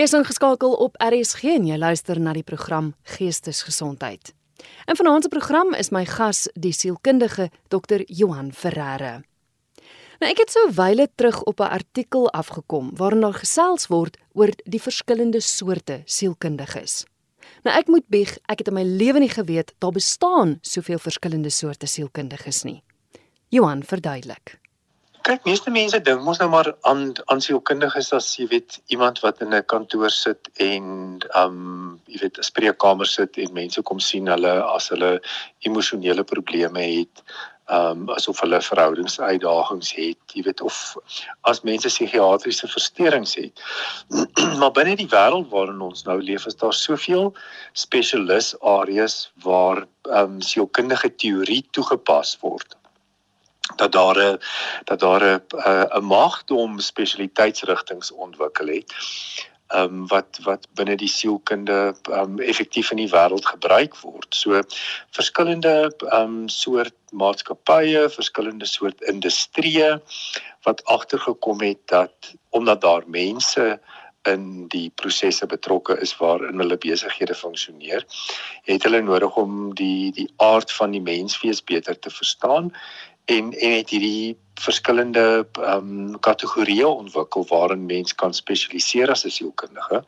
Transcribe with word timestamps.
Jy 0.00 0.06
is 0.08 0.14
ingeskakel 0.16 0.72
op 0.80 0.94
RSG 0.96 1.58
en 1.58 1.66
jy 1.68 1.76
luister 1.76 2.16
na 2.16 2.32
die 2.32 2.44
program 2.46 2.86
Geestesgesondheid. 3.18 4.30
In 4.88 4.96
vanaand 4.96 5.26
se 5.26 5.28
program 5.28 5.74
is 5.76 5.90
my 5.92 6.06
gas 6.08 6.46
die 6.56 6.72
sielkundige 6.72 7.50
Dr. 7.68 8.06
Johan 8.08 8.48
Ferreira. 8.48 9.18
Nou 10.22 10.30
ek 10.30 10.40
het 10.40 10.54
so 10.54 10.70
wyle 10.72 11.04
terug 11.20 11.42
op 11.44 11.60
'n 11.60 11.76
artikel 11.76 12.30
afgekom 12.30 12.96
waarin 12.96 13.20
daar 13.20 13.36
gesels 13.44 13.86
word 13.92 14.16
oor 14.32 14.48
die 14.64 14.80
verskillende 14.80 15.40
soorte 15.40 16.00
sielkundiges. 16.06 17.04
Nou 17.62 17.76
ek 17.76 17.88
moet 17.88 18.08
bieg, 18.08 18.38
ek 18.48 18.58
het 18.58 18.68
in 18.68 18.74
my 18.74 18.84
lewe 18.84 19.18
nie 19.18 19.28
geweet 19.28 19.74
daar 19.78 19.92
bestaan 19.92 20.58
soveel 20.62 20.98
verskillende 20.98 21.50
soorte 21.50 21.86
sielkundiges 21.86 22.62
nie. 22.64 22.82
Johan 23.50 23.82
verduidelik. 23.82 24.59
Kyk, 25.20 25.42
meeste 25.44 25.70
mense 25.74 25.98
dink 26.00 26.22
mos 26.24 26.38
nou 26.40 26.46
maar 26.52 26.68
aan 26.88 27.00
aan 27.32 27.42
sielkundiges 27.44 28.08
as 28.16 28.28
jy 28.38 28.46
weet 28.52 28.78
iemand 28.94 29.18
wat 29.24 29.42
in 29.44 29.52
'n 29.54 29.66
kantoor 29.72 30.10
sit 30.10 30.48
en 30.66 31.20
um 31.42 32.00
jy 32.06 32.20
weet 32.22 32.38
'n 32.38 32.48
spreekkamer 32.48 33.06
sit 33.06 33.36
en 33.36 33.52
mense 33.52 33.82
kom 33.82 34.00
sien 34.00 34.32
hulle 34.32 34.54
as 34.76 34.88
hulle 34.88 35.20
emosionele 35.68 36.24
probleme 36.24 36.80
het, 36.80 37.22
um 37.68 38.08
asof 38.16 38.40
hulle 38.40 38.62
verhoudingsuitdagings 38.70 39.92
het, 39.98 40.20
jy 40.34 40.42
weet 40.48 40.64
of 40.70 40.96
as 41.52 41.62
mense 41.68 41.88
psigiatriese 41.88 42.68
versteurings 42.68 43.34
het. 43.34 43.60
maar 44.60 44.72
binne 44.72 44.96
die 44.96 45.12
wêreld 45.16 45.52
waarin 45.52 45.80
ons 45.90 46.04
nou 46.08 46.20
leef, 46.22 46.46
is 46.46 46.56
daar 46.56 46.74
soveel 46.74 47.34
spesialis 47.72 48.54
areas 48.60 49.32
waar 49.44 49.86
um 50.22 50.40
sielkundige 50.40 51.14
teorie 51.16 51.64
toegepas 51.70 52.38
word 52.40 52.79
dat 53.80 53.92
daar 53.92 54.18
'n 54.26 54.38
dat 54.84 55.00
daar 55.00 55.24
'n 55.24 55.42
'n 55.98 56.04
magdom 56.04 56.78
spesialiteitsrigtinge 56.78 58.14
ontwikkel 58.14 58.66
het. 58.66 58.92
Ehm 59.70 59.82
um, 59.82 60.06
wat 60.06 60.38
wat 60.42 60.66
binne 60.74 60.96
die 60.96 61.08
sielkunde 61.08 61.94
ehm 62.02 62.20
um, 62.20 62.38
effektief 62.38 62.90
in 62.90 62.96
die 62.96 63.10
wêreld 63.10 63.46
gebruik 63.46 63.94
word. 64.02 64.34
So 64.34 64.62
verskillende 65.10 65.74
ehm 65.98 66.22
um, 66.22 66.48
soort 66.48 66.96
maatskappye, 67.10 68.08
verskillende 68.10 68.66
soort 68.66 69.00
industrieë 69.00 70.00
wat 70.66 70.84
agtergekom 70.84 71.60
het 71.60 71.78
dat 71.84 72.34
omdat 72.48 72.80
daar 72.80 73.04
mense 73.06 73.80
in 74.28 74.66
die 74.68 74.90
prosesse 74.94 75.46
betrokke 75.46 75.96
is 76.00 76.16
waarin 76.18 76.58
hulle 76.60 76.76
besighede 76.76 77.34
funksioneer, 77.34 78.04
het 78.68 78.82
hulle 78.84 79.00
nodig 79.00 79.36
om 79.40 79.70
die 79.74 80.12
die 80.12 80.28
aard 80.36 80.72
van 80.72 80.90
die 80.90 81.04
menswees 81.04 81.62
beter 81.64 81.98
te 81.98 82.10
verstaan 82.10 82.74
en 83.30 83.52
en 83.52 83.72
het 83.78 83.90
hierdie 83.94 84.38
verskillende 84.60 85.26
ehm 85.52 85.90
um, 85.90 86.16
kategorieë 86.20 86.86
ontwikkel 86.86 87.46
waarin 87.48 87.86
mens 87.86 88.14
kan 88.14 88.34
spesialiseer 88.34 89.10
as 89.10 89.24
'n 89.24 89.36
sielkundige. 89.36 90.02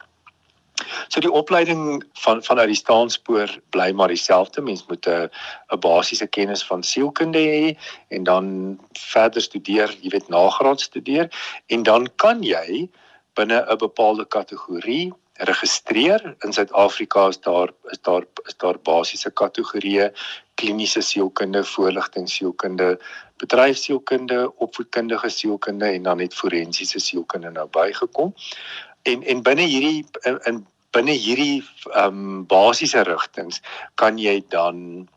So 1.09 1.21
die 1.21 1.31
opleiding 1.31 2.05
van 2.25 2.43
vanuit 2.43 2.73
die 2.73 2.77
staanspoor 2.77 3.61
bly 3.71 3.91
maar 3.93 4.09
dieselfde. 4.09 4.63
Mens 4.63 4.85
moet 4.89 5.07
'n 5.07 5.31
'n 5.73 5.79
basiese 5.79 6.27
kennis 6.27 6.65
van 6.67 6.83
sielkunde 6.83 7.39
hê 7.39 7.77
en 8.09 8.25
dan 8.25 8.79
verder 8.93 9.43
studeer, 9.43 9.97
jy 10.01 10.11
weet 10.11 10.29
nagraad 10.29 10.81
studeer 10.81 11.29
en 11.67 11.83
dan 11.83 12.09
kan 12.17 12.43
jy 12.43 12.89
binne 13.35 13.65
'n 13.69 13.79
bepaalde 13.79 14.27
kategorie 14.27 15.13
registreer. 15.33 16.35
In 16.45 16.53
Suid-Afrika 16.53 17.29
is 17.29 17.41
daar 17.41 17.71
is 17.91 18.01
daar 18.01 18.25
is 18.45 18.57
daar 18.57 18.79
basiese 18.79 19.31
kategorieë 19.31 20.13
kliniese 20.55 21.01
sielkunde, 21.01 21.65
voorligtingsielkunde, 21.65 22.99
bedryfsielkunde, 23.37 24.53
opvoedkundige 24.57 25.29
sielkunde 25.29 25.87
en 25.87 26.03
dan 26.03 26.17
net 26.17 26.35
forensiese 26.35 27.01
sielkunde 27.01 27.51
nou 27.51 27.69
bygekom. 27.69 28.35
En 29.03 29.23
en 29.23 29.43
binne 29.43 29.67
hierdie 29.67 30.05
in, 30.23 30.39
in 30.45 30.67
binne 30.93 31.17
hierdie 31.17 31.65
ehm 31.95 32.07
um, 32.07 32.47
basiese 32.47 33.03
rigtings 33.09 33.61
kan 33.95 34.19
jy 34.21 34.43
dan 34.53 35.09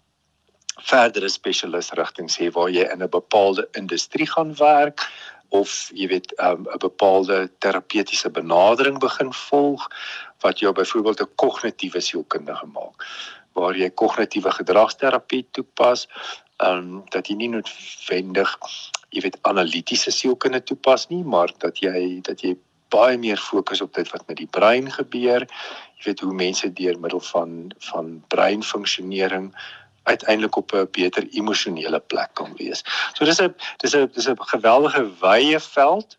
verdere 0.86 1.30
spesialis 1.30 1.92
rigtings 2.00 2.38
hê 2.40 2.50
waar 2.56 2.70
jy 2.70 2.86
in 2.92 3.04
'n 3.04 3.10
bepaalde 3.10 3.68
industrie 3.72 4.28
gaan 4.28 4.56
werk 4.60 5.04
of 5.50 5.90
jy 5.94 6.08
weet 6.08 6.34
um, 6.40 6.64
'n 6.64 6.74
um, 6.74 6.80
bepaalde 6.80 7.52
terapeutiese 7.60 8.30
benadering 8.30 9.00
begin 9.00 9.34
volg 9.34 9.88
wat 10.40 10.60
jou 10.60 10.74
byvoorbeeld 10.74 11.22
'n 11.22 11.36
kognitiewe 11.36 12.02
sielkundige 12.02 12.66
maak 12.66 13.08
waar 13.56 13.78
jy 13.80 13.90
kognitiewe 13.90 14.52
gedragsterapie 14.60 15.46
toepas 15.58 16.08
um 16.64 17.04
dat 17.12 17.28
jy 17.28 17.36
nie 17.40 17.52
noodwendig 17.56 18.52
jy 19.16 19.26
weet 19.26 19.40
analitiese 19.50 20.12
sielkunde 20.12 20.62
toepas 20.64 21.10
nie 21.12 21.24
maar 21.24 21.52
dat 21.64 21.82
jy 21.84 22.22
dat 22.28 22.44
jy 22.44 22.56
baie 22.94 23.18
meer 23.18 23.42
fokus 23.42 23.82
op 23.82 23.96
dit 23.98 24.12
wat 24.14 24.28
met 24.28 24.38
die 24.38 24.52
brein 24.60 24.92
gebeur 24.92 25.48
jy 25.48 26.12
weet 26.12 26.22
hoe 26.24 26.36
mense 26.36 26.70
deur 26.80 27.00
middel 27.00 27.24
van 27.32 27.74
van 27.90 28.22
breinfunksionering 28.32 29.52
uiteindelik 30.06 30.56
op 30.56 30.72
'n 30.72 30.88
beter 30.92 31.28
emosionele 31.30 32.00
plek 32.00 32.30
kan 32.34 32.54
wees. 32.56 32.84
So 33.14 33.26
dis 33.26 33.42
'n 33.42 33.56
dis 33.78 33.96
'n 33.96 34.10
dis 34.14 34.28
'n 34.28 34.38
geweldige 34.38 35.04
wye 35.22 35.60
veld 35.60 36.18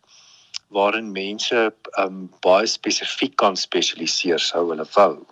waarin 0.67 1.11
mense 1.11 1.73
um, 1.97 2.29
baie 2.39 2.65
spesifiek 2.65 3.35
kan 3.35 3.55
spesialiseer 3.55 4.39
sou 4.39 4.69
hulle 4.69 4.87
wou. 4.93 5.25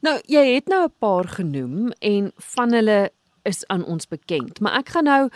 Nou, 0.00 0.16
jy 0.26 0.44
het 0.54 0.68
nou 0.68 0.84
'n 0.84 0.94
paar 0.98 1.28
genoem 1.28 1.90
en 1.98 2.32
van 2.36 2.72
hulle 2.72 3.10
is 3.42 3.66
aan 3.66 3.84
ons 3.84 4.08
bekend, 4.08 4.60
maar 4.60 4.78
ek 4.78 4.88
gaan 4.88 5.04
nou 5.04 5.28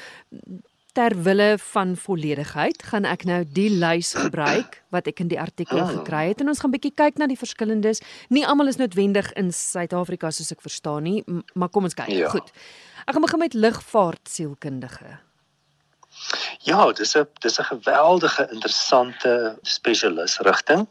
ter 0.94 1.22
wille 1.22 1.58
van 1.58 1.96
volledigheid 1.96 2.82
gaan 2.82 3.04
ek 3.04 3.24
nou 3.24 3.40
die 3.56 3.70
lys 3.70 4.12
gebruik 4.24 4.78
wat 4.94 5.10
ek 5.10 5.24
in 5.24 5.28
die 5.32 5.40
artikel 5.40 5.82
oh. 5.82 5.88
gekry 5.88 6.28
het 6.30 6.40
en 6.40 6.52
ons 6.52 6.62
gaan 6.62 6.70
bietjie 6.70 6.94
kyk 6.94 7.18
na 7.18 7.26
die 7.26 7.38
verskillendes. 7.38 8.00
Nie 8.28 8.46
almal 8.46 8.70
is 8.70 8.78
noodwendig 8.78 9.32
in 9.40 9.50
Suid-Afrika 9.52 10.30
soos 10.30 10.54
ek 10.54 10.62
verstaan 10.62 11.02
nie, 11.02 11.24
maar 11.54 11.68
kom 11.68 11.84
ons 11.90 11.98
kyk. 11.98 12.12
Ja. 12.14 12.30
Goed. 12.30 12.52
Ek 13.04 13.16
gaan 13.16 13.26
begin 13.26 13.42
met 13.42 13.58
lugvaart 13.58 14.30
sielkundige. 14.30 15.18
Ja, 16.64 16.92
dis 16.92 17.14
'n 17.16 17.28
dis 17.44 17.58
'n 17.58 17.64
geweldige 17.64 18.48
interessante 18.50 19.58
spesialis 19.62 20.38
rigting 20.38 20.88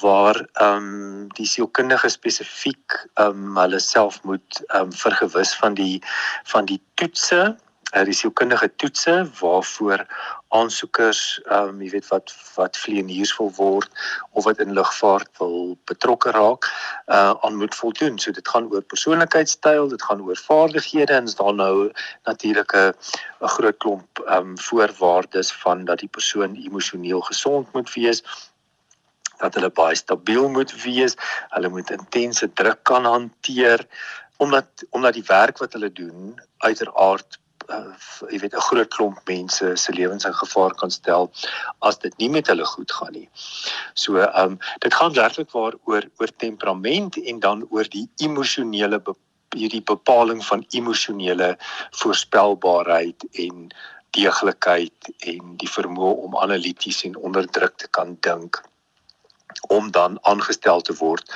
waar 0.00 0.46
ehm 0.52 0.76
um, 0.76 1.28
die 1.38 1.46
sielkundige 1.46 2.08
spesifiek 2.08 3.06
ehm 3.14 3.28
um, 3.28 3.56
hulle 3.56 3.78
self 3.78 4.22
moet 4.22 4.62
ehm 4.66 4.80
um, 4.80 4.92
vergewis 4.92 5.54
van 5.56 5.74
die 5.74 6.02
van 6.44 6.64
die 6.64 6.80
toetse 6.94 7.56
uh, 7.94 8.04
die 8.04 8.14
sielkundige 8.14 8.68
toetse 8.76 9.14
waarvoor 9.40 10.06
aansoekers 10.54 11.20
ehm 11.44 11.74
um, 11.74 11.82
jy 11.82 11.90
weet 11.96 12.08
wat 12.10 12.32
wat 12.54 12.78
vlieëniers 12.78 13.34
wil 13.38 13.50
word 13.56 14.04
of 14.38 14.46
wat 14.48 14.62
in 14.62 14.74
lugvaart 14.78 15.30
wil 15.42 15.76
betrokke 15.90 16.30
raak 16.36 16.68
uh 17.06 17.34
aan 17.46 17.58
moet 17.58 17.74
voldoen. 17.74 18.18
So 18.18 18.32
dit 18.32 18.48
gaan 18.48 18.70
oor 18.70 18.82
persoonlikheidstyl, 18.82 19.88
dit 19.88 20.02
gaan 20.02 20.22
oor 20.22 20.38
vaardighede 20.46 21.12
en 21.18 21.30
is 21.30 21.38
daar 21.40 21.54
nou 21.54 21.90
natuurlik 22.30 22.74
'n 22.74 22.92
'n 23.42 23.54
groot 23.56 23.78
klomp 23.78 24.24
ehm 24.26 24.54
um, 24.54 24.58
voorwaardes 24.58 25.52
van 25.52 25.84
dat 25.84 25.98
die 25.98 26.12
persoon 26.18 26.54
emosioneel 26.54 27.20
gesond 27.20 27.72
moet 27.72 27.94
wees 27.94 28.22
dat 29.38 29.54
hulle 29.54 29.70
baie 29.70 29.94
stabiel 29.94 30.48
moet 30.48 30.82
wees. 30.82 31.16
Hulle 31.48 31.68
moet 31.68 31.90
intense 31.90 32.52
druk 32.52 32.82
kan 32.82 33.04
hanteer 33.04 33.86
omdat 34.36 34.66
omdat 34.90 35.14
die 35.14 35.26
werk 35.26 35.58
wat 35.58 35.72
hulle 35.72 35.92
doen 35.92 36.40
uiteraard 36.58 37.38
jy 38.30 38.38
weet 38.38 38.54
'n 38.54 38.66
groot 38.68 38.88
klomp 38.88 39.18
mense 39.28 39.76
se 39.76 39.92
lewens 39.92 40.24
in 40.24 40.34
gevaar 40.34 40.74
kan 40.74 40.90
stel 40.90 41.30
as 41.80 41.98
dit 41.98 42.16
nie 42.18 42.28
met 42.28 42.46
hulle 42.46 42.64
goed 42.64 42.92
gaan 42.92 43.12
nie. 43.12 43.28
So 43.94 44.16
ehm 44.16 44.52
um, 44.52 44.58
dit 44.78 44.94
gaan 44.94 45.12
werklik 45.12 45.50
waar 45.50 45.74
oor 45.84 46.04
oor 46.18 46.30
temperament 46.36 47.16
en 47.16 47.40
dan 47.40 47.66
oor 47.70 47.88
die 47.88 48.08
emosionele 48.16 49.02
hierdie 49.54 49.82
bepaling 49.82 50.44
van 50.44 50.66
emosionele 50.70 51.56
voorspelbaarheid 51.90 53.24
en 53.32 53.68
deeglikheid 54.10 55.10
en 55.18 55.56
die 55.56 55.70
vermoë 55.70 56.14
om 56.26 56.38
analities 56.38 57.04
en 57.04 57.16
onder 57.16 57.46
druk 57.46 57.76
te 57.76 57.88
kan 57.88 58.16
dink 58.20 58.62
om 59.68 59.90
dan 59.90 60.18
aangestel 60.22 60.80
te 60.80 60.94
word 60.98 61.30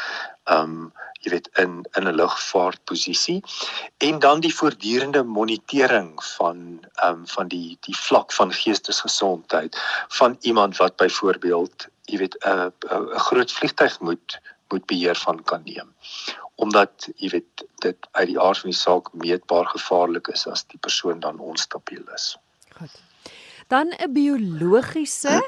um 0.45 0.93
jy 1.25 1.31
weet 1.31 1.49
in 1.63 1.85
in 1.99 2.09
'n 2.09 2.15
lugvaartposisie 2.15 3.43
en 4.09 4.19
dan 4.19 4.41
die 4.41 4.55
voortdurende 4.55 5.23
monitering 5.23 6.25
van 6.25 6.59
um 7.05 7.27
van 7.27 7.49
die 7.49 7.79
die 7.81 7.97
vlak 7.97 8.33
van 8.33 8.53
geestesgesondheid 8.53 9.79
van 10.21 10.37
iemand 10.41 10.77
wat 10.77 10.97
byvoorbeeld 10.97 11.89
jy 12.05 12.19
weet 12.19 12.37
'n 12.45 12.73
'n 12.91 13.19
groot 13.29 13.53
vliegtyg 13.53 14.01
moet 14.01 14.41
moet 14.69 14.87
beheer 14.87 15.17
van 15.17 15.43
kan 15.43 15.63
neem 15.65 15.95
omdat 16.59 17.09
jy 17.17 17.29
weet 17.31 17.65
dit 17.85 18.09
uit 18.11 18.29
die 18.33 18.41
aard 18.41 18.59
van 18.59 18.71
die 18.71 18.79
saak 18.79 19.13
meetbaar 19.15 19.69
gevaarlik 19.75 20.31
is 20.35 20.47
as 20.51 20.65
die 20.73 20.79
persoon 20.83 21.21
dan 21.23 21.39
onstabiel 21.39 22.03
is. 22.15 22.35
Goed. 22.79 22.97
Dan 23.69 23.95
'n 23.95 24.13
biologiese 24.13 25.45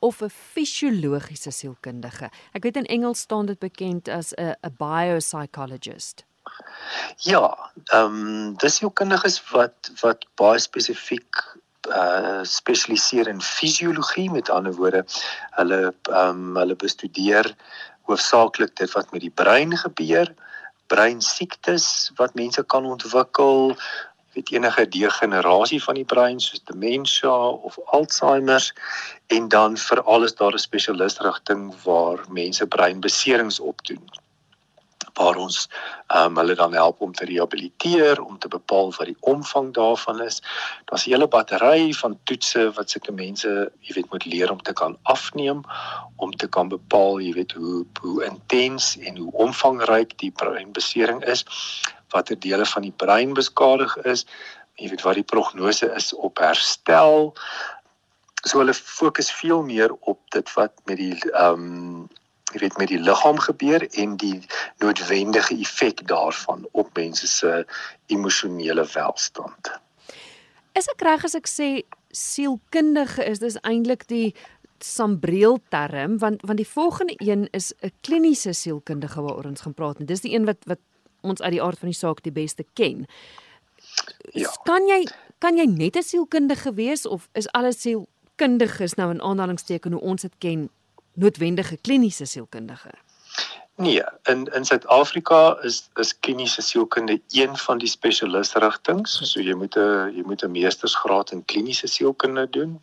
of 0.00 0.22
'n 0.22 0.30
fisiologiese 0.30 1.50
sielkundige. 1.50 2.30
Ek 2.52 2.62
weet 2.62 2.76
in 2.76 2.86
Engels 2.86 3.20
staan 3.20 3.46
dit 3.46 3.58
bekend 3.58 4.08
as 4.08 4.32
'n 4.34 4.54
'n 4.62 4.74
biopsychologist. 4.78 6.24
Ja, 7.16 7.70
ehm 7.92 8.04
um, 8.04 8.56
dis 8.56 8.76
sielkundiges 8.76 9.40
wat 9.52 9.90
wat 10.02 10.26
baie 10.34 10.58
spesifiek 10.58 11.44
uh 11.88 12.42
spesialiseer 12.42 13.28
in 13.28 13.40
fisiologie 13.40 14.30
met 14.30 14.50
ander 14.50 14.74
woorde 14.74 15.04
hulle 15.58 15.94
ehm 16.10 16.28
um, 16.28 16.56
hulle 16.56 16.76
bestudeer 16.76 17.54
hoofsaaklik 18.08 18.76
dit 18.76 18.92
wat 18.92 19.12
met 19.12 19.20
die 19.20 19.36
brein 19.42 19.76
gebeur 19.76 20.34
breinsiektes 20.92 22.10
wat 22.18 22.34
mense 22.34 22.62
kan 22.62 22.84
ontwikkel 22.84 23.76
weet 24.32 24.50
enige 24.52 24.88
degenerasie 24.88 25.82
van 25.82 25.94
die 25.94 26.04
brein 26.04 26.40
soos 26.40 26.64
demensie 26.64 27.30
of 27.30 27.78
Alzheimer 27.84 28.72
en 29.26 29.48
dan 29.48 29.76
veral 29.76 30.24
is 30.24 30.34
daar 30.34 30.54
'n 30.54 30.58
spesialisrigting 30.58 31.82
waar 31.82 32.20
mense 32.28 32.66
breinbeserings 32.66 33.60
opdoen 33.60 34.04
waar 35.14 35.36
ons 35.36 35.68
um, 36.14 36.36
hulle 36.36 36.54
dan 36.54 36.74
help 36.74 37.00
om 37.00 37.12
te 37.12 37.24
rehabiliteer, 37.24 38.22
om 38.22 38.38
te 38.38 38.48
bepaal 38.48 38.92
wat 38.96 39.06
die 39.06 39.16
omvang 39.20 39.72
daarvan 39.74 40.22
is. 40.22 40.40
Daar's 40.84 41.06
'n 41.06 41.10
hele 41.10 41.28
battery 41.28 41.92
van 41.92 42.18
toetse 42.24 42.72
wat 42.76 42.90
sulke 42.90 43.12
mense, 43.12 43.72
jy 43.80 43.94
weet, 43.94 44.10
moet 44.10 44.24
leer 44.24 44.50
om 44.50 44.62
te 44.62 44.72
kan 44.72 44.96
afneem, 45.02 45.62
om 46.16 46.30
te 46.36 46.48
kan 46.48 46.68
bepaal, 46.68 47.20
jy 47.20 47.32
weet, 47.32 47.52
hoe 47.52 47.86
hoe 48.00 48.24
intens 48.24 48.96
en 48.98 49.16
hoe 49.16 49.32
omvangryk 49.32 50.18
die 50.18 50.30
breinbesering 50.30 51.24
is, 51.24 51.44
watter 52.10 52.38
dele 52.38 52.66
van 52.66 52.82
die 52.82 52.96
brein 52.96 53.34
beskadig 53.34 53.96
is, 53.96 54.26
jy 54.80 54.88
weet 54.88 55.02
wat 55.02 55.14
die 55.14 55.26
prognose 55.26 55.90
is 55.96 56.12
op 56.14 56.38
herstel. 56.38 57.34
So 58.44 58.58
hulle 58.58 58.74
fokus 58.74 59.28
veel 59.32 59.62
meer 59.62 59.92
op 60.00 60.20
dit 60.34 60.54
wat 60.56 60.72
met 60.84 60.96
die 60.96 61.16
ehm 61.30 61.68
um, 61.68 62.08
jy 62.52 62.60
weet 62.60 62.78
met 62.78 62.88
die 62.88 63.00
liggaam 63.00 63.38
gebeur 63.38 63.86
en 64.02 64.16
die 64.16 64.40
noodwendige 64.82 65.54
effek 65.58 66.06
daarvan 66.08 66.66
op 66.72 66.90
mense 66.98 67.26
se 67.26 67.64
emosionele 68.06 68.86
welstand. 68.94 69.72
Is 70.78 70.88
ek 70.90 71.02
reg 71.06 71.24
as 71.24 71.34
ek 71.34 71.50
sê 71.50 71.70
sielkundige 72.10 73.24
is 73.26 73.38
dis 73.38 73.58
eintlik 73.62 74.06
die 74.10 74.34
sambreel 74.80 75.58
term 75.68 76.18
want 76.18 76.42
want 76.46 76.58
die 76.58 76.68
volgende 76.68 77.14
een 77.18 77.48
is 77.52 77.72
'n 77.82 77.92
kliniese 78.00 78.52
sielkundige 78.52 79.20
waaroor 79.20 79.44
ons 79.44 79.60
gaan 79.60 79.74
praat 79.74 79.98
en 79.98 80.06
dis 80.06 80.20
die 80.20 80.34
een 80.34 80.44
wat 80.44 80.64
wat 80.64 80.80
ons 81.20 81.42
uit 81.42 81.52
die 81.52 81.62
aard 81.62 81.78
van 81.78 81.88
die 81.88 81.98
saak 81.98 82.22
die 82.22 82.32
beste 82.32 82.64
ken. 82.74 83.06
Ja. 84.32 84.50
Kan 84.64 84.86
jy 84.86 85.06
kan 85.38 85.56
jy 85.56 85.66
net 85.66 85.96
'n 85.96 86.02
sielkundige 86.02 86.74
wees 86.74 87.06
of 87.06 87.28
is 87.32 87.48
alles 87.48 87.80
sielkundiges 87.80 88.94
nou 88.94 89.10
in 89.10 89.22
aanhalingsteken 89.22 89.92
hoe 89.92 90.00
ons 90.00 90.22
dit 90.22 90.34
ken 90.38 90.70
noodwendige 91.14 91.76
kliniese 91.76 92.24
sielkundige? 92.24 92.90
Nee, 93.80 94.02
in 94.22 94.44
in 94.52 94.64
Suid-Afrika 94.64 95.58
is 95.62 95.88
is 95.94 96.18
kliniese 96.18 96.62
sielkunde 96.62 97.20
een 97.28 97.56
van 97.56 97.78
die 97.78 97.88
spesialisrigtinge. 97.88 99.06
So 99.06 99.40
jy 99.40 99.54
moet 99.54 99.76
'n 99.76 100.12
jy 100.16 100.22
moet 100.22 100.44
'n 100.44 100.50
meestersgraad 100.50 101.32
in 101.32 101.44
kliniese 101.44 101.86
sielkunde 101.86 102.50
doen 102.50 102.80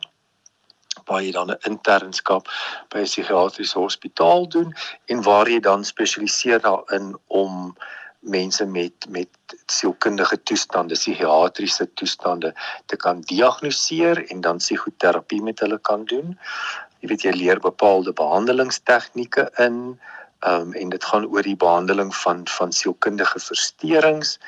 waar 1.04 1.22
jy 1.22 1.30
dan 1.32 1.50
'n 1.50 1.60
internskap 1.70 2.48
by 2.88 2.98
'n 2.98 3.10
psigiatriese 3.10 3.78
hospitaal 3.78 4.48
doen 4.48 4.74
en 5.04 5.22
waar 5.22 5.48
jy 5.48 5.60
dan 5.60 5.84
spesialiseer 5.84 6.60
daarin 6.60 7.16
om 7.26 7.76
mense 8.18 8.66
met 8.66 9.06
met 9.08 9.28
sielkundige 9.66 10.42
toestande, 10.42 10.94
psigiatriese 10.94 11.92
toestande 11.94 12.54
te 12.86 12.96
kan 12.96 13.20
diagnoseer 13.20 14.26
en 14.30 14.40
dan 14.40 14.56
psigoterapie 14.56 15.42
met 15.42 15.60
hulle 15.60 15.78
kan 15.78 16.04
doen 16.04 16.38
jy 17.00 17.08
weet 17.08 17.22
jy 17.22 17.32
leer 17.32 17.60
bepaalde 17.60 18.12
behandelingstegnieke 18.12 19.50
in 19.64 19.98
um, 20.46 20.72
en 20.72 20.88
dit 20.88 21.04
gaan 21.04 21.26
oor 21.26 21.42
die 21.42 21.56
behandeling 21.56 22.14
van 22.14 22.46
van 22.58 22.72
sielkundige 22.72 23.40
versteurings. 23.40 24.38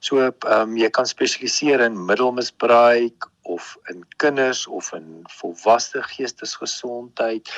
So 0.00 0.20
ehm 0.22 0.60
um, 0.60 0.76
jy 0.76 0.90
kan 0.90 1.06
spesialiseer 1.06 1.80
in 1.80 2.04
middelmisbruik 2.06 3.28
of 3.48 3.76
in 3.88 4.04
kinders 4.16 4.66
of 4.66 4.92
in 4.92 5.22
volwasse 5.40 6.02
geestesgesondheid. 6.02 7.48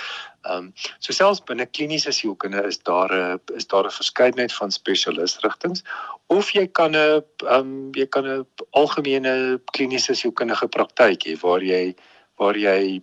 Ehm 0.43 0.57
um, 0.57 0.73
so 0.99 1.13
selfs 1.13 1.43
binne 1.45 1.67
kliniese 1.67 2.13
sielkunde 2.13 2.63
is 2.67 2.79
daar 2.79 3.13
'n 3.13 3.41
is 3.55 3.67
daar 3.67 3.85
'n 3.85 3.99
verskeidenheid 4.01 4.53
van 4.53 4.71
spesialisrigtinge 4.71 5.83
of 6.27 6.51
jy 6.51 6.67
kan 6.67 6.97
'n 6.97 6.97
ehm 6.97 7.59
um, 7.59 7.91
jy 7.95 8.07
kan 8.07 8.27
'n 8.27 8.47
algemene 8.71 9.61
kliniese 9.73 10.15
sielkundige 10.15 10.69
praktyk 10.69 11.27
hê 11.27 11.37
waar 11.41 11.63
jy 11.63 11.95
waar 12.39 12.57
jy 12.57 13.03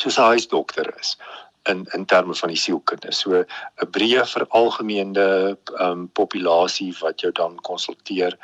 soos 0.00 0.18
'n 0.18 0.30
huisdokter 0.32 0.94
is 1.00 1.16
in 1.62 1.86
in 1.92 2.04
terme 2.04 2.34
van 2.34 2.48
die 2.48 2.58
sielkunde. 2.58 3.12
So 3.12 3.44
'n 3.44 3.90
breë 3.90 4.24
veralgemeende 4.26 5.58
um 5.80 6.08
populasie 6.12 6.94
wat 7.00 7.20
jou 7.20 7.32
dan 7.32 7.56
konsulteer 7.60 8.38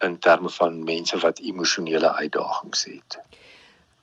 in 0.00 0.18
terme 0.18 0.50
van 0.50 0.84
mense 0.84 1.18
wat 1.18 1.38
emosionele 1.38 2.12
uitdagings 2.12 2.84
het. 2.84 3.18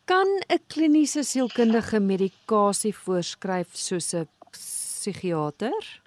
Kan 0.05 0.27
'n 0.47 0.61
kliniese 0.67 1.23
sielkundige 1.23 1.99
medikasie 1.99 2.95
voorskryf 2.95 3.67
soos 3.71 4.13
'n 4.13 4.27
psigiater? 4.51 6.01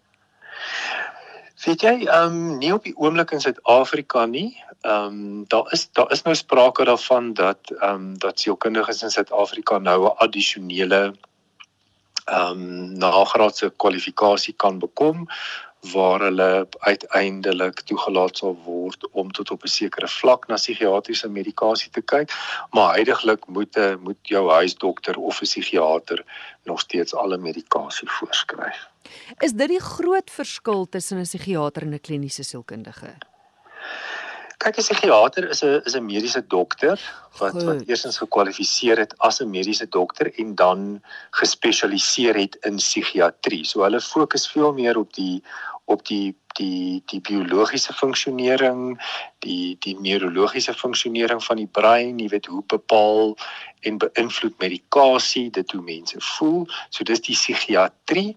Weet 1.61 1.83
jy, 1.85 1.97
ehm 2.09 2.37
um, 2.37 2.59
nie 2.59 2.73
op 2.73 2.85
die 2.89 2.95
oomblik 2.97 3.35
in 3.37 3.41
Suid-Afrika 3.45 4.25
nie. 4.27 4.57
Ehm 4.81 5.07
um, 5.07 5.45
daar 5.53 5.73
is 5.77 5.91
daar 5.93 6.11
is 6.11 6.23
nou 6.23 6.35
sprake 6.35 6.85
daarvan 6.89 7.33
dat 7.33 7.71
ehm 7.71 7.95
um, 7.95 8.19
dat 8.19 8.41
sielkundiges 8.41 9.03
in 9.03 9.11
Suid-Afrika 9.11 9.79
nou 9.79 10.05
'n 10.05 10.17
addisionele 10.17 11.01
ehm 12.25 12.63
um, 12.63 12.93
nagraadse 13.03 13.73
kwalifikasie 13.77 14.55
kan 14.57 14.79
bekom 14.79 15.29
waar 15.81 16.21
hulle 16.21 16.69
uiteindelik 16.79 17.81
toegelaat 17.81 18.37
sal 18.37 18.57
word 18.65 19.09
om 19.11 19.31
tot 19.33 19.51
op 19.51 19.65
'n 19.65 19.69
sekere 19.69 20.09
vlak 20.09 20.49
na 20.49 20.55
psigiatriese 20.55 21.29
medikasie 21.29 21.91
te 21.91 22.01
kyk, 22.01 22.33
maar 22.71 22.95
heidaglik 22.95 23.47
moet 23.47 23.77
'n 23.77 23.99
moet 24.01 24.19
jou 24.23 24.51
huisdokter 24.51 25.17
of 25.17 25.41
'n 25.41 25.45
psigiater 25.45 26.25
nog 26.65 26.81
steeds 26.81 27.15
alle 27.15 27.39
medikasie 27.39 28.11
voorskryf. 28.11 28.89
Is 29.39 29.53
dit 29.53 29.69
die 29.69 29.81
groot 29.81 30.31
verskil 30.31 30.89
tussen 30.89 31.19
'n 31.19 31.23
psigiater 31.23 31.83
en 31.83 31.95
'n 31.95 32.01
kliniese 32.01 32.43
sielkundige? 32.43 33.30
Kyk, 34.61 34.77
'n 34.77 34.83
psigiater 34.85 35.45
is 35.49 35.63
'n 35.65 35.81
is 35.89 35.95
'n 35.97 36.05
mediese 36.05 36.43
dokter 36.47 37.01
wat 37.39 37.53
Goed. 37.53 37.65
wat 37.69 37.81
eersins 37.89 38.19
gekwalifiseer 38.21 38.99
het 38.99 39.15
as 39.19 39.41
'n 39.41 39.51
mediese 39.51 39.89
dokter 39.89 40.29
en 40.43 40.55
dan 40.55 41.03
gespesialiseer 41.31 42.37
het 42.37 42.59
in 42.69 42.77
psigiatrie. 42.77 43.65
So 43.65 43.83
hulle 43.83 44.01
fokus 44.01 44.45
veel 44.49 44.73
meer 44.73 44.99
op 44.99 45.15
die 45.15 45.43
op 45.91 46.07
die 46.07 46.35
die 46.59 47.03
die 47.07 47.21
biologiese 47.21 47.93
funksionering, 47.93 48.99
die 49.45 49.77
die 49.85 49.95
neurologiese 50.01 50.75
funksionering 50.75 51.43
van 51.45 51.61
die 51.63 51.71
brein, 51.79 52.19
jy 52.19 52.29
weet 52.33 52.51
hoe 52.51 52.63
bepaal 52.67 53.37
en 53.87 54.01
beïnvloed 54.03 54.59
medikasie 54.63 55.49
dit 55.51 55.73
hoe 55.73 55.83
mense 55.83 56.21
voel. 56.35 56.67
So 56.91 57.07
dis 57.07 57.23
die 57.27 57.39
psigiatrie 57.39 58.37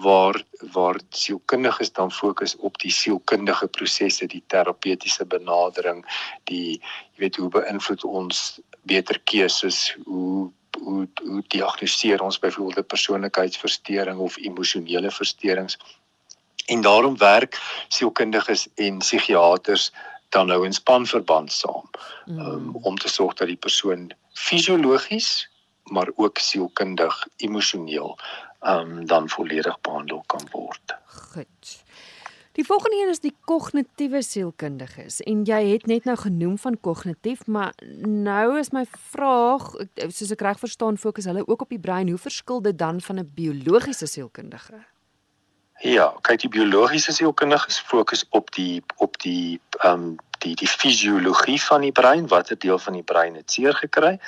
waar 0.00 0.38
waar 0.76 1.00
sielkundiges 1.10 1.92
dan 1.92 2.12
fokus 2.12 2.56
op 2.56 2.78
die 2.80 2.92
sielkundige 2.92 3.68
prosesse, 3.68 4.26
die 4.26 4.44
terapeutiese 4.46 5.26
benadering, 5.26 6.04
die 6.44 6.78
jy 6.78 7.26
weet 7.26 7.40
hoe 7.42 7.50
beïnvloed 7.58 8.04
ons 8.04 8.60
beter 8.88 9.20
keuses, 9.32 9.96
hoe 10.06 10.50
hoe 10.80 11.08
hoe 11.22 11.42
diagnoseer 11.52 12.22
ons 12.22 12.38
byvoorbeeld 12.38 12.78
'n 12.78 12.92
persoonlikheidsversteuring 12.94 14.18
of 14.18 14.36
emosionele 14.36 15.10
versteurings. 15.10 15.78
En 16.70 16.80
daarom 16.80 17.16
werk 17.18 17.58
sielkundiges 17.88 18.68
en 18.74 18.98
psigiaters 18.98 19.90
dan 20.28 20.46
nou 20.46 20.64
in 20.64 20.72
spanverband 20.72 21.52
saam 21.52 21.90
um, 22.26 22.76
om 22.82 22.98
te 22.98 23.08
sorg 23.08 23.34
dat 23.34 23.50
die 23.50 23.58
persoon 23.58 24.12
fisiologies 24.32 25.50
maar 25.90 26.10
ook 26.14 26.38
sielkundig 26.38 27.26
emosioneel 27.36 28.18
um, 28.62 29.06
dan 29.06 29.28
volledig 29.28 29.80
behandel 29.80 30.22
kan 30.26 30.46
word. 30.50 30.94
Goed. 31.06 31.82
Die 32.52 32.66
volgende 32.66 33.02
een 33.02 33.10
is 33.10 33.20
die 33.20 33.34
kognitiewe 33.44 34.22
sielkundiges 34.22 35.20
en 35.26 35.42
jy 35.48 35.60
het 35.72 35.90
net 35.90 36.06
nou 36.06 36.16
genoem 36.22 36.54
van 36.58 36.78
kognitief, 36.80 37.46
maar 37.46 37.74
nou 38.06 38.58
is 38.58 38.70
my 38.70 38.84
vraag, 39.10 39.72
soos 40.06 40.30
ek 40.34 40.46
reg 40.46 40.62
verstaan, 40.62 40.98
fokus 40.98 41.26
hulle 41.30 41.46
ook 41.46 41.66
op 41.66 41.74
die 41.74 41.82
brein. 41.82 42.10
Hoe 42.10 42.18
verskil 42.30 42.62
dit 42.62 42.78
dan 42.78 43.00
van 43.00 43.18
'n 43.18 43.30
biologiese 43.34 44.06
sielkundige? 44.06 44.84
Ja, 45.80 46.10
kyk 46.20 46.42
die 46.42 46.50
biologiese 46.52 47.12
sielkundiges 47.16 47.78
fokus 47.88 48.26
op 48.36 48.50
die 48.52 48.82
op 49.00 49.16
die 49.22 49.60
ehm 49.80 49.92
um, 49.92 50.18
die 50.40 50.52
die 50.56 50.68
fisiologie 50.68 51.60
van 51.62 51.80
die 51.80 51.92
brein, 51.92 52.26
watter 52.28 52.58
deel 52.58 52.78
van 52.78 52.98
die 52.98 53.04
brein 53.04 53.34
het 53.34 53.52
seer 53.52 53.72
gekry, 53.76 54.18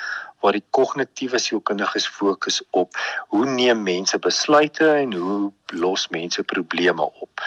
waar 0.41 0.57
die 0.57 0.63
kognitiewe 0.69 1.37
sielkundiges 1.37 2.07
fokus 2.09 2.59
op 2.69 2.97
hoe 3.33 3.45
neem 3.45 3.83
mense 3.85 4.17
besluite 4.17 4.89
en 4.95 5.13
hoe 5.13 5.51
los 5.73 6.07
mense 6.09 6.43
probleme 6.43 7.05
op. 7.05 7.45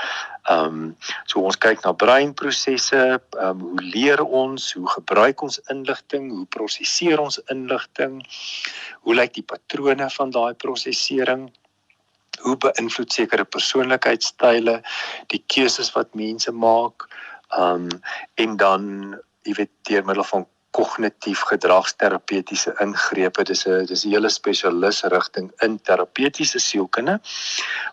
Ehm 0.55 0.79
um, 0.79 0.97
so 1.27 1.43
ons 1.43 1.59
kyk 1.59 1.83
na 1.83 1.93
breinprosesse, 1.93 3.03
ehm 3.19 3.51
um, 3.51 3.69
hoe 3.69 3.83
leer 3.91 4.23
ons, 4.23 4.73
hoe 4.79 4.89
gebruik 4.95 5.43
ons 5.43 5.61
inligting, 5.75 6.31
hoe 6.31 6.47
prosesseer 6.47 7.19
ons 7.19 7.43
inligting, 7.51 8.23
hoe 9.03 9.15
lyk 9.15 9.35
die 9.35 9.49
patrone 9.55 10.11
van 10.11 10.31
daai 10.31 10.55
prosesering? 10.55 11.49
Hoe 12.45 12.57
beïnvloed 12.57 13.13
sekere 13.13 13.45
persoonlikheidstye 13.45 14.81
die 15.33 15.43
keuses 15.47 15.93
wat 15.93 16.15
mense 16.15 16.53
maak? 16.53 17.09
Um 17.59 17.89
en 18.35 18.57
dan 18.57 19.17
jy 19.47 19.55
weet 19.55 19.73
deur 19.89 20.05
middel 20.05 20.25
van 20.25 20.47
kognitief 20.77 21.41
gedragsterapeutiese 21.49 22.75
ingrepe. 22.85 23.45
Dis 23.45 23.67
'n 23.67 23.87
dis 23.87 24.05
'n 24.05 24.11
hele 24.11 24.29
spesialis 24.29 25.03
rigting 25.15 25.53
in 25.63 25.79
terapeutiese 25.79 26.59
sielkunde 26.59 27.21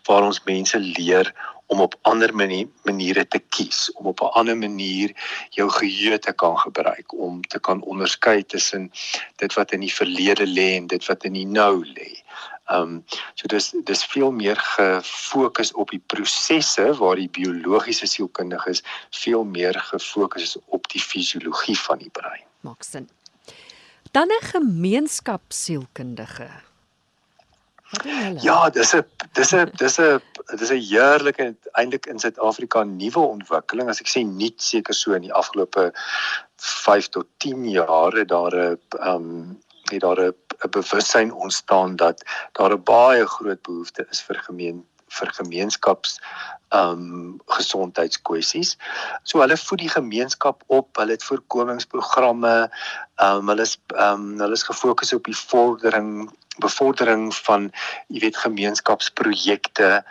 waar 0.07 0.23
ons 0.23 0.43
mense 0.43 0.79
leer 0.79 1.33
om 1.67 1.81
op 1.81 1.95
ander 2.01 2.35
maniere 2.35 3.27
te 3.27 3.39
kies, 3.39 3.91
om 3.93 4.05
op 4.05 4.21
'n 4.21 4.33
ander 4.39 4.57
manier 4.57 5.09
jou 5.49 5.69
geheue 5.69 6.19
te 6.19 6.33
kan 6.33 6.57
gebruik 6.57 7.13
om 7.13 7.41
te 7.41 7.59
kan 7.59 7.81
onderskei 7.81 8.43
tussen 8.45 8.91
dit 9.35 9.53
wat 9.53 9.71
in 9.71 9.79
die 9.79 9.93
verlede 9.93 10.45
lê 10.47 10.69
en 10.75 10.87
dit 10.87 11.05
wat 11.05 11.23
in 11.23 11.33
die 11.33 11.47
nou 11.47 11.85
lê. 11.85 12.22
Ehm 12.71 12.81
um, 12.81 13.03
so 13.35 13.47
dis 13.47 13.73
dis 13.83 14.05
veel 14.05 14.31
meer 14.31 14.55
gefokus 14.55 15.73
op 15.73 15.89
die 15.89 16.03
prosesse 16.07 16.95
waar 16.95 17.15
die 17.15 17.29
biologiese 17.29 18.07
sielkundiges 18.07 18.83
veel 19.11 19.43
meer 19.43 19.79
gefokus 19.79 20.41
is 20.41 20.57
op 20.65 20.87
die 20.87 21.01
fisiologie 21.01 21.79
van 21.79 21.97
die 21.97 22.09
brein. 22.09 22.43
Maak 22.61 22.83
sin. 22.83 23.09
Dan 24.11 24.27
'n 24.27 24.45
gemeenskapssielkundige. 24.45 26.49
Ja, 28.41 28.69
dis 28.69 28.95
'n 28.95 29.05
dis 29.33 29.53
'n 29.53 29.71
dis 29.77 29.99
'n 29.99 30.21
dis 30.57 30.71
'n 30.71 30.79
heerlike 30.79 31.55
eintlik 31.71 32.05
in 32.05 32.19
Suid-Afrika 32.19 32.83
nuwe 32.83 33.19
ontwikkeling. 33.19 33.89
As 33.89 33.99
ek 33.99 34.07
sê 34.07 34.25
nuut 34.25 34.61
seker 34.61 34.93
so 34.93 35.13
in 35.13 35.21
die 35.21 35.33
afgelope 35.33 35.93
5 36.57 37.09
tot 37.09 37.27
10 37.37 37.69
jaar 37.69 38.11
het 38.11 38.27
daar 38.27 38.55
'n 38.55 38.79
ehm 38.99 39.15
um, 39.15 39.61
het 39.91 40.01
daar 40.01 40.19
'n 40.19 40.35
'n 40.53 40.69
bewussyn 40.69 41.33
ontstaan 41.33 41.95
dat 41.95 42.23
daar 42.51 42.73
'n 42.73 42.83
baie 42.83 43.25
groot 43.25 43.61
behoefte 43.61 44.07
is 44.09 44.21
vir 44.21 44.39
gemeen 44.47 44.85
vir 45.13 45.29
gemeenskaps 45.37 46.19
um, 46.73 47.39
gesondheidskwessies. 47.45 48.77
So 49.23 49.43
hulle 49.43 49.57
voed 49.57 49.83
die 49.83 49.91
gemeenskap 49.93 50.63
op, 50.67 50.89
hulle 50.97 51.17
het 51.17 51.25
voorkomingsprogramme, 51.27 52.53
um, 53.21 53.51
hulle 53.51 53.67
is 53.67 53.77
um, 53.93 54.39
hulle 54.41 54.57
is 54.57 54.65
gefokus 54.69 55.13
op 55.13 55.29
die 55.29 55.37
vordering 55.37 56.31
bevordering 56.61 57.31
van 57.47 57.71
jy 58.13 58.19
weet 58.27 58.37
gemeenskapsprojekte 58.37 60.03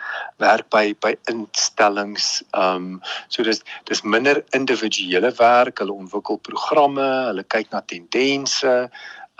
werk 0.43 0.67
by 0.75 0.91
by 0.99 1.13
instellings 1.31 2.41
um, 2.51 2.97
so 3.31 3.45
dis 3.47 3.61
dis 3.87 4.03
minder 4.03 4.41
individuele 4.57 5.31
werk 5.39 5.79
hulle 5.79 5.95
ontwikkel 5.95 6.41
programme 6.43 7.05
hulle 7.29 7.45
kyk 7.55 7.71
na 7.71 7.79
tendense 7.87 8.73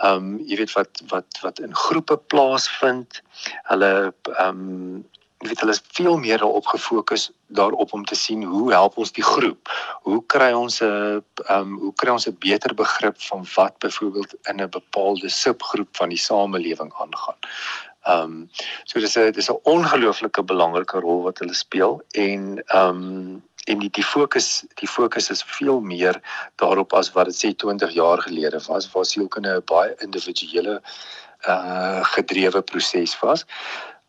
ehm 0.02 0.16
um, 0.16 0.38
jy 0.46 0.56
weet 0.56 0.72
wat 0.72 1.02
wat 1.08 1.40
wat 1.42 1.58
in 1.58 1.74
groepe 1.74 2.16
plaasvind. 2.16 3.22
Hulle 3.70 4.14
ehm 4.38 4.48
um, 4.48 5.04
jy 5.44 5.50
weet 5.50 5.60
hulle 5.60 5.74
is 5.76 5.82
veel 5.92 6.16
meer 6.18 6.38
daarop 6.40 6.66
gefokus 6.66 7.30
daarop 7.46 7.92
om 7.92 8.04
te 8.04 8.16
sien 8.16 8.42
hoe 8.48 8.72
help 8.72 8.96
ons 8.98 9.12
die 9.12 9.24
groep? 9.24 9.68
Hoe 10.08 10.20
kry 10.26 10.52
ons 10.52 10.80
'n 10.82 10.86
ehm 10.88 11.60
um, 11.60 11.78
hoe 11.78 11.92
kry 11.94 12.10
ons 12.10 12.26
'n 12.28 12.36
beter 12.38 12.74
begrip 12.74 13.20
van 13.30 13.46
wat 13.54 13.78
byvoorbeeld 13.78 14.34
in 14.50 14.62
'n 14.62 14.70
bepaalde 14.70 15.28
subgroep 15.28 15.96
van 15.96 16.08
die 16.08 16.18
samelewing 16.18 16.92
aangaan? 16.94 17.38
Ehm 18.04 18.22
um, 18.22 18.50
so 18.84 19.00
dis 19.00 19.16
'n 19.16 19.32
dis 19.32 19.50
'n 19.50 19.60
ongelooflike 19.62 20.42
belangrike 20.42 21.00
rol 21.00 21.22
wat 21.22 21.38
hulle 21.38 21.54
speel 21.54 22.02
en 22.10 22.62
ehm 22.66 22.88
um, 22.88 23.42
en 23.64 23.78
die 23.78 23.90
die 23.90 24.04
fokus 24.04 24.64
die 24.80 24.88
fokus 24.88 25.30
is 25.30 25.42
veel 25.56 25.80
meer 25.80 26.20
daarop 26.62 26.92
as 26.92 27.12
wat 27.16 27.30
dit 27.30 27.38
sê 27.38 27.52
20 27.64 27.94
jaar 27.96 28.22
gelede 28.22 28.60
was 28.68 28.90
waar 28.92 29.04
sielkunde 29.04 29.56
'n 29.56 29.64
baie 29.66 29.94
individuele 30.06 30.82
uh 31.48 32.04
gedrewe 32.14 32.62
proses 32.62 33.18
was. 33.20 33.44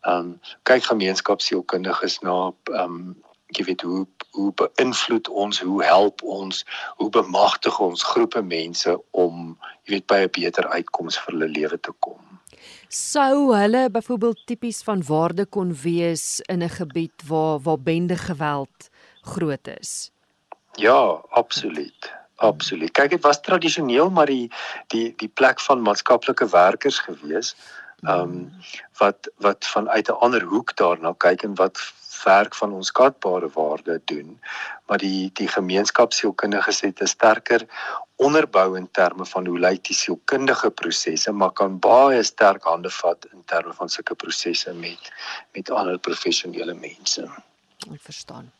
Um 0.04 0.40
kyk 0.62 0.84
gemeenskapsielkundiges 0.84 2.20
na 2.22 2.52
um 2.82 3.16
jy 3.54 3.64
weet 3.64 3.80
hoe 3.80 4.06
hoe 4.36 4.52
beïnvloed 4.52 5.28
ons, 5.28 5.60
hoe 5.60 5.84
help 5.84 6.22
ons, 6.22 6.64
hoe 6.96 7.10
bemagtig 7.10 7.78
ons 7.80 8.02
groepe 8.02 8.42
mense 8.42 8.98
om 9.10 9.58
jy 9.84 9.92
weet 9.94 10.06
by 10.06 10.18
'n 10.24 10.30
beter 10.32 10.68
uitkoms 10.68 11.18
vir 11.18 11.32
hulle 11.32 11.48
lewe 11.48 11.78
te 11.80 11.92
kom. 12.00 12.20
Sou 12.88 13.54
hulle 13.54 13.90
byvoorbeeld 13.90 14.46
tipies 14.46 14.82
van 14.82 15.02
waarde 15.02 15.46
kon 15.46 15.74
wees 15.74 16.40
in 16.40 16.62
'n 16.62 16.68
gebied 16.68 17.22
waar 17.26 17.58
waar 17.60 17.80
bende 17.80 18.16
geweld 18.16 18.90
groot 19.26 19.68
is. 19.80 20.10
Ja, 20.76 21.22
absoluut. 21.30 22.12
Absoluut. 22.36 22.92
Kyk, 22.92 23.10
dit 23.10 23.22
was 23.24 23.40
tradisioneel 23.40 24.10
maar 24.10 24.28
die 24.28 24.50
die 24.92 25.14
die 25.16 25.28
plek 25.28 25.60
van 25.60 25.80
maatskaplike 25.82 26.48
werkers 26.52 26.98
gewees. 26.98 27.54
Ehm 28.04 28.20
um, 28.20 28.52
wat 28.98 29.30
wat 29.36 29.66
vanuit 29.66 30.08
'n 30.08 30.20
ander 30.20 30.42
hoek 30.42 30.76
daarna 30.76 31.14
kyk 31.16 31.42
en 31.42 31.54
wat 31.54 31.80
werk 32.24 32.54
van 32.54 32.72
ons 32.72 32.86
skatbare 32.86 33.48
waarde 33.54 34.00
doen. 34.04 34.40
Maar 34.86 34.98
die 34.98 35.30
die 35.32 35.48
gemeenskapsielkundiges 35.48 36.80
het 36.80 37.00
'n 37.00 37.06
sterker 37.06 37.66
onderbou 38.16 38.76
in 38.76 38.90
terme 38.90 39.26
van 39.26 39.46
hoe 39.46 39.58
lyk 39.58 39.84
die 39.84 39.96
sielkundige 39.96 40.70
prosesse, 40.70 41.32
maar 41.32 41.52
kan 41.52 41.78
baie 41.78 42.22
sterk 42.22 42.64
hande 42.64 42.90
vat 42.90 43.26
in 43.32 43.42
terme 43.44 43.72
van 43.72 43.88
sulke 43.88 44.14
prosesse 44.14 44.72
met 44.74 45.12
met 45.52 45.70
ander 45.70 45.98
professionele 45.98 46.74
mense. 46.74 47.28
Ek 47.92 48.00
verstaan 48.00 48.52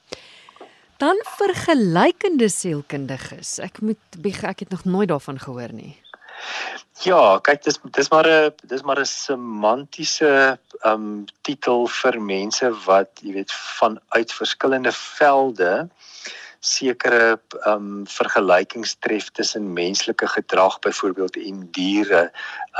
dan 1.03 1.21
vergelykende 1.37 2.49
sielkundiges. 2.49 3.59
Ek 3.59 3.81
moet 3.81 3.99
ek 4.43 4.65
het 4.65 4.71
nog 4.71 4.85
nooit 4.85 5.09
daarvan 5.09 5.39
gehoor 5.39 5.73
nie. 5.73 5.95
Ja, 7.05 7.39
kyk 7.45 7.63
dis 7.65 7.79
dis 7.93 8.09
maar 8.11 8.27
'n 8.29 8.53
dis 8.73 8.83
maar 8.83 9.01
'n 9.01 9.05
semantiese 9.05 10.59
um 10.85 11.25
titel 11.43 11.87
vir 11.87 12.21
mense 12.21 12.71
wat 12.87 13.11
jy 13.21 13.33
weet 13.33 13.53
vanuit 13.53 14.33
verskillende 14.33 14.93
velde 14.93 15.89
sekere 16.67 17.37
um 17.71 18.05
vergelykings 18.11 18.97
tref 19.05 19.31
tussen 19.37 19.69
menslike 19.77 20.27
gedrag 20.35 20.79
byvoorbeeld 20.85 21.39
en 21.41 21.63
diere. 21.77 22.23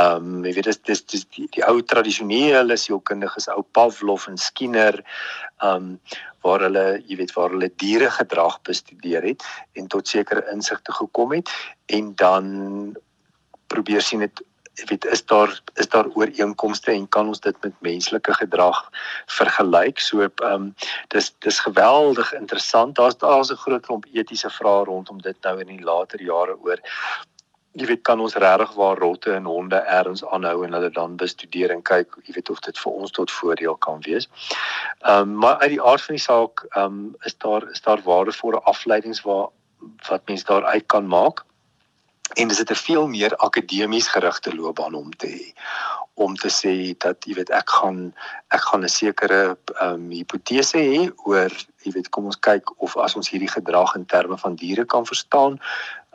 Um 0.03 0.45
jy 0.45 0.55
weet 0.59 0.71
dis 0.71 0.81
dis, 0.91 1.03
dis 1.13 1.27
die, 1.37 1.47
die 1.55 1.65
ou 1.67 1.81
tradisionele 1.83 2.77
sielkundiges 2.81 3.49
ou 3.55 3.63
Pavlov 3.77 4.27
en 4.31 4.41
Skinner 4.41 5.03
um 5.65 5.97
waar 6.47 6.63
hulle, 6.63 6.85
jy 7.09 7.17
weet, 7.19 7.33
waar 7.35 7.51
hulle 7.55 7.71
diere 7.83 8.11
gedrag 8.15 8.61
bestudeer 8.69 9.25
het 9.27 9.43
en 9.75 9.89
tot 9.91 10.07
sekere 10.07 10.45
insigte 10.53 10.95
gekom 10.95 11.35
het 11.35 11.51
en 11.91 12.13
dan 12.15 12.53
probeer 13.67 14.05
sien 14.05 14.23
dit 14.23 14.45
weet 14.85 15.05
is 15.05 15.25
daar 15.25 15.61
is 15.75 15.89
daar 15.89 16.09
ooreenkomste 16.15 16.93
en 16.93 17.09
kan 17.09 17.27
ons 17.27 17.41
dit 17.41 17.63
met 17.63 17.73
menslike 17.81 18.35
gedrag 18.35 18.91
vergelyk 19.39 20.01
so 20.01 20.21
ehm 20.21 20.53
um, 20.53 20.75
dis 21.09 21.35
dis 21.39 21.61
geweldig 21.61 22.33
interessant 22.33 22.97
daar's 22.97 23.17
daar's 23.17 23.51
'n 23.53 23.63
groot 23.65 23.87
klomp 23.87 24.05
etiese 24.13 24.51
vrae 24.51 24.85
rondom 24.85 25.23
dit 25.23 25.37
nou 25.43 25.61
in 25.61 25.67
die 25.67 25.85
later 25.85 26.23
jare 26.23 26.57
oor 26.61 26.81
jy 27.77 27.87
weet 27.87 28.03
kan 28.09 28.21
ons 28.21 28.37
regtig 28.41 28.73
waar 28.75 28.99
rotte 28.99 29.33
en 29.37 29.45
honde 29.45 29.77
ergens 29.77 30.25
aanhou 30.25 30.65
en 30.65 30.73
hulle 30.73 30.91
dan 30.91 31.17
bestudeer 31.21 31.71
en 31.75 31.83
kyk 31.83 32.17
jy 32.25 32.37
weet 32.39 32.51
of 32.51 32.63
dit 32.65 32.79
vir 32.79 32.93
ons 32.93 33.13
tot 33.19 33.31
voordeel 33.31 33.77
kan 33.77 34.01
wees. 34.07 34.29
Ehm 35.05 35.21
um, 35.21 35.35
maar 35.45 35.59
uit 35.65 35.75
die 35.75 35.83
aard 35.83 36.03
van 36.07 36.17
die 36.17 36.25
saak 36.25 36.65
ehm 36.71 36.85
um, 36.85 37.15
is 37.29 37.37
daar 37.45 37.69
is 37.71 37.83
daar 37.85 38.03
waardevolle 38.05 38.63
afleidings 38.73 39.21
waar 39.29 39.49
wat 40.09 40.25
mense 40.27 40.45
daar 40.49 40.65
uit 40.65 40.87
kan 40.87 41.07
maak. 41.07 41.45
En 42.35 42.49
dis 42.49 42.57
dit 42.57 42.71
'n 42.71 42.75
veel 42.75 43.07
meer 43.09 43.37
akademies 43.37 44.09
gerigte 44.09 44.55
loopbaan 44.55 44.95
om 44.95 45.17
te 45.17 45.27
hê? 45.27 45.55
Om 46.15 46.37
te 46.37 46.49
sê 46.49 46.97
dat 46.99 47.25
jy 47.25 47.35
weet 47.35 47.51
ek 47.51 47.71
gaan 47.71 48.15
ek 48.49 48.61
gaan 48.61 48.83
'n 48.85 48.89
sekere 48.89 49.57
ehm 49.81 49.95
um, 49.95 50.11
hipotese 50.11 50.79
hê 50.79 51.13
oor 51.25 51.51
jy 51.83 51.93
weet 51.93 52.09
kom 52.09 52.25
ons 52.25 52.39
kyk 52.39 52.83
of 52.83 52.97
as 52.97 53.15
ons 53.15 53.31
hierdie 53.31 53.51
gedrag 53.51 53.95
in 53.95 54.07
terme 54.07 54.39
van 54.39 54.55
diere 54.55 54.85
kan 54.85 55.07
verstaan. 55.07 55.61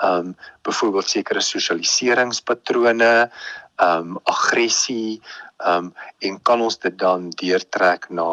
Ehm 0.04 0.18
um, 0.18 0.36
byvoorbeeld 0.62 1.10
sekere 1.10 1.42
sosialiseringspatrone, 1.42 3.32
ehm 3.76 3.98
um, 3.98 4.20
aggressie, 4.24 5.22
ehm 5.62 5.86
um, 5.86 5.94
en 6.20 6.42
kan 6.42 6.62
ons 6.62 6.78
dit 6.80 6.98
dan 6.98 7.30
deurtrek 7.30 8.10
na 8.10 8.28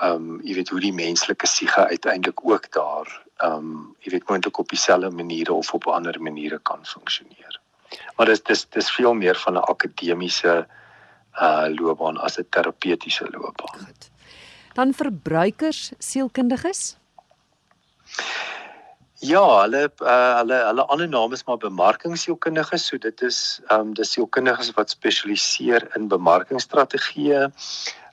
ehm 0.00 0.10
um, 0.10 0.40
jy 0.42 0.54
weet 0.54 0.68
hoe 0.74 0.80
die 0.80 0.92
menslike 0.92 1.46
siege 1.46 1.86
uiteindelik 1.86 2.44
ook 2.44 2.70
daar 2.72 3.08
ehm 3.36 3.52
um, 3.52 3.96
jy 4.00 4.10
weet 4.16 4.28
moontlik 4.28 4.58
op 4.58 4.68
dieselfde 4.68 5.10
maniere 5.10 5.52
of 5.52 5.72
op 5.74 5.86
ander 5.86 6.22
maniere 6.22 6.58
kan 6.58 6.86
funksioneer. 6.86 7.60
Maar 8.16 8.26
dis 8.26 8.42
dis 8.42 8.66
dis 8.70 8.90
veel 8.90 9.14
meer 9.14 9.36
van 9.36 9.54
'n 9.54 9.68
akademiese 9.74 10.66
uh 11.40 11.66
loopbaan 11.68 12.18
as 12.18 12.38
'n 12.38 12.46
terapeutiese 12.50 13.28
loopbaan. 13.30 13.78
Goed. 13.86 14.10
Dan 14.72 14.94
verbruikers 14.94 15.92
sielkundiges? 15.98 16.96
Ja, 19.22 19.42
hulle 19.60 19.84
uh, 20.02 20.36
hulle 20.40 20.56
hulle 20.66 20.84
ander 20.90 21.08
naam 21.08 21.32
is 21.32 21.44
maar 21.44 21.56
bemarkingsielkundiges. 21.62 22.86
So 22.86 22.98
dit 22.98 23.20
is 23.22 23.60
ehm 23.68 23.80
um, 23.80 23.92
dis 23.94 24.10
sielkundiges 24.16 24.72
wat 24.74 24.90
spesialiseer 24.90 25.86
in 25.96 26.08
bemarkingstrategieë 26.10 27.44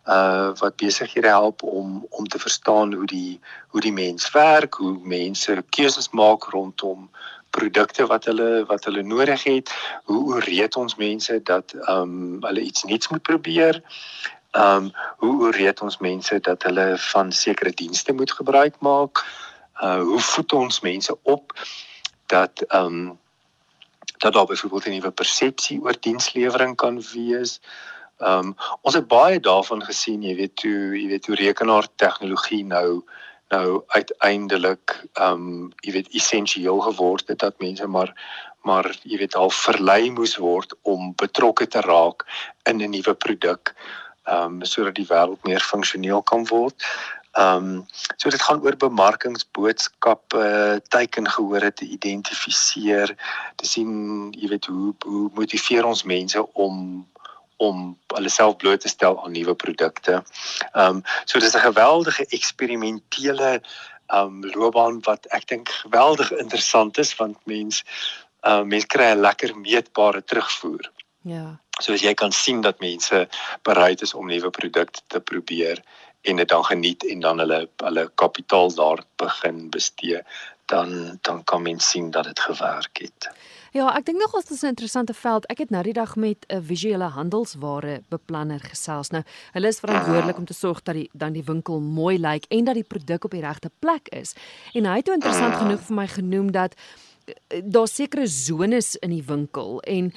uh 0.06 0.52
wat 0.62 0.78
besighede 0.84 1.32
help 1.34 1.64
om 1.64 2.06
om 2.10 2.28
te 2.28 2.40
verstaan 2.40 2.94
hoe 2.94 3.10
die 3.10 3.40
hoe 3.74 3.82
die 3.82 3.94
mens 3.94 4.30
werk, 4.38 4.74
hoe 4.74 5.00
mense 5.02 5.58
keuses 5.70 6.10
maak 6.22 6.46
rondom 6.54 7.10
produkte 7.58 8.06
wat 8.06 8.30
hulle 8.30 8.66
wat 8.70 8.86
hulle 8.86 9.02
nodig 9.02 9.44
het. 9.44 9.74
Hoe 10.04 10.22
hoe 10.32 10.40
reed 10.46 10.76
ons 10.76 10.96
mense 10.96 11.42
dat 11.44 11.74
ehm 11.74 12.02
um, 12.02 12.38
hulle 12.46 12.62
iets 12.70 12.84
nuuts 12.84 13.10
moet 13.10 13.26
probeer? 13.34 13.82
Ehm 14.52 14.76
um, 14.76 14.92
hoe 15.18 15.36
hoe 15.42 15.52
reed 15.58 15.82
ons 15.82 15.98
mense 15.98 16.40
dat 16.40 16.64
hulle 16.64 16.92
van 17.12 17.32
sekere 17.32 17.74
dienste 17.74 18.14
moet 18.14 18.32
gebruik 18.32 18.76
maak? 18.80 19.26
Uh 19.82 20.02
hoe 20.02 20.20
voed 20.20 20.54
ons 20.54 20.80
mense 20.80 21.18
op 21.24 21.54
dat 22.26 22.62
ehm 22.68 22.86
um, 22.86 23.20
dat 24.18 24.34
daar 24.34 24.46
byvoorbeeld 24.46 24.86
'n 24.86 24.90
nuwe 24.90 25.12
persepsie 25.12 25.82
oor 25.82 25.96
dienslewering 26.00 26.76
kan 26.76 27.02
wees. 27.14 27.62
Ehm 28.18 28.46
um, 28.46 28.56
ons 28.82 28.96
het 28.96 29.08
baie 29.08 29.40
daarvan 29.40 29.84
gesien, 29.84 30.22
jy 30.22 30.36
weet, 30.36 30.62
hoe 30.62 31.02
jy 31.02 31.08
weet 31.08 31.26
hoe 31.26 31.36
rekenaar 31.36 31.88
tegnologie 31.96 32.66
nou 32.66 33.04
nou 33.50 33.84
uiteindelik 33.88 35.06
ehm 35.14 35.32
um, 35.34 35.72
jy 35.80 35.92
weet 35.92 36.14
essensieel 36.14 36.80
geword 36.80 37.28
het 37.28 37.40
dat 37.40 37.60
mense 37.60 37.88
maar 37.88 38.14
maar 38.62 39.00
jy 39.04 39.18
weet 39.18 39.36
al 39.36 39.50
verlei 39.50 40.12
moes 40.12 40.36
word 40.38 40.76
om 40.82 41.14
betrokke 41.16 41.68
te 41.68 41.82
raak 41.82 42.26
in 42.64 42.82
'n 42.82 42.90
nuwe 42.90 43.14
produk 43.14 43.76
ehm 44.24 44.44
um, 44.44 44.66
sodat 44.66 44.96
die 44.96 45.08
wêreld 45.10 45.44
meer 45.44 45.62
funksioneel 45.62 46.22
kan 46.24 46.46
word. 46.48 46.86
Ehm 47.40 47.66
um, 47.66 47.86
so 48.16 48.30
dit 48.30 48.42
gaan 48.42 48.62
oor 48.62 48.76
bemarkingsboodskappe, 48.76 50.46
teikengehoor 50.88 51.72
te 51.74 51.86
identifiseer, 51.86 53.14
te 53.56 53.66
sien 53.68 53.92
jy 54.36 54.50
weet 54.52 54.66
hoe 54.68 54.94
hoe 55.06 55.30
motiveer 55.38 55.88
ons 55.88 56.04
mense 56.04 56.44
om 56.54 57.08
om 57.60 57.80
hulle 58.16 58.32
self 58.32 58.56
bloot 58.60 58.82
te 58.84 58.92
stel 58.92 59.18
aan 59.24 59.36
nuwe 59.36 59.56
produkte. 59.56 60.20
Ehm 60.74 61.00
um, 61.00 61.04
so 61.26 61.40
dis 61.40 61.56
'n 61.56 61.68
geweldige 61.70 62.26
eksperimentele 62.40 63.52
ehm 63.56 64.26
um, 64.26 64.44
loopbaan 64.56 65.00
wat 65.08 65.26
ek 65.38 65.48
dink 65.48 65.70
geweldig 65.86 66.32
interessant 66.32 66.98
is 66.98 67.16
want 67.16 67.38
mens 67.46 67.84
uh 68.48 68.64
mense 68.64 68.88
kry 68.88 69.12
'n 69.14 69.26
lekker 69.28 69.56
meetbare 69.56 70.24
terugvoer. 70.24 70.92
Ja. 71.22 71.60
So 71.80 71.94
as 71.94 72.02
jy 72.02 72.14
kan 72.14 72.32
sien 72.32 72.62
dat 72.62 72.80
mense 72.80 73.28
bereid 73.64 74.02
is 74.02 74.14
om 74.14 74.28
nuwe 74.28 74.50
produkte 74.50 75.02
te 75.08 75.20
probeer 75.20 75.84
en 76.22 76.36
dit 76.36 76.50
dan 76.50 76.66
geniet 76.66 77.06
en 77.06 77.20
dan 77.20 77.38
hulle 77.40 77.70
hulle 77.84 78.12
kapitaal 78.16 78.74
daar 78.76 79.04
begin 79.16 79.70
bestee, 79.70 80.22
dan 80.66 81.18
dan 81.22 81.44
kan 81.44 81.62
mens 81.62 81.90
sien 81.90 82.12
dat 82.12 82.24
dit 82.24 82.40
gewerk 82.40 82.98
het. 82.98 83.30
Ja, 83.72 83.92
ek 83.94 84.08
dink 84.08 84.18
nog 84.18 84.34
ons 84.34 84.50
is 84.50 84.62
'n 84.62 84.74
interessante 84.74 85.14
veld. 85.14 85.46
Ek 85.46 85.58
het 85.58 85.70
nou 85.70 85.84
die 85.84 85.94
dag 85.94 86.16
met 86.16 86.46
'n 86.48 86.62
visuele 86.62 87.04
handelsware 87.04 88.02
beplanner 88.10 88.60
gesels. 88.60 89.10
Nou, 89.10 89.24
hulle 89.52 89.68
is 89.68 89.80
verantwoordelik 89.80 90.38
om 90.38 90.46
te 90.46 90.54
sorg 90.54 90.82
dat 90.84 90.96
die 90.96 91.10
dan 91.14 91.34
die 91.34 91.44
winkel 91.44 91.80
mooi 91.80 92.20
lyk 92.20 92.46
en 92.48 92.64
dat 92.64 92.74
die 92.74 92.84
produk 92.84 93.24
op 93.24 93.32
die 93.32 93.42
regte 93.42 93.72
plek 93.80 94.08
is. 94.08 94.34
En 94.74 94.86
hy 94.86 94.96
het 94.96 95.06
toe 95.06 95.14
interessant 95.14 95.56
genoeg 95.56 95.80
vir 95.80 95.96
my 95.96 96.08
genoem 96.08 96.52
dat 96.52 96.76
eh, 97.26 97.62
daar 97.64 97.88
sekere 97.88 98.28
zones 98.28 98.96
in 98.96 99.10
die 99.10 99.24
winkel 99.24 99.82
en 99.82 100.14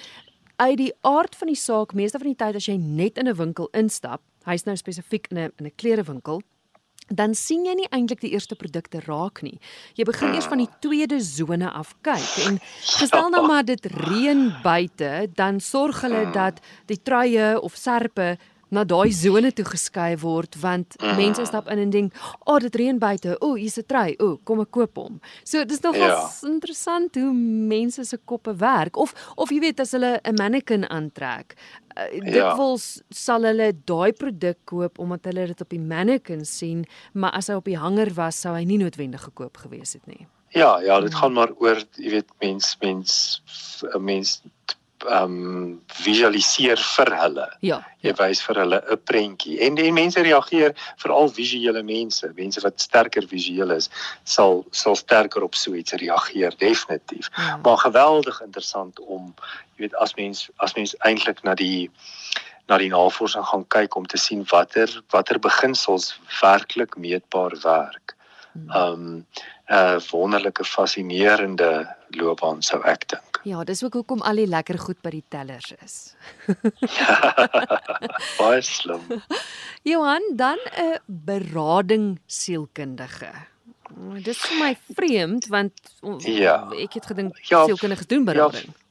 uit 0.56 0.76
die 0.76 0.94
aard 1.00 1.36
van 1.36 1.46
die 1.46 1.56
saak, 1.56 1.92
meeste 1.92 2.18
van 2.18 2.26
die 2.26 2.36
tyd 2.36 2.54
as 2.54 2.66
jy 2.66 2.76
net 2.76 3.18
in 3.18 3.28
'n 3.28 3.36
winkel 3.36 3.68
instap, 3.72 4.20
hy's 4.44 4.64
nou 4.64 4.76
spesifiek 4.76 5.26
in 5.30 5.38
'n 5.38 5.52
in 5.58 5.66
'n 5.66 5.76
klerewinkel, 5.76 6.42
dan 7.08 7.34
sien 7.34 7.64
jy 7.66 7.74
nie 7.74 7.88
eintlik 7.90 8.20
die 8.20 8.32
eerste 8.32 8.56
produkte 8.58 9.00
raak 9.06 9.42
nie. 9.42 9.58
Jy 9.98 10.04
begin 10.08 10.34
eers 10.34 10.48
van 10.50 10.58
die 10.58 10.70
tweede 10.80 11.20
sone 11.20 11.70
af 11.70 11.94
kyk 12.06 12.46
en 12.46 12.58
gestel 12.98 13.30
nou 13.30 13.46
maar 13.46 13.64
dit 13.64 13.86
reën 13.86 14.52
buite, 14.62 15.28
dan 15.34 15.60
sorg 15.60 16.02
hulle 16.02 16.30
dat 16.32 16.60
die 16.86 17.00
truie 17.02 17.60
of 17.60 17.76
serpe 17.76 18.36
na 18.72 18.84
daai 18.88 19.12
sone 19.12 19.52
toe 19.52 19.66
geskei 19.68 20.16
word 20.22 20.56
want 20.62 20.96
mm. 20.98 21.16
mense 21.20 21.44
stap 21.48 21.68
in 21.72 21.82
en 21.82 21.90
dink, 21.92 22.14
"O, 22.44 22.54
oh, 22.54 22.58
dit 22.58 22.74
reën 22.80 22.98
buite. 22.98 23.36
O, 23.40 23.54
hier's 23.54 23.78
'n 23.78 23.86
trui. 23.86 24.16
O, 24.18 24.38
kom 24.44 24.60
ek 24.60 24.70
koop 24.70 24.96
hom." 24.96 25.20
So 25.44 25.64
dis 25.64 25.80
nogal 25.80 26.08
ja. 26.08 26.30
interessant 26.48 27.14
hoe 27.14 27.32
mense 27.32 28.04
se 28.04 28.18
koppe 28.24 28.56
werk 28.56 28.96
of 28.96 29.14
of 29.36 29.50
jy 29.50 29.60
weet 29.60 29.80
as 29.80 29.92
hulle 29.92 30.20
'n 30.24 30.34
mannequin 30.36 30.84
aantrek, 30.88 31.56
uh, 31.96 32.10
dit 32.10 32.34
ja. 32.34 32.56
wil 32.56 32.78
sal 33.10 33.44
hulle 33.44 33.72
daai 33.84 34.12
produk 34.12 34.58
koop 34.64 34.98
omdat 34.98 35.24
hulle 35.24 35.46
dit 35.46 35.60
op 35.60 35.68
die 35.68 35.80
mannequin 35.80 36.44
sien, 36.44 36.86
maar 37.12 37.32
as 37.32 37.48
hy 37.48 37.54
op 37.54 37.64
die 37.64 37.78
hanger 37.78 38.14
was, 38.14 38.40
sou 38.40 38.54
hy 38.54 38.64
nie 38.64 38.78
noodwendig 38.78 39.22
gekoop 39.22 39.56
gewees 39.56 39.92
het 39.92 40.06
nie. 40.06 40.26
Ja, 40.52 40.80
ja, 40.80 41.00
dit 41.00 41.10
mm. 41.10 41.16
gaan 41.16 41.32
maar 41.32 41.52
oor, 41.56 41.80
jy 41.96 42.10
weet, 42.10 42.32
mens 42.40 42.76
mens 42.80 43.42
'n 43.94 44.04
mens 44.04 44.42
ehm 45.08 45.24
um, 45.24 45.82
visualiseer 46.04 46.80
vir 46.96 47.10
hulle. 47.20 47.46
Ja. 47.60 47.78
Jy 48.02 48.12
wys 48.18 48.42
vir 48.46 48.60
hulle 48.62 48.78
'n 48.90 48.98
prentjie. 49.04 49.58
En 49.66 49.74
die 49.74 49.92
mense 49.92 50.20
reageer, 50.20 50.74
veral 51.02 51.28
visuele 51.28 51.82
mense, 51.82 52.32
mense 52.36 52.60
wat 52.60 52.80
sterker 52.80 53.26
visueel 53.26 53.70
is, 53.70 53.90
sal 54.24 54.64
sal 54.70 54.96
sterker 54.96 55.42
op 55.42 55.54
so 55.54 55.74
iets 55.74 55.92
reageer 55.92 56.54
definitief. 56.58 57.30
Ja. 57.36 57.56
Maar 57.64 57.78
geweldig 57.78 58.40
interessant 58.40 59.00
om 59.00 59.34
jy 59.76 59.86
weet 59.86 59.94
as 59.94 60.14
mens 60.14 60.50
as 60.56 60.74
mens 60.74 60.94
eintlik 60.98 61.42
na 61.42 61.54
die 61.54 61.90
na 62.68 62.78
die 62.78 62.90
navorsing 62.90 63.44
gaan 63.44 63.66
kyk 63.68 63.96
om 63.96 64.06
te 64.06 64.18
sien 64.18 64.44
watter 64.50 64.88
watter 65.10 65.38
beginsels 65.38 66.18
werklik 66.40 66.96
meetbaar 66.96 67.56
werk. 67.62 68.16
Hmm. 68.52 68.70
Ehm 68.70 68.92
um, 68.92 69.26
'n 69.68 69.74
uh, 69.74 70.00
wonderlike 70.10 70.64
fascinerende 70.64 71.96
loopbaan 72.10 72.62
sou 72.62 72.80
ek 72.84 73.08
dink. 73.08 73.31
Ja, 73.42 73.64
dis 73.64 73.82
ook 73.82 73.96
hoekom 73.98 74.20
al 74.22 74.38
die 74.38 74.46
lekker 74.46 74.78
goed 74.78 75.00
by 75.02 75.10
die 75.16 75.24
tellers 75.28 75.72
is. 75.82 75.96
Baie 78.38 78.60
slim. 78.62 79.02
Johan, 79.90 80.22
dan 80.38 80.58
'n 80.78 81.00
berading 81.06 82.20
sielkundige. 82.26 83.32
Dis 84.22 84.38
vir 84.46 84.58
my 84.58 84.70
vreemd 84.94 85.46
want 85.52 85.74
ja, 86.24 86.70
ek 86.78 86.94
het 87.00 87.06
gedink 87.10 87.36
ja, 87.50 87.64
sielkundiges 87.66 88.06
doen 88.06 88.24
berading. 88.24 88.70
Ja, 88.70 88.81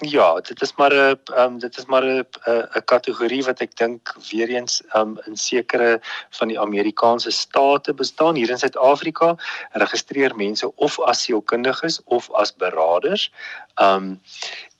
Ja, 0.00 0.40
dit 0.40 0.62
is 0.62 0.74
maar 0.76 0.92
'n 0.94 1.18
um, 1.36 1.58
dit 1.58 1.78
is 1.78 1.84
maar 1.84 2.04
'n 2.04 2.26
'n 2.48 2.84
kategorie 2.84 3.44
wat 3.44 3.60
ek 3.60 3.76
dink 3.76 4.16
weer 4.30 4.48
eens 4.48 4.82
um, 4.96 5.20
in 5.26 5.36
sekere 5.36 6.00
van 6.30 6.48
die 6.48 6.60
Amerikaanse 6.60 7.30
state 7.30 7.94
bestaan 7.94 8.34
hier 8.34 8.50
in 8.50 8.58
Suid-Afrika 8.58 9.36
registreer 9.72 10.36
mense 10.36 10.76
of 10.76 11.00
as 11.00 11.22
sielkundiges 11.22 12.00
of 12.04 12.30
as 12.32 12.56
beraders. 12.56 13.32
Um 13.76 14.20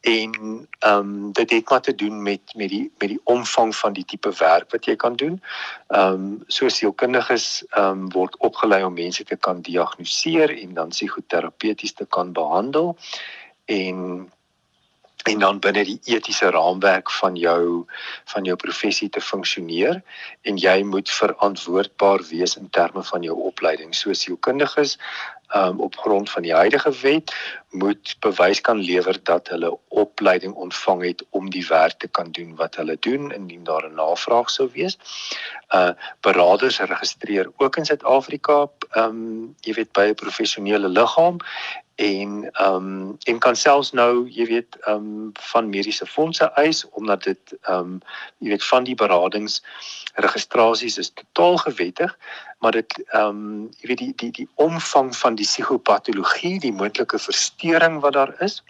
en 0.01 0.69
um 0.87 1.33
dit 1.33 1.51
het 1.51 1.71
maar 1.71 1.81
te 1.81 1.95
doen 1.95 2.23
met 2.23 2.41
met 2.55 2.69
die 2.69 2.93
met 2.99 3.09
die 3.09 3.21
omvang 3.25 3.77
van 3.77 3.93
die 3.93 4.05
tipe 4.05 4.33
werk 4.39 4.71
wat 4.71 4.85
jy 4.85 4.97
kan 4.97 5.17
doen. 5.17 5.43
Um 5.89 6.43
so 6.47 6.69
sielkundiges 6.69 7.65
um 7.77 8.09
word 8.13 8.37
opgelei 8.37 8.85
om 8.85 8.95
mense 8.95 9.25
te 9.25 9.37
kan 9.37 9.61
diagnoseer 9.61 10.59
en 10.59 10.75
dan 10.75 10.89
psigoterapeuties 10.89 11.93
te 11.93 12.07
kan 12.07 12.33
behandel 12.33 12.97
en 13.65 14.31
en 15.23 15.39
dan 15.39 15.59
binne 15.61 15.85
die 15.85 15.99
etiese 16.05 16.51
raamwerk 16.51 17.11
van 17.11 17.37
jou 17.37 17.87
van 18.33 18.45
jou 18.45 18.57
professie 18.57 19.09
te 19.09 19.21
funksioneer 19.21 20.03
en 20.43 20.57
jy 20.57 20.83
moet 20.83 21.11
verantwoordbaar 21.11 22.25
wees 22.31 22.57
in 22.57 22.71
terme 22.71 23.05
van 23.13 23.23
jou 23.23 23.37
opleiding 23.51 23.95
soos 23.95 24.25
sielkundiges 24.25 24.97
um, 25.55 25.81
op 25.81 25.97
grond 25.97 26.31
van 26.31 26.43
die 26.43 26.55
huidige 26.55 26.93
wet 27.03 27.35
moet 27.71 28.17
bewys 28.21 28.61
kan 28.61 28.81
lewer 28.81 29.19
dat 29.23 29.49
hulle 29.49 29.79
opleiding 29.89 30.55
ontvang 30.55 31.03
het 31.05 31.25
om 31.31 31.51
die 31.51 31.67
werk 31.67 31.99
te 31.99 32.09
kan 32.09 32.31
doen 32.31 32.57
wat 32.57 32.77
hulle 32.77 32.97
doen 33.01 33.31
indien 33.33 33.65
daar 33.65 33.87
'n 33.89 33.95
navraag 33.95 34.51
sou 34.51 34.69
wees. 34.73 34.99
Uh 35.75 35.93
beraders 36.21 36.81
registreer 36.81 37.51
ook 37.57 37.77
in 37.77 37.85
Suid-Afrika, 37.85 38.67
ehm 38.91 39.05
um, 39.05 39.57
jy 39.61 39.73
weet 39.75 39.93
by 39.93 40.07
'n 40.11 40.15
professionele 40.15 40.89
liggaam 40.89 41.37
en 42.01 42.51
ehm 42.53 42.75
um, 42.75 43.17
en 43.25 43.39
kan 43.39 43.57
selfs 43.57 43.93
nou 43.93 44.29
jy 44.29 44.47
weet 44.49 44.77
ehm 44.81 44.97
um, 44.97 45.33
van 45.53 45.69
mediese 45.69 46.07
fondse 46.07 46.47
eis 46.63 46.85
omdat 47.01 47.23
dit 47.29 47.55
ehm 47.61 47.79
um, 47.79 48.01
jy 48.39 48.55
weet 48.55 48.65
van 48.65 48.85
die 48.89 48.95
beradings 49.03 49.61
registrasies 50.27 50.97
is 51.03 51.13
totaal 51.13 51.61
gewettig 51.67 52.17
maar 52.59 52.73
dit 52.73 52.97
ehm 53.13 53.29
um, 53.29 53.69
jy 53.81 53.93
weet 53.93 54.03
die 54.05 54.13
die 54.23 54.33
die 54.41 54.49
omvang 54.55 55.13
van 55.17 55.37
die 55.37 55.49
psigopatologie 55.49 56.57
die 56.61 56.73
moontlike 56.73 57.21
verstoring 57.29 58.01
wat 58.01 58.17
daar 58.17 58.35
is 58.49 58.63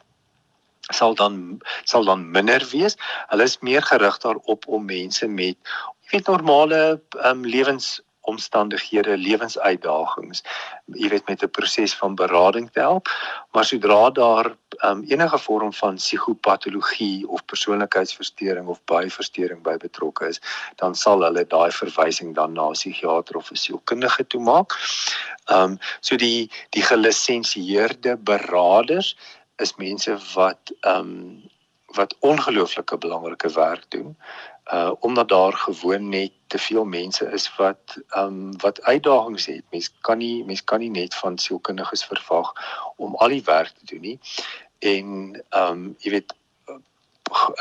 sal 0.90 1.14
dan 1.14 1.60
sal 1.84 2.04
dan 2.04 2.30
minder 2.30 2.66
wees. 2.72 2.96
Hulle 3.28 3.42
is 3.42 3.58
meer 3.60 3.82
gerig 3.82 4.18
daarop 4.18 4.66
om 4.66 4.84
mense 4.84 5.28
met 5.28 5.56
jy 6.02 6.16
weet 6.18 6.26
normale 6.26 6.80
ehm 7.18 7.30
um, 7.30 7.44
lewens 7.46 8.00
omstandighede, 8.28 9.16
lewensuitdagings, 9.16 10.42
jy 10.94 11.08
weet 11.08 11.26
met 11.28 11.42
'n 11.42 11.50
proses 11.50 11.94
van 11.94 12.14
berading 12.14 12.70
te 12.70 12.80
help, 12.80 13.08
maar 13.52 13.64
sodra 13.64 14.10
daar 14.10 14.54
um, 14.84 15.04
enige 15.08 15.38
vorm 15.38 15.72
van 15.72 15.94
psigopatologie 15.94 17.28
of 17.28 17.44
persoonlikheidsversteuring 17.44 18.66
of 18.66 18.80
byversteuring 18.84 19.62
by 19.62 19.76
betrokke 19.76 20.26
is, 20.26 20.40
dan 20.76 20.94
sal 20.94 21.22
hulle 21.22 21.46
daai 21.46 21.70
verwysing 21.70 22.34
dan 22.34 22.52
na 22.52 22.68
'n 22.68 22.78
psigiater 22.78 23.36
of 23.36 23.50
'n 23.50 23.56
sielkundige 23.56 24.26
toe 24.26 24.40
maak. 24.40 24.76
Ehm 25.44 25.62
um, 25.62 25.78
so 26.00 26.16
die 26.16 26.50
die 26.70 26.82
gelisensieerde 26.82 28.16
beraders 28.16 29.16
is 29.56 29.76
mense 29.76 30.18
wat 30.34 30.72
ehm 30.80 30.98
um, 30.98 31.42
wat 31.90 32.16
ongelooflike 32.20 32.98
belangrike 32.98 33.50
werk 33.52 33.84
doen 33.88 34.16
uh 34.72 34.92
omdat 35.00 35.28
daar 35.28 35.52
gewoon 35.52 36.08
net 36.08 36.32
te 36.46 36.58
veel 36.58 36.84
mense 36.84 37.30
is 37.32 37.56
wat 37.56 37.96
ehm 38.08 38.26
um, 38.26 38.58
wat 38.60 38.82
uitdagings 38.82 39.46
het. 39.46 39.62
Mens 39.70 39.92
kan 40.00 40.18
nie 40.18 40.44
mens 40.44 40.64
kan 40.64 40.78
nie 40.78 40.90
net 40.90 41.14
van 41.14 41.38
sielkundiges 41.38 42.04
verwag 42.04 42.52
om 42.96 43.14
al 43.14 43.28
die 43.28 43.44
werk 43.44 43.72
te 43.78 43.84
doen 43.94 44.00
nie. 44.00 44.18
En 44.78 45.06
ehm 45.48 45.72
um, 45.72 45.96
jy 45.98 46.10
weet 46.10 46.34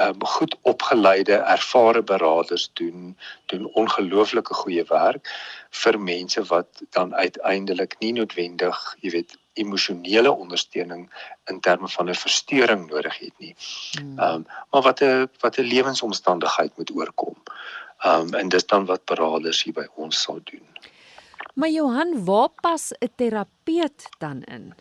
um, 0.01 0.25
goed 0.25 0.57
opgeleide 0.61 1.33
ervare 1.33 2.03
beraders 2.03 2.69
doen 2.73 3.17
doen 3.45 3.69
ongelooflike 3.73 4.53
goeie 4.53 4.83
werk 4.89 5.29
vir 5.69 5.99
mense 5.99 6.43
wat 6.43 6.81
dan 6.89 7.15
uiteindelik 7.15 7.95
nie 7.99 8.13
noodwendig, 8.13 8.79
jy 8.99 9.11
weet, 9.11 9.37
emosionele 9.53 10.31
ondersteuning 10.31 11.09
in 11.45 11.59
terme 11.59 11.87
van 11.87 12.09
'n 12.09 12.15
verstoring 12.15 12.89
nodig 12.89 13.19
het 13.19 13.33
nie. 13.37 13.55
Hmm. 13.99 14.19
Ehm 14.19 14.33
um, 14.33 14.45
maar 14.71 14.81
wat 14.81 14.99
'n 15.01 15.29
wat 15.39 15.57
'n 15.57 15.61
lewensomstandigheid 15.61 16.77
moet 16.77 16.91
oorkom. 16.95 17.35
Ehm 17.99 18.21
um, 18.27 18.33
en 18.33 18.49
dis 18.49 18.65
dan 18.65 18.85
wat 18.85 19.05
beraders 19.05 19.63
hier 19.63 19.73
by 19.73 19.87
ons 19.95 20.21
sal 20.21 20.39
doen. 20.43 20.67
Maar 21.53 21.69
Johan, 21.69 22.25
waar 22.25 22.49
pas 22.61 22.91
'n 22.99 23.09
terapeut 23.15 24.09
dan 24.17 24.41
in? 24.43 24.73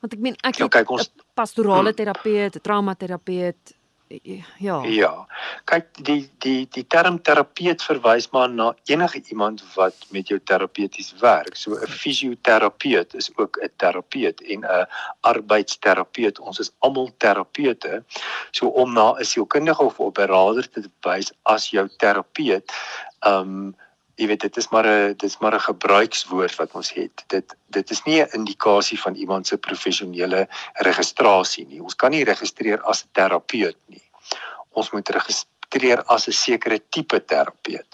Want 0.00 0.12
ek 0.12 0.18
meen 0.18 0.36
ek 0.40 0.54
Ja, 0.56 0.68
kyk, 0.68 0.90
ons- 0.90 1.10
pastorale 1.34 1.88
Hmm. 1.92 1.94
terapeut, 1.96 2.54
'n 2.56 2.60
traumaterapeut. 2.60 3.74
Ja. 4.22 4.82
Ja. 4.84 5.26
Kyk, 5.64 5.86
die 6.04 6.30
die 6.38 6.66
die 6.70 6.84
term 6.86 7.18
terapeut 7.22 7.82
verwys 7.82 8.30
maar 8.30 8.48
na 8.48 8.74
enige 8.84 9.22
iemand 9.28 9.62
wat 9.74 9.94
met 10.10 10.28
jou 10.28 10.40
terapeuties 10.40 11.14
werk. 11.20 11.56
So 11.56 11.74
'n 11.74 11.86
fisioterapeut 11.86 13.14
is 13.14 13.30
ook 13.36 13.58
'n 13.62 13.70
terapeut 13.76 14.40
en 14.40 14.64
'n 14.64 14.86
arbeidsterapeut. 15.20 16.38
Ons 16.38 16.58
is 16.58 16.72
almal 16.78 17.10
terapeute. 17.16 18.04
So 18.50 18.66
om 18.68 18.92
na 18.92 19.14
'n 19.18 19.24
sielkundige 19.24 19.82
of 19.82 19.98
'n 20.00 20.12
beraader 20.12 20.70
te 20.70 20.82
wys 21.00 21.32
as 21.42 21.70
jou 21.70 21.88
terapeut, 21.96 22.72
ehm 23.20 23.40
um, 23.40 23.74
jy 24.16 24.26
weet 24.30 24.46
dit 24.46 24.56
is 24.56 24.68
maar 24.70 24.86
'n 24.86 25.14
dit 25.16 25.30
is 25.30 25.38
maar 25.38 25.54
'n 25.54 25.68
gebruikswoord 25.70 26.56
wat 26.56 26.72
ons 26.72 26.92
het. 26.92 27.24
Dit 27.26 27.56
dit 27.66 27.90
is 27.90 28.02
nie 28.02 28.22
'n 28.22 28.32
indikasie 28.32 29.00
van 29.00 29.14
iemand 29.14 29.46
se 29.46 29.58
professionele 29.58 30.48
registrasie 30.72 31.66
nie. 31.66 31.82
Ons 31.82 31.96
kan 31.96 32.10
nie 32.10 32.24
registreer 32.24 32.80
as 32.82 33.04
'n 33.04 33.08
terapeut 33.12 33.76
nie. 33.86 34.02
Ons 34.70 34.90
moet 34.90 35.08
registreer 35.08 36.02
as 36.04 36.28
'n 36.28 36.32
sekere 36.32 36.80
tipe 36.90 37.24
terapeut. 37.24 37.86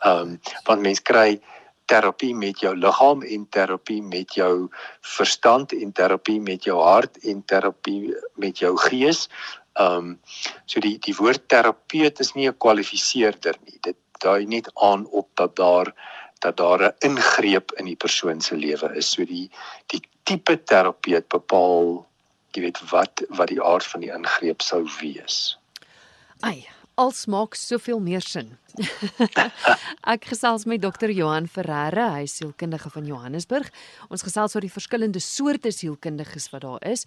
Ehm 0.00 0.20
um, 0.20 0.40
want 0.64 0.80
mens 0.80 1.02
kry 1.02 1.40
terapie 1.86 2.34
met 2.34 2.60
jou 2.60 2.74
liggaam 2.76 3.22
en 3.22 3.48
terapie 3.48 4.02
met 4.02 4.34
jou 4.34 4.68
verstand 5.00 5.72
en 5.72 5.92
terapie 5.92 6.40
met 6.40 6.64
jou 6.64 6.80
hart 6.82 7.18
en 7.24 7.44
terapie 7.44 8.14
met 8.34 8.58
jou 8.58 8.76
gees. 8.76 9.28
Ehm 9.74 9.96
um, 9.96 10.20
so 10.64 10.80
die 10.80 10.98
die 10.98 11.14
woord 11.14 11.48
terapeut 11.48 12.20
is 12.20 12.34
nie 12.34 12.48
'n 12.48 12.58
kwalifiseerder 12.58 13.56
nie. 13.64 13.78
Dit 13.80 13.96
dui 14.22 14.46
net 14.46 14.70
aan 14.74 15.06
op 15.06 15.28
dat 15.34 15.56
daar 15.56 15.94
dat 16.44 16.56
daar 16.56 16.82
'n 16.82 16.94
ingreep 16.98 17.72
in 17.72 17.84
die 17.84 17.96
persoon 17.96 18.40
se 18.40 18.56
lewe 18.56 18.96
is. 18.96 19.10
So 19.10 19.24
die 19.24 19.50
die 19.86 20.02
tipe 20.22 20.62
terapeut 20.64 21.28
bepaal 21.28 22.06
jy 22.52 22.62
weet 22.62 22.80
wat 22.90 23.22
wat 23.28 23.48
die 23.48 23.62
aard 23.62 23.86
van 23.86 24.00
die 24.00 24.12
ingreep 24.12 24.62
sou 24.62 24.84
wees. 25.00 25.58
Ai, 26.40 26.66
als 26.94 27.26
maak 27.26 27.54
soveel 27.54 28.00
meer 28.00 28.24
sin. 28.24 28.58
ek 30.14 30.24
gesels 30.24 30.64
met 30.64 30.82
dokter 30.82 31.10
Johan 31.10 31.48
Ferreira, 31.48 32.10
hy 32.16 32.24
is 32.28 32.36
sielkundige 32.36 32.90
van 32.92 33.06
Johannesburg. 33.08 33.70
Ons 34.08 34.24
gesels 34.26 34.54
oor 34.54 34.64
die 34.64 34.72
verskillende 34.72 35.20
soorte 35.20 35.72
sielkundiges 35.72 36.50
wat 36.52 36.64
daar 36.64 36.88
is. 36.88 37.06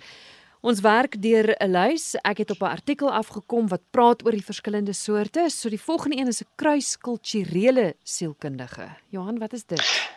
Ons 0.62 0.82
werk 0.84 1.16
deur 1.24 1.56
'n 1.56 1.72
lys. 1.72 2.16
Ek 2.22 2.38
het 2.38 2.52
op 2.52 2.62
'n 2.62 2.76
artikel 2.76 3.12
afgekom 3.12 3.68
wat 3.68 3.82
praat 3.92 4.26
oor 4.26 4.32
die 4.32 4.44
verskillende 4.44 4.94
soorte. 4.94 5.50
So 5.50 5.70
die 5.70 5.82
volgende 5.82 6.18
een 6.18 6.28
is 6.28 6.42
'n 6.42 6.48
kruiskulturele 6.56 7.96
sielkundige. 8.04 8.90
Johan, 9.10 9.40
wat 9.40 9.54
is 9.54 9.66
dit? 9.66 10.10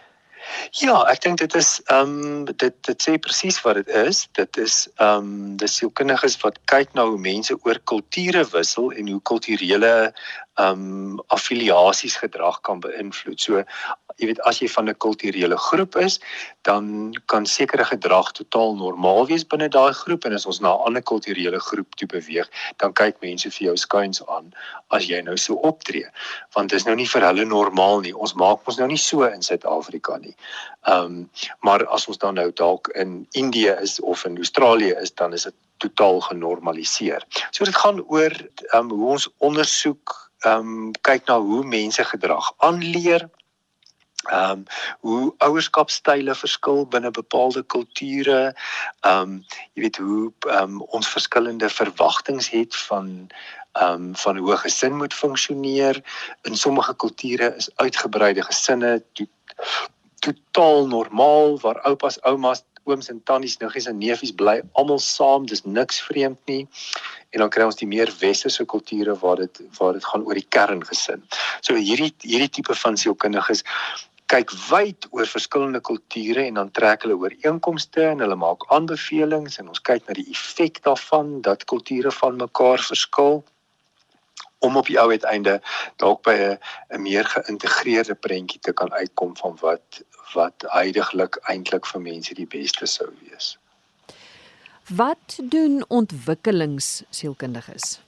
Ja, 0.70 0.96
ek 1.11 1.20
dink 1.20 1.38
dit 1.38 1.55
is 1.55 1.81
ehm 1.85 2.18
um, 2.24 2.44
dit 2.44 2.74
dit 2.87 3.05
sê 3.05 3.18
presies 3.18 3.61
wat 3.62 3.74
dit 3.74 3.88
is. 3.88 4.28
Dit 4.38 4.57
is 4.57 4.88
ehm 4.96 5.16
um, 5.16 5.57
dis 5.57 5.76
sielkundiges 5.76 6.37
wat 6.42 6.59
kyk 6.64 6.94
na 6.94 7.05
hoe 7.07 7.18
mense 7.18 7.57
oor 7.62 7.78
kulture 7.85 8.44
wissel 8.52 8.90
en 8.92 9.09
hoe 9.09 9.22
kulturele 9.22 10.12
ehm 10.55 10.83
um, 10.83 11.20
affiliasies 11.26 12.16
gedrag 12.16 12.61
kan 12.61 12.81
beïnvloed. 12.81 13.40
So 13.40 13.62
jy 14.22 14.30
weet 14.30 14.42
as 14.48 14.61
jy 14.62 14.68
van 14.70 14.88
'n 14.88 14.98
kulturele 15.04 15.56
groep 15.56 15.96
is, 15.96 16.20
dan 16.62 17.12
kan 17.26 17.46
sekere 17.46 17.85
gedrag 17.85 18.32
totaal 18.32 18.74
normaal 18.76 19.26
wees 19.26 19.44
binne 19.46 19.68
daai 19.68 19.92
groep 19.92 20.24
en 20.24 20.32
as 20.38 20.46
ons 20.46 20.61
na 20.61 20.74
'n 20.74 20.85
ander 20.87 21.02
kulturele 21.02 21.61
groep 21.61 21.94
toe 21.96 22.08
beweeg, 22.08 22.48
dan 22.78 22.92
kyk 22.92 23.20
mense 23.20 23.50
vir 23.50 23.66
jou 23.66 23.76
skuins 23.76 24.22
aan 24.28 24.52
as 24.90 25.06
jy 25.08 25.20
nou 25.22 25.37
so 25.37 25.54
optree. 25.54 26.06
Want 26.54 26.70
dis 26.70 26.85
nou 26.85 26.94
nie 26.96 27.08
vir 27.08 27.22
hulle 27.22 27.44
normaal 27.44 28.00
nie. 28.00 28.14
Ons 28.14 28.35
maak 28.35 28.68
ons 28.68 28.78
nou 28.78 28.88
nie 28.88 29.00
so 29.00 29.22
in 29.24 29.42
Suid-Afrika 29.42 30.18
nie. 30.18 30.37
Ehm 30.87 31.04
um, 31.04 31.30
maar 31.61 31.87
as 31.87 32.08
ons 32.08 32.18
dan 32.18 32.35
nou 32.35 32.50
dalk 32.52 32.88
in 32.88 33.26
Indië 33.32 33.76
is 33.82 34.00
of 34.00 34.24
in 34.24 34.37
Australië 34.37 34.94
is, 35.02 35.14
dan 35.14 35.32
is 35.32 35.42
dit 35.42 35.54
totaal 35.78 36.20
genormaliseer. 36.20 37.22
So 37.50 37.64
dit 37.64 37.76
gaan 37.76 38.02
oor 38.06 38.32
ehm 38.72 38.90
um, 38.90 38.90
hoe 38.90 39.11
ons 39.11 39.28
ondersoek 39.38 40.30
ehm 40.44 40.58
um, 40.58 40.90
kyk 41.06 41.26
na 41.26 41.38
hoe 41.40 41.64
mense 41.64 42.04
gedrag 42.04 42.52
aanleer 42.58 43.28
ehm 44.30 44.50
um, 44.50 44.64
hoe 45.00 45.35
ouerskapstyle 45.38 46.35
verskil 46.35 46.87
binne 46.87 47.11
bepaalde 47.11 47.62
kulture. 47.62 48.54
Ehm 49.00 49.20
um, 49.20 49.44
jy 49.74 49.82
weet 49.82 49.96
hoe 49.96 50.32
ehm 50.48 50.62
um, 50.62 50.82
ons 50.82 51.08
verskillende 51.08 51.68
verwagtinge 51.68 52.48
het 52.50 52.76
van 52.76 53.28
ehm 53.72 53.92
um, 53.92 54.16
van 54.16 54.37
hoe 54.37 54.52
'n 54.52 54.58
gesin 54.58 54.96
moet 54.96 55.14
funksioneer. 55.14 56.02
In 56.42 56.56
sommige 56.56 56.96
kulture 56.96 57.54
is 57.56 57.70
uitgebreide 57.76 58.42
gesinne 58.42 59.02
to 59.12 59.24
totaal 60.18 60.87
normaal 60.87 61.58
waar 61.61 61.80
oupas, 61.80 62.20
oumas, 62.20 62.62
ooms 62.85 63.08
en 63.08 63.22
tannies, 63.22 63.56
niggies 63.56 63.87
en 63.87 63.98
neefies 63.98 64.35
bly 64.35 64.61
almal 64.78 64.98
saam, 65.02 65.46
dis 65.46 65.64
niks 65.64 66.00
vreemd 66.02 66.38
nie. 66.50 66.62
En 67.32 67.44
dan 67.44 67.50
kry 67.54 67.66
ons 67.66 67.78
die 67.78 67.88
meer 67.88 68.11
westerse 68.20 68.64
kulture 68.68 69.14
waar 69.22 69.44
dit 69.44 69.62
waar 69.78 69.92
dit 69.96 70.04
gaan 70.04 70.24
oor 70.26 70.38
die 70.38 70.48
kerngesin. 70.56 71.22
So 71.61 71.78
hierdie 71.78 72.12
hierdie 72.26 72.50
tipe 72.58 72.74
van 72.74 72.98
sielkundiges 73.00 73.64
kyk 74.32 74.52
wyd 74.70 75.06
oor 75.12 75.28
verskillende 75.28 75.80
kulture 75.84 76.46
en 76.46 76.56
dan 76.60 76.70
trek 76.72 77.04
hulle 77.04 77.18
ooreenkomste 77.20 78.06
en 78.08 78.22
hulle 78.24 78.38
maak 78.40 78.64
aanbevelings 78.72 79.58
en 79.60 79.68
ons 79.72 79.82
kyk 79.88 80.06
na 80.08 80.16
die 80.16 80.28
effek 80.32 80.80
daarvan 80.86 81.40
dat 81.48 81.66
kulture 81.72 82.12
van 82.20 82.40
mekaar 82.40 82.80
verskil 82.86 83.42
om 84.62 84.78
op 84.80 84.88
die 84.88 84.98
ou 85.00 85.08
uiteinde 85.10 85.58
dalk 86.00 86.22
by 86.28 86.36
'n 86.38 86.58
'n 86.96 87.02
meer 87.02 87.26
geïntegreerde 87.34 88.14
prentjie 88.14 88.60
te 88.60 88.72
kan 88.72 88.92
uitkom 88.92 89.36
van 89.36 89.58
wat 89.60 90.00
wat 90.34 90.64
heidaglik 90.72 91.36
eintlik 91.52 91.86
vir 91.86 92.00
mense 92.00 92.34
die 92.34 92.46
beste 92.46 92.86
sou 92.86 93.10
wees. 93.20 93.58
Wat 94.88 95.38
doen 95.42 95.84
ontwikkelingssielkundiges? 95.88 98.00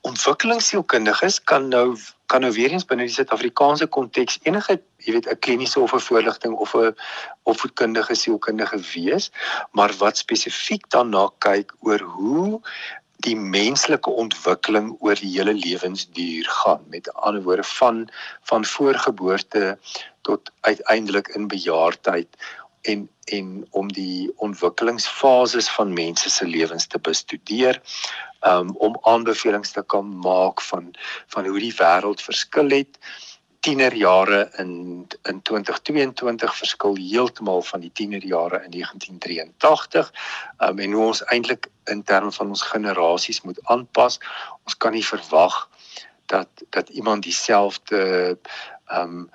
Ontwikkelingssielkundiges 0.00 1.44
kan 1.44 1.68
nou 1.68 1.96
kan 2.30 2.44
nou 2.44 2.52
weer 2.54 2.70
eens 2.70 2.86
binne 2.86 3.08
die 3.08 3.14
Suid-Afrikaanse 3.14 3.86
konteks 3.90 4.38
enige, 4.46 4.78
jy 5.02 5.16
weet, 5.16 5.26
'n 5.26 5.38
kliniese 5.44 5.80
of 5.80 5.94
'n 5.94 6.06
voorligting 6.06 6.54
of 6.54 6.74
'n 6.74 6.94
opvoedkundige 7.42 8.14
sielkundige 8.14 8.78
wees, 8.94 9.30
maar 9.72 9.92
wat 9.98 10.16
spesifiek 10.16 10.86
daarna 10.94 11.24
kyk 11.38 11.74
oor 11.80 12.00
hoe 12.00 12.60
die 13.26 13.36
menslike 13.36 14.10
ontwikkeling 14.10 14.94
oor 15.00 15.14
die 15.14 15.32
hele 15.36 15.54
lewensduur 15.54 16.46
gaan. 16.48 16.84
Met 16.88 17.12
ander 17.14 17.42
woorde 17.42 17.66
van 17.76 18.08
van 18.42 18.64
voorgeboorte 18.64 19.78
tot 20.22 20.52
uiteindelik 20.60 21.28
in 21.28 21.48
bejaardheid 21.48 22.28
en 22.80 23.08
en 23.30 23.66
om 23.70 23.92
die 23.92 24.32
ontwikkelingsfases 24.36 25.68
van 25.70 25.92
mense 25.92 26.30
se 26.30 26.46
lewens 26.46 26.86
te 26.86 26.98
bestudeer 26.98 27.80
um, 28.40 28.76
om 28.76 28.98
aanbevelings 29.02 29.70
te 29.72 29.82
kan 29.86 30.18
maak 30.18 30.60
van 30.60 30.94
van 31.26 31.46
hoe 31.46 31.60
die 31.60 31.74
wêreld 31.78 32.22
verskil 32.22 32.70
het. 32.74 32.98
Tienerjare 33.60 34.48
in 34.56 35.06
in 35.28 35.42
2022 35.42 36.56
verskil 36.56 36.96
heeltemal 36.96 37.62
van 37.62 37.80
die 37.80 37.92
tienerjare 37.92 38.62
in 38.64 38.70
1983 38.70 40.12
um, 40.58 40.78
en 40.78 40.92
hoe 40.92 41.06
ons 41.06 41.24
eintlik 41.24 41.68
in 41.84 42.02
terme 42.02 42.32
van 42.32 42.48
ons 42.48 42.62
generasies 42.62 43.40
moet 43.40 43.60
aanpas. 43.62 44.18
Ons 44.64 44.76
kan 44.76 44.96
nie 44.96 45.06
verwag 45.06 45.68
dat 46.26 46.48
dat 46.70 46.88
iemand 46.88 47.22
dieselfde 47.22 48.02
ehm 48.86 49.02
um, 49.02 49.30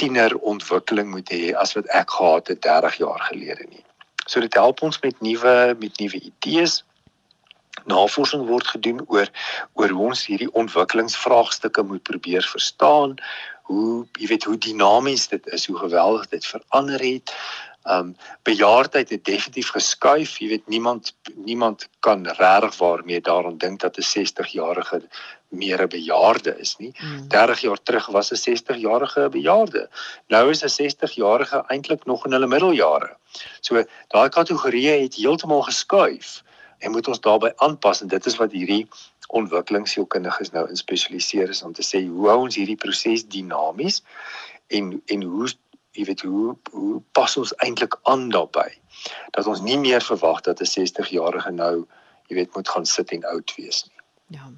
tienerontwikkeling 0.00 1.10
moet 1.12 1.30
hê 1.32 1.52
as 1.60 1.74
wat 1.76 1.88
ek 1.96 2.16
gehad 2.16 2.48
het 2.52 2.62
30 2.66 3.00
jaar 3.02 3.24
gelede 3.28 3.66
nie. 3.68 3.84
So 4.26 4.40
dit 4.40 4.54
help 4.54 4.82
ons 4.86 5.00
met 5.02 5.20
nuwe 5.20 5.76
met 5.80 5.98
nuwe 6.00 6.20
idees. 6.20 6.80
Navorsing 7.90 8.46
word 8.48 8.66
gedoen 8.66 9.00
oor 9.08 9.28
oor 9.74 9.94
hoe 9.96 10.06
ons 10.12 10.26
hierdie 10.26 10.50
ontwikkelingsvraagstukke 10.62 11.82
moet 11.82 12.02
probeer 12.02 12.46
verstaan, 12.46 13.16
hoe 13.70 14.06
jy 14.18 14.30
weet 14.32 14.44
hoe 14.48 14.58
dinamies 14.58 15.28
dit 15.28 15.46
is, 15.54 15.66
hoe 15.66 15.78
geweldig 15.78 16.28
dit 16.28 16.46
verander 16.46 17.00
het. 17.00 17.34
Um 17.88 18.16
bejaardheid 18.42 19.08
het 19.08 19.24
definitief 19.24 19.70
geskuif. 19.72 20.38
Jy 20.38 20.48
weet 20.48 20.68
niemand 20.68 21.14
niemand 21.34 21.88
kan 22.00 22.26
regtig 22.26 22.78
waarmee 22.78 23.20
daaraan 23.20 23.58
dink 23.58 23.80
dat 23.80 23.96
'n 23.96 24.02
60-jarige 24.02 25.02
meer 25.48 25.82
'n 25.82 25.88
bejaarde 25.88 26.58
is 26.58 26.76
nie. 26.76 26.92
Hmm. 26.94 27.28
30 27.28 27.60
jaar 27.60 27.82
terug 27.82 28.06
was 28.06 28.30
'n 28.30 28.36
60-jarige 28.50 29.20
'n 29.20 29.30
bejaarde. 29.30 29.88
Nou 30.28 30.50
is 30.50 30.62
'n 30.62 30.82
60-jarige 30.82 31.64
eintlik 31.66 32.04
nog 32.04 32.24
in 32.24 32.32
hulle 32.32 32.46
middeljare. 32.46 33.16
So 33.60 33.84
daai 34.08 34.28
kategorieë 34.28 35.00
het 35.02 35.14
heeltemal 35.14 35.62
geskuif 35.62 36.42
en 36.78 36.90
moet 36.90 37.08
ons 37.08 37.20
daarbey 37.20 37.52
aanpas 37.56 38.00
en 38.00 38.08
dit 38.08 38.26
is 38.26 38.36
wat 38.36 38.52
hierdie 38.52 38.88
ontwikkelingssielkundiges 39.28 40.50
nou 40.50 40.68
in 40.68 40.76
spesialiseer 40.76 41.48
is 41.48 41.62
om 41.62 41.72
te 41.72 41.82
sê 41.86 42.06
hoe 42.06 42.28
hou 42.28 42.38
ons 42.46 42.56
hierdie 42.56 42.76
proses 42.76 43.26
dinamies 43.26 44.02
en 44.66 45.02
en 45.06 45.22
hoe 45.22 45.48
jy 46.00 46.08
weet 46.08 46.24
hoe 46.26 46.56
hoe 46.72 47.02
pas 47.16 47.36
ons 47.40 47.52
eintlik 47.64 47.96
aan 48.08 48.28
daarbey 48.32 48.72
dat 49.36 49.46
ons 49.46 49.60
nie 49.64 49.78
meer 49.78 50.04
verwag 50.04 50.40
dat 50.48 50.60
'n 50.60 50.72
60-jarige 50.72 51.52
nou 51.52 51.86
jy 52.28 52.36
weet 52.40 52.54
moet 52.54 52.68
gaan 52.68 52.86
sit 52.86 53.10
en 53.10 53.24
oud 53.24 53.54
wees 53.56 53.84
nie. 53.84 54.00
Ja. 54.38 54.50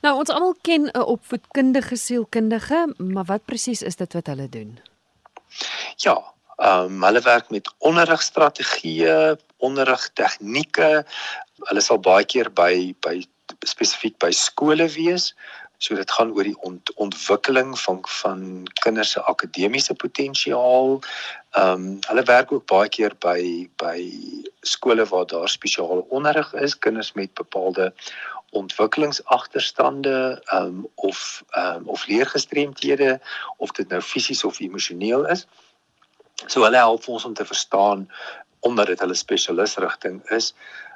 Nou 0.00 0.14
ons 0.18 0.30
almal 0.32 0.54
ken 0.62 0.88
'n 0.88 1.02
opvoedkundige 1.14 1.96
sielkundige, 1.96 2.94
maar 2.96 3.24
wat 3.24 3.44
presies 3.44 3.82
is 3.82 3.96
dit 3.96 4.12
wat 4.12 4.26
hulle 4.26 4.48
doen? 4.48 4.78
Ja, 5.96 6.16
ehm 6.56 6.84
um, 6.84 7.02
hulle 7.02 7.20
werk 7.20 7.50
met 7.50 7.72
onderrigstrategieë, 7.78 9.36
onderrigtegnieke. 9.56 11.04
Hulle 11.68 11.80
sal 11.80 12.00
baie 12.00 12.24
keer 12.24 12.50
by 12.52 12.94
by 13.00 13.20
spesifiek 13.66 14.18
by 14.18 14.30
skole 14.30 14.88
wees. 14.88 15.34
So 15.80 15.96
dit 15.96 16.10
gaan 16.12 16.32
oor 16.36 16.44
die 16.44 16.58
ont, 16.68 16.90
ontwikkeling 17.00 17.70
van 17.80 18.02
van 18.20 18.40
kinders 18.84 19.14
se 19.16 19.22
akademiese 19.22 19.94
potensiaal. 19.94 20.98
Ehm 21.56 21.70
um, 21.72 21.86
hulle 22.08 22.24
werk 22.28 22.52
ook 22.52 22.66
baie 22.68 22.88
keer 22.88 23.16
by 23.24 23.40
by 23.80 23.96
skole 24.60 25.06
waar 25.08 25.24
daar 25.26 25.48
spesiale 25.48 26.04
onderrig 26.08 26.52
is, 26.52 26.78
kinders 26.78 27.12
met 27.12 27.32
bepaalde 27.34 27.94
ontwikkelingsagterstande 28.50 30.42
ehm 30.44 30.66
um, 30.66 30.86
of 30.94 31.42
ehm 31.50 31.76
um, 31.76 31.88
of 31.88 32.06
leergestremthede 32.06 33.20
of 33.56 33.72
dit 33.72 33.88
nou 33.88 34.02
fisies 34.02 34.44
of 34.44 34.60
emosioneel 34.60 35.26
is. 35.26 35.46
So 36.46 36.62
hulle 36.62 36.76
help 36.76 37.08
ons 37.08 37.24
om 37.24 37.34
te 37.34 37.44
verstaan 37.44 38.08
omdat 38.60 38.86
dit 38.86 39.00
hulle 39.00 39.14
spesialisrigting 39.16 40.20
is 40.28 40.52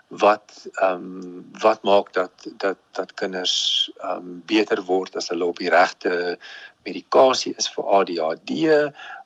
wat 0.08 0.68
ehm 0.72 0.94
um, 0.94 1.50
wat 1.60 1.82
maak 1.82 2.12
dat 2.12 2.46
dat 2.56 2.78
dat 2.92 3.14
kinders 3.14 3.90
ehm 3.96 4.16
um, 4.16 4.42
beter 4.46 4.82
word 4.84 5.16
as 5.16 5.28
hulle 5.28 5.44
op 5.44 5.58
die 5.58 5.70
regte 5.70 6.38
medikasie 6.84 7.54
is 7.56 7.68
vir 7.72 7.84
ADHD 7.98 8.50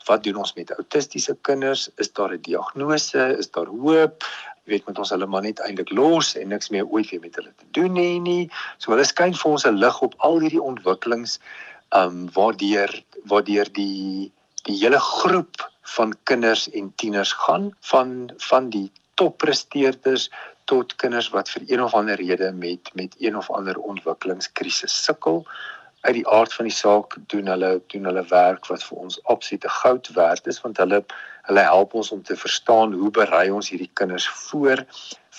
wat 0.09 0.23
doen 0.25 0.39
ons 0.41 0.55
met 0.55 0.71
autistiese 0.73 1.37
kinders? 1.43 1.91
Is 1.97 2.13
daar 2.13 2.33
'n 2.33 2.41
diagnose? 2.41 3.37
Is 3.39 3.51
daar 3.51 3.67
hoop? 3.67 4.25
Jy 4.65 4.73
weet 4.73 4.87
met 4.87 4.99
ons 4.99 5.11
hulle 5.11 5.27
maar 5.27 5.43
net 5.43 5.61
eintlik 5.61 5.91
los 5.91 6.37
en 6.37 6.49
niks 6.49 6.69
meer 6.69 6.87
ooit 6.87 7.11
weer 7.11 7.21
met 7.21 7.35
hulle 7.35 7.53
te 7.57 7.67
doen 7.71 7.97
hê 7.97 8.21
nie. 8.21 8.51
So 8.79 8.91
hulle 8.93 9.05
skyn 9.05 9.35
vir 9.35 9.51
ons 9.51 9.67
'n 9.67 9.79
lig 9.79 10.03
op 10.03 10.15
al 10.19 10.41
hierdie 10.41 10.63
ontwikkelings 10.63 11.39
ehm 11.89 12.09
um, 12.09 12.31
waardeur 12.33 13.05
waardeur 13.25 13.73
die 13.73 14.33
die 14.63 14.79
hele 14.79 15.01
groep 15.01 15.71
van 15.83 16.15
kinders 16.25 16.71
en 16.71 16.93
tieners 16.97 17.33
gaan 17.33 17.73
van 17.81 18.33
van 18.37 18.71
die 18.71 18.91
toppresteerders 19.15 20.31
tot 20.69 20.95
kinders 21.01 21.31
wat 21.35 21.51
vir 21.55 21.65
een 21.67 21.83
of 21.83 21.95
ander 21.97 22.21
rede 22.21 22.53
met 22.53 22.91
met 23.01 23.15
een 23.19 23.37
of 23.37 23.51
ander 23.51 23.79
ontwikkelingskrisis 23.93 25.05
sukkel. 25.05 25.47
Uit 26.01 26.15
die 26.15 26.29
aard 26.29 26.53
van 26.55 26.69
die 26.69 26.75
saak 26.75 27.17
doen 27.33 27.47
hulle 27.53 27.71
doen 27.93 28.05
hulle 28.11 28.25
werk 28.33 28.69
wat 28.73 28.85
vir 28.89 28.99
ons 29.05 29.17
absolute 29.35 29.71
goud 29.81 30.11
werd 30.19 30.51
is 30.53 30.61
want 30.65 30.77
hulle 30.83 31.01
hulle 31.49 31.65
help 31.71 31.95
ons 32.01 32.13
om 32.17 32.23
te 32.23 32.37
verstaan 32.37 32.93
hoe 32.93 33.11
berei 33.21 33.47
ons 33.51 33.71
hierdie 33.73 33.91
kinders 34.01 34.29
voor 34.29 34.85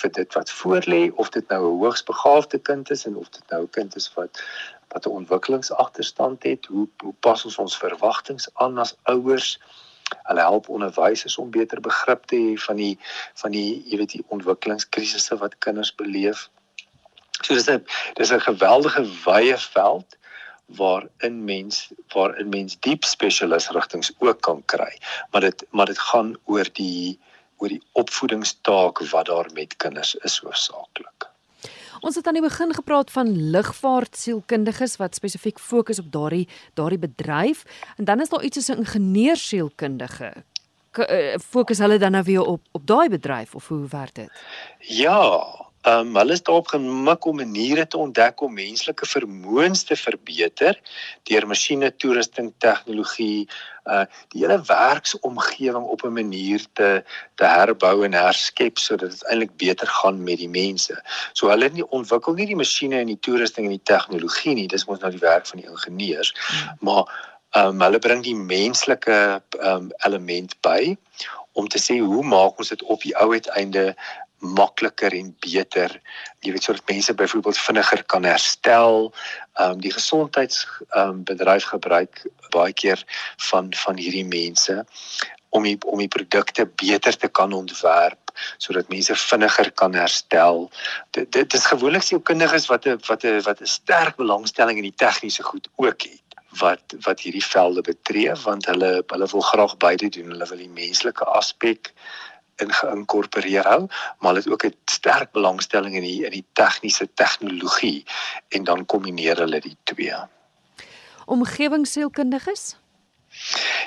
vir 0.02 0.12
dit 0.18 0.38
wat 0.40 0.52
voorlê 0.62 1.02
of 1.24 1.30
dit 1.38 1.54
nou 1.54 1.62
'n 1.68 1.80
hoogsbegaafde 1.84 2.60
kind 2.72 2.92
is 2.98 3.06
en 3.06 3.16
of 3.16 3.30
dit 3.30 3.46
nou 3.50 3.62
'n 3.64 3.74
kind 3.78 3.96
is 3.96 4.14
wat 4.14 4.42
wat 4.94 5.06
'n 5.06 5.18
ontwikkelingsagterstand 5.20 6.44
het, 6.44 6.66
hoe 6.66 6.88
hoe 7.04 7.14
pas 7.20 7.46
ons 7.46 7.58
ons 7.58 7.78
verwagtinge 7.78 8.50
aan 8.54 8.78
as 8.78 8.98
ouers? 9.04 9.60
Hulle 10.24 10.42
help 10.42 10.70
onderwysers 10.70 11.38
om 11.38 11.52
beter 11.52 11.82
begrip 11.82 12.26
te 12.26 12.36
hê 12.36 12.56
van 12.68 12.76
die 12.76 12.96
van 13.42 13.52
die 13.52 13.82
jy 13.90 13.98
weet 13.98 14.16
die 14.18 14.24
ontwikkelingskrisisse 14.28 15.38
wat 15.38 15.58
kinders 15.66 15.96
beleef. 15.96 16.50
So 17.42 17.54
dis 17.54 17.70
'n 17.70 17.86
dis 18.16 18.32
'n 18.32 18.48
geweldige 18.50 19.04
wye 19.26 19.58
veld 19.58 20.18
waarin 20.66 21.44
mens 21.44 21.92
waarin 22.14 22.50
mens 22.50 22.80
diep 22.80 23.04
spesialisrigtings 23.04 24.12
ook 24.20 24.42
kan 24.42 24.66
kry. 24.66 24.98
Maar 25.32 25.42
dit 25.42 25.66
maar 25.70 25.86
dit 25.86 26.00
gaan 26.00 26.36
oor 26.46 26.68
die 26.74 27.20
oor 27.58 27.68
die 27.68 27.84
opvoedingstaak 27.92 29.00
wat 29.00 29.26
daar 29.26 29.50
met 29.54 29.76
kinders 29.76 30.16
is 30.16 30.38
hoofsaaklik. 30.38 30.99
Ons 32.00 32.16
het 32.16 32.28
aan 32.28 32.38
die 32.38 32.44
begin 32.44 32.74
gepraat 32.74 33.12
van 33.12 33.32
lugvaartsielkundiges 33.52 34.96
wat 34.98 35.16
spesifiek 35.16 35.60
fokus 35.60 36.00
op 36.00 36.12
daardie 36.12 36.48
daardie 36.74 37.00
bedryf 37.00 37.64
en 37.98 38.06
dan 38.06 38.22
is 38.22 38.30
daar 38.30 38.44
iets 38.44 38.58
soos 38.58 38.76
'n 38.78 38.80
ingenieursielkundige. 38.80 40.34
Eh, 40.92 41.38
fokus 41.38 41.78
hulle 41.78 41.98
dan 41.98 42.12
nou 42.12 42.24
weer 42.24 42.42
op 42.42 42.62
op 42.72 42.88
daai 42.88 43.10
bedryf 43.10 43.56
of 43.56 43.68
hoe 43.68 43.88
werk 43.88 44.16
dit? 44.16 44.32
Ja, 44.80 45.46
Ehm 45.88 46.08
um, 46.08 46.16
hulle 46.16 46.36
is 46.36 46.44
daarop 46.44 46.68
gemik 46.68 47.26
om 47.26 47.36
maniere 47.36 47.88
te 47.88 47.98
ontdek 47.98 48.42
om 48.42 48.54
menslike 48.54 49.06
vermoëns 49.08 49.86
te 49.88 49.96
verbeter 49.96 50.76
deur 51.30 51.48
masjiene 51.48 51.92
toerusting 51.96 52.50
tegnologie 52.60 53.48
uh 53.88 54.04
die 54.34 54.44
hele 54.44 54.58
werksomgewing 54.68 55.86
op 55.94 56.04
'n 56.04 56.14
manier 56.14 56.66
te 56.74 57.04
te 57.36 57.46
herbou 57.46 58.04
en 58.04 58.14
herskep 58.14 58.78
sodat 58.78 59.16
dit 59.16 59.24
eintlik 59.32 59.56
beter 59.56 59.88
gaan 59.88 60.24
met 60.24 60.38
die 60.38 60.50
mense. 60.50 61.00
So 61.34 61.48
hulle 61.48 61.70
nie 61.70 61.88
ontwikkel 61.90 62.34
nie 62.34 62.52
die 62.52 62.60
masjiene 62.60 63.00
en 63.00 63.08
die 63.16 63.20
toerusting 63.20 63.66
en 63.66 63.78
die 63.78 63.90
tegnologie 63.94 64.54
nie, 64.54 64.68
dis 64.68 64.86
mos 64.86 65.00
nou 65.00 65.12
die 65.12 65.28
werk 65.28 65.48
van 65.48 65.60
die 65.60 65.70
ingenieurs. 65.70 66.36
Hmm. 66.36 66.78
Maar 66.80 67.04
ehm 67.56 67.68
um, 67.68 67.82
hulle 67.82 68.00
bring 68.00 68.24
die 68.24 68.36
menslike 68.36 69.42
ehm 69.60 69.76
um, 69.76 69.92
element 70.04 70.62
by 70.62 70.98
om 71.54 71.68
te 71.68 71.80
sê 71.80 72.00
hoe 72.00 72.24
maak 72.24 72.60
ons 72.60 72.70
dit 72.70 72.84
op 72.84 73.02
die 73.02 73.16
ou 73.18 73.32
uiteinde 73.32 73.96
makliker 74.40 75.14
en 75.14 75.36
beter. 75.40 76.02
Jy 76.40 76.52
weet 76.52 76.64
sodat 76.64 76.90
mense 76.90 77.14
byvoorbeeld 77.14 77.58
vinniger 77.58 78.04
kan 78.04 78.24
herstel. 78.24 79.14
Ehm 79.54 79.72
um, 79.72 79.82
die 79.82 79.94
gesondheids 79.94 80.68
ehm 80.90 81.10
um, 81.10 81.24
bedryf 81.24 81.64
gebruik 81.74 82.26
baie 82.50 82.74
keer 82.74 83.04
van 83.50 83.74
van 83.74 83.98
hierdie 83.98 84.26
mense 84.26 84.86
om 85.50 85.64
die, 85.64 85.78
om 85.86 85.98
die 85.98 86.08
produkte 86.08 86.66
beter 86.66 87.18
te 87.18 87.28
kan 87.28 87.54
ontwerp 87.54 88.32
sodat 88.58 88.90
mense 88.90 89.16
vinniger 89.16 89.72
kan 89.72 89.94
herstel. 89.94 90.70
Dit 91.12 91.32
dit 91.32 91.54
is 91.54 91.66
gewoonlik 91.66 92.06
sielkundiges 92.06 92.70
wat 92.72 92.88
'n 92.88 93.00
wat 93.08 93.24
'n 93.24 93.42
wat 93.42 93.62
'n 93.62 93.66
sterk 93.66 94.16
belangstelling 94.16 94.78
in 94.78 94.88
die 94.90 95.00
tegniese 95.06 95.44
goed 95.44 95.68
ook 95.76 96.02
het 96.02 96.22
wat 96.60 96.96
wat 97.06 97.20
hierdie 97.20 97.46
velde 97.46 97.82
betree 97.82 98.34
want 98.44 98.66
hulle 98.66 99.04
hulle 99.08 99.28
wil 99.32 99.42
graag 99.42 99.78
beide 99.78 100.10
doen. 100.10 100.30
Hulle 100.30 100.48
wil 100.48 100.58
die 100.58 100.76
menslike 100.84 101.26
aspek 101.26 101.94
in 102.60 102.72
geïnkorporeer 102.72 103.68
hou, 103.68 103.88
maar 104.20 104.34
hulle 104.34 104.44
het 104.44 104.52
ook 104.52 104.66
'n 104.66 104.76
sterk 104.92 105.32
belangstelling 105.32 105.96
in 105.96 106.06
die 106.08 106.26
in 106.26 106.32
die 106.32 106.46
tegniese 106.54 107.08
tegnologie 107.14 108.06
en 108.50 108.64
dan 108.64 108.86
kombineer 108.86 109.38
hulle 109.38 109.60
die 109.60 109.78
twee. 109.84 110.16
Omgewingssielkundiges? 111.26 112.76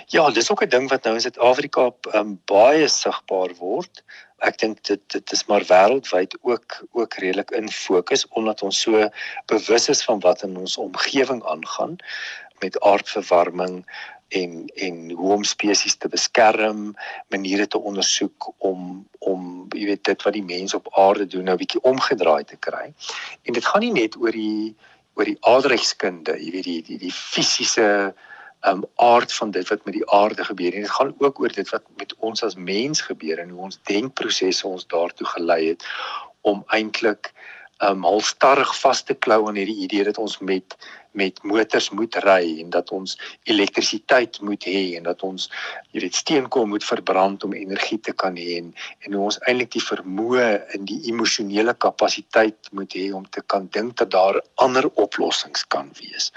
Ja, 0.06 0.30
dis 0.30 0.50
ook 0.50 0.62
'n 0.62 0.68
ding 0.68 0.88
wat 0.88 1.02
nou 1.02 1.14
in 1.14 1.20
Suid-Afrika 1.20 1.90
um, 2.14 2.40
baie 2.44 2.88
sigbaar 2.88 3.54
word. 3.58 4.02
Ek 4.38 4.58
dink 4.58 4.84
dit 4.84 5.00
dit 5.06 5.32
is 5.32 5.44
maar 5.46 5.64
wêreldwyd 5.66 6.36
ook 6.42 6.82
ook 6.92 7.14
redelik 7.14 7.50
in 7.50 7.70
fokus 7.70 8.26
omdat 8.28 8.62
ons 8.62 8.80
so 8.80 9.08
bewus 9.46 9.88
is 9.88 10.04
van 10.04 10.20
wat 10.20 10.42
in 10.42 10.56
ons 10.56 10.76
omgewing 10.76 11.44
aangaan 11.44 11.96
met 12.58 12.80
aardverwarming, 12.80 13.86
en 14.32 14.66
en 14.74 15.10
hoe 15.10 15.32
om 15.32 15.44
spesies 15.44 15.96
te 15.96 16.08
beskerm, 16.08 16.94
maniere 17.34 17.66
te 17.66 17.78
ondersoek 17.78 18.50
om 18.58 19.06
om 19.18 19.48
jy 19.76 19.86
weet 19.92 20.04
dit 20.04 20.24
wat 20.26 20.34
die 20.34 20.44
mense 20.44 20.76
op 20.76 20.90
aarde 20.98 21.26
doen 21.26 21.44
nou 21.50 21.56
bietjie 21.60 21.82
omgedraai 21.88 22.44
te 22.44 22.56
kry. 22.56 22.90
En 23.42 23.52
dit 23.58 23.66
gaan 23.66 23.84
nie 23.84 23.92
net 23.92 24.18
oor 24.18 24.34
die 24.34 24.74
oor 25.14 25.28
die 25.28 25.38
aardrykskunde, 25.40 26.38
jy 26.40 26.52
weet 26.56 26.68
die 26.68 26.82
die 26.88 27.00
die 27.06 27.14
fisiese 27.14 27.88
um 28.66 28.84
aard 29.02 29.32
van 29.34 29.50
dit 29.50 29.68
wat 29.68 29.84
met 29.84 29.94
die 29.94 30.10
aarde 30.10 30.44
gebeur 30.44 30.74
en 30.74 30.84
dit 30.86 30.90
gaan 30.90 31.14
ook 31.18 31.40
oor 31.40 31.52
dit 31.52 31.70
wat 31.74 31.82
met 31.98 32.14
ons 32.18 32.44
as 32.46 32.54
mens 32.54 33.00
gebeur 33.02 33.38
en 33.42 33.50
hoe 33.50 33.64
ons 33.68 33.80
denkprosesse 33.90 34.66
ons 34.68 34.86
daartoe 34.86 35.26
gelei 35.26 35.62
het 35.72 35.86
om 36.40 36.62
eintlik 36.66 37.32
um 37.82 38.06
halstarrig 38.06 38.70
vas 38.80 39.02
te 39.02 39.14
klou 39.14 39.48
aan 39.48 39.58
hierdie 39.58 39.82
idee 39.86 40.06
dat 40.06 40.18
ons 40.22 40.38
met 40.38 40.76
met 41.12 41.42
motors 41.42 41.90
moet 41.90 42.16
ry 42.24 42.60
en 42.62 42.70
dat 42.70 42.90
ons 42.90 43.16
elektrisiteit 43.44 44.40
moet 44.40 44.64
hê 44.64 44.96
en 44.96 45.08
dat 45.08 45.22
ons 45.26 45.48
jy 45.92 46.04
weet 46.04 46.18
steenkool 46.20 46.66
moet 46.66 46.84
verbrand 46.84 47.44
om 47.44 47.56
energie 47.56 48.00
te 48.00 48.12
kan 48.12 48.36
hê 48.36 48.58
en 48.60 48.72
en 49.04 49.16
hoe 49.16 49.24
ons 49.28 49.40
eintlik 49.46 49.72
die 49.76 49.84
vermoë 49.84 50.48
in 50.76 50.86
die 50.88 51.00
emosionele 51.12 51.74
kapasiteit 51.74 52.70
moet 52.72 52.94
hê 52.98 53.10
om 53.12 53.26
te 53.28 53.42
kan 53.54 53.68
dink 53.76 53.96
dat 54.00 54.10
daar 54.14 54.40
ander 54.54 54.88
oplossings 54.94 55.66
kan 55.74 55.90
wees. 56.00 56.30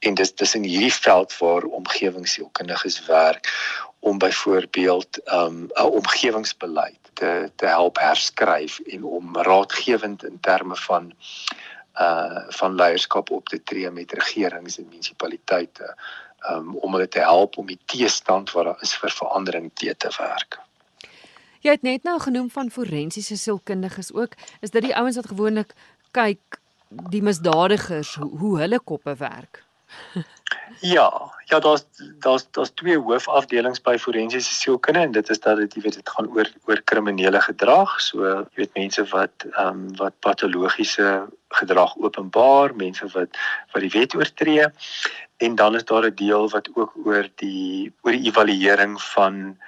En 0.00 0.14
dis 0.14 0.34
dis 0.34 0.54
in 0.58 0.68
hierdie 0.68 0.94
veld 0.94 1.38
waar 1.38 1.68
omgewingssielkundiges 1.80 3.00
werk 3.06 3.48
om 4.02 4.18
byvoorbeeld 4.18 5.20
um, 5.32 5.58
'n 5.62 5.70
um, 5.80 5.90
omgewingsbeleid 6.00 6.98
te 7.12 7.50
te 7.56 7.66
help 7.66 7.98
herskryf 7.98 8.78
en 8.78 9.04
om 9.04 9.36
raadgewend 9.36 10.24
in 10.24 10.38
terme 10.40 10.76
van 10.76 11.12
uh 12.00 12.48
van 12.58 12.74
leierskap 12.74 13.30
op 13.30 13.48
te 13.48 13.62
tree 13.62 13.90
met 13.90 14.12
regerings 14.12 14.78
en 14.78 14.88
munisipaliteite 14.88 15.94
um, 16.50 16.76
om 16.76 16.92
hulle 16.92 17.08
te 17.08 17.20
help 17.20 17.56
om 17.56 17.66
die 17.66 17.78
teestand 17.84 18.50
wat 18.50 18.64
daar 18.64 18.84
is 18.86 18.94
vir 18.94 19.10
verandering 19.10 19.70
te 19.74 19.94
te 19.96 20.10
werk. 20.18 20.58
Jy 21.62 21.76
het 21.76 21.82
net 21.86 22.02
nou 22.02 22.18
genoem 22.20 22.50
van 22.50 22.70
forensiese 22.70 23.36
sielkundiges 23.36 24.12
ook. 24.12 24.34
Is 24.60 24.70
dit 24.74 24.82
die 24.82 24.96
ouens 24.96 25.16
wat 25.16 25.30
gewoonlik 25.30 25.74
kyk 26.10 26.58
die 27.12 27.22
misdadigers 27.22 28.14
hoe, 28.14 28.30
hoe 28.38 28.58
hulle 28.58 28.80
koppe 28.80 29.14
werk? 29.16 29.62
Ja, 30.80 31.32
ja, 31.44 31.58
daar's 31.60 31.84
daar's 32.18 32.46
daar's 32.50 32.70
twee 32.74 32.98
hoofafdelings 32.98 33.80
by 33.80 33.96
forensiese 33.98 34.52
sielkunde 34.54 35.00
en 35.00 35.12
dit 35.12 35.28
is 35.30 35.40
dat 35.40 35.56
dit 35.56 35.74
jy 35.74 35.82
weet 35.84 35.98
dit 36.00 36.12
gaan 36.14 36.28
oor 36.34 36.48
oor 36.66 36.82
kriminele 36.90 37.40
gedrag. 37.40 37.94
So 38.00 38.24
jy 38.26 38.62
weet 38.62 38.74
mense 38.78 39.04
wat 39.12 39.46
ehm 39.52 39.68
um, 39.68 39.96
wat 40.00 40.18
patologiese 40.24 41.08
gedrag 41.60 41.94
openbaar, 41.96 42.74
mense 42.76 43.08
wat 43.14 43.38
wat 43.72 43.84
die 43.84 43.92
wet 43.94 44.16
oortree 44.18 44.66
en 45.42 45.54
dan 45.54 45.74
is 45.74 45.84
daar 45.84 46.06
'n 46.06 46.14
deel 46.14 46.48
wat 46.50 46.68
ook 46.74 46.92
oor 47.04 47.28
die 47.44 47.92
oor 48.02 48.12
die 48.12 48.26
evaluering 48.30 49.00
van 49.02 49.58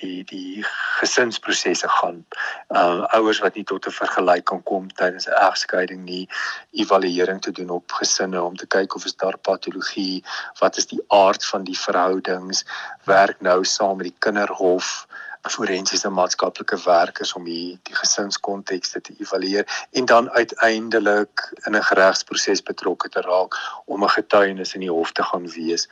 die 0.00 0.24
die 0.24 0.64
gesinsprosesse 0.98 1.88
gaan. 1.88 2.24
Uh 2.68 3.04
ouers 3.18 3.40
wat 3.44 3.54
nie 3.54 3.64
tot 3.64 3.86
'n 3.86 3.98
vergelyk 4.00 4.44
kan 4.44 4.62
kom 4.62 4.88
tydens 4.88 5.28
'n 5.28 5.38
egskeiding 5.48 6.02
nie, 6.04 6.28
evaluering 6.72 7.40
te 7.40 7.52
doen 7.52 7.70
op 7.70 7.92
gesinne 7.92 8.42
om 8.42 8.56
te 8.56 8.66
kyk 8.66 8.94
of 8.94 9.04
is 9.04 9.16
daar 9.16 9.38
patologie, 9.38 10.24
wat 10.60 10.76
is 10.76 10.86
die 10.86 11.02
aard 11.08 11.44
van 11.44 11.64
die 11.64 11.78
verhoudings, 11.78 12.64
werk 13.04 13.40
nou 13.40 13.64
saam 13.64 13.96
met 13.96 14.06
die 14.06 14.18
kinderhof 14.18 15.06
forensiese 15.50 16.08
maatskaplike 16.08 16.76
werkers 16.84 17.32
om 17.36 17.44
die 17.44 17.78
die 17.82 17.94
gesinskontekste 17.94 19.00
te 19.00 19.14
evalueer 19.20 19.66
en 19.92 20.04
dan 20.04 20.30
uiteindelik 20.30 21.52
in 21.66 21.76
'n 21.76 21.94
regsproses 22.00 22.62
betrokke 22.62 23.08
te 23.08 23.20
raak 23.20 23.54
om 23.84 24.04
'n 24.04 24.16
getuienis 24.18 24.74
in 24.74 24.80
die 24.80 24.90
hof 24.90 25.12
te 25.12 25.22
gaan 25.22 25.48
wees 25.48 25.88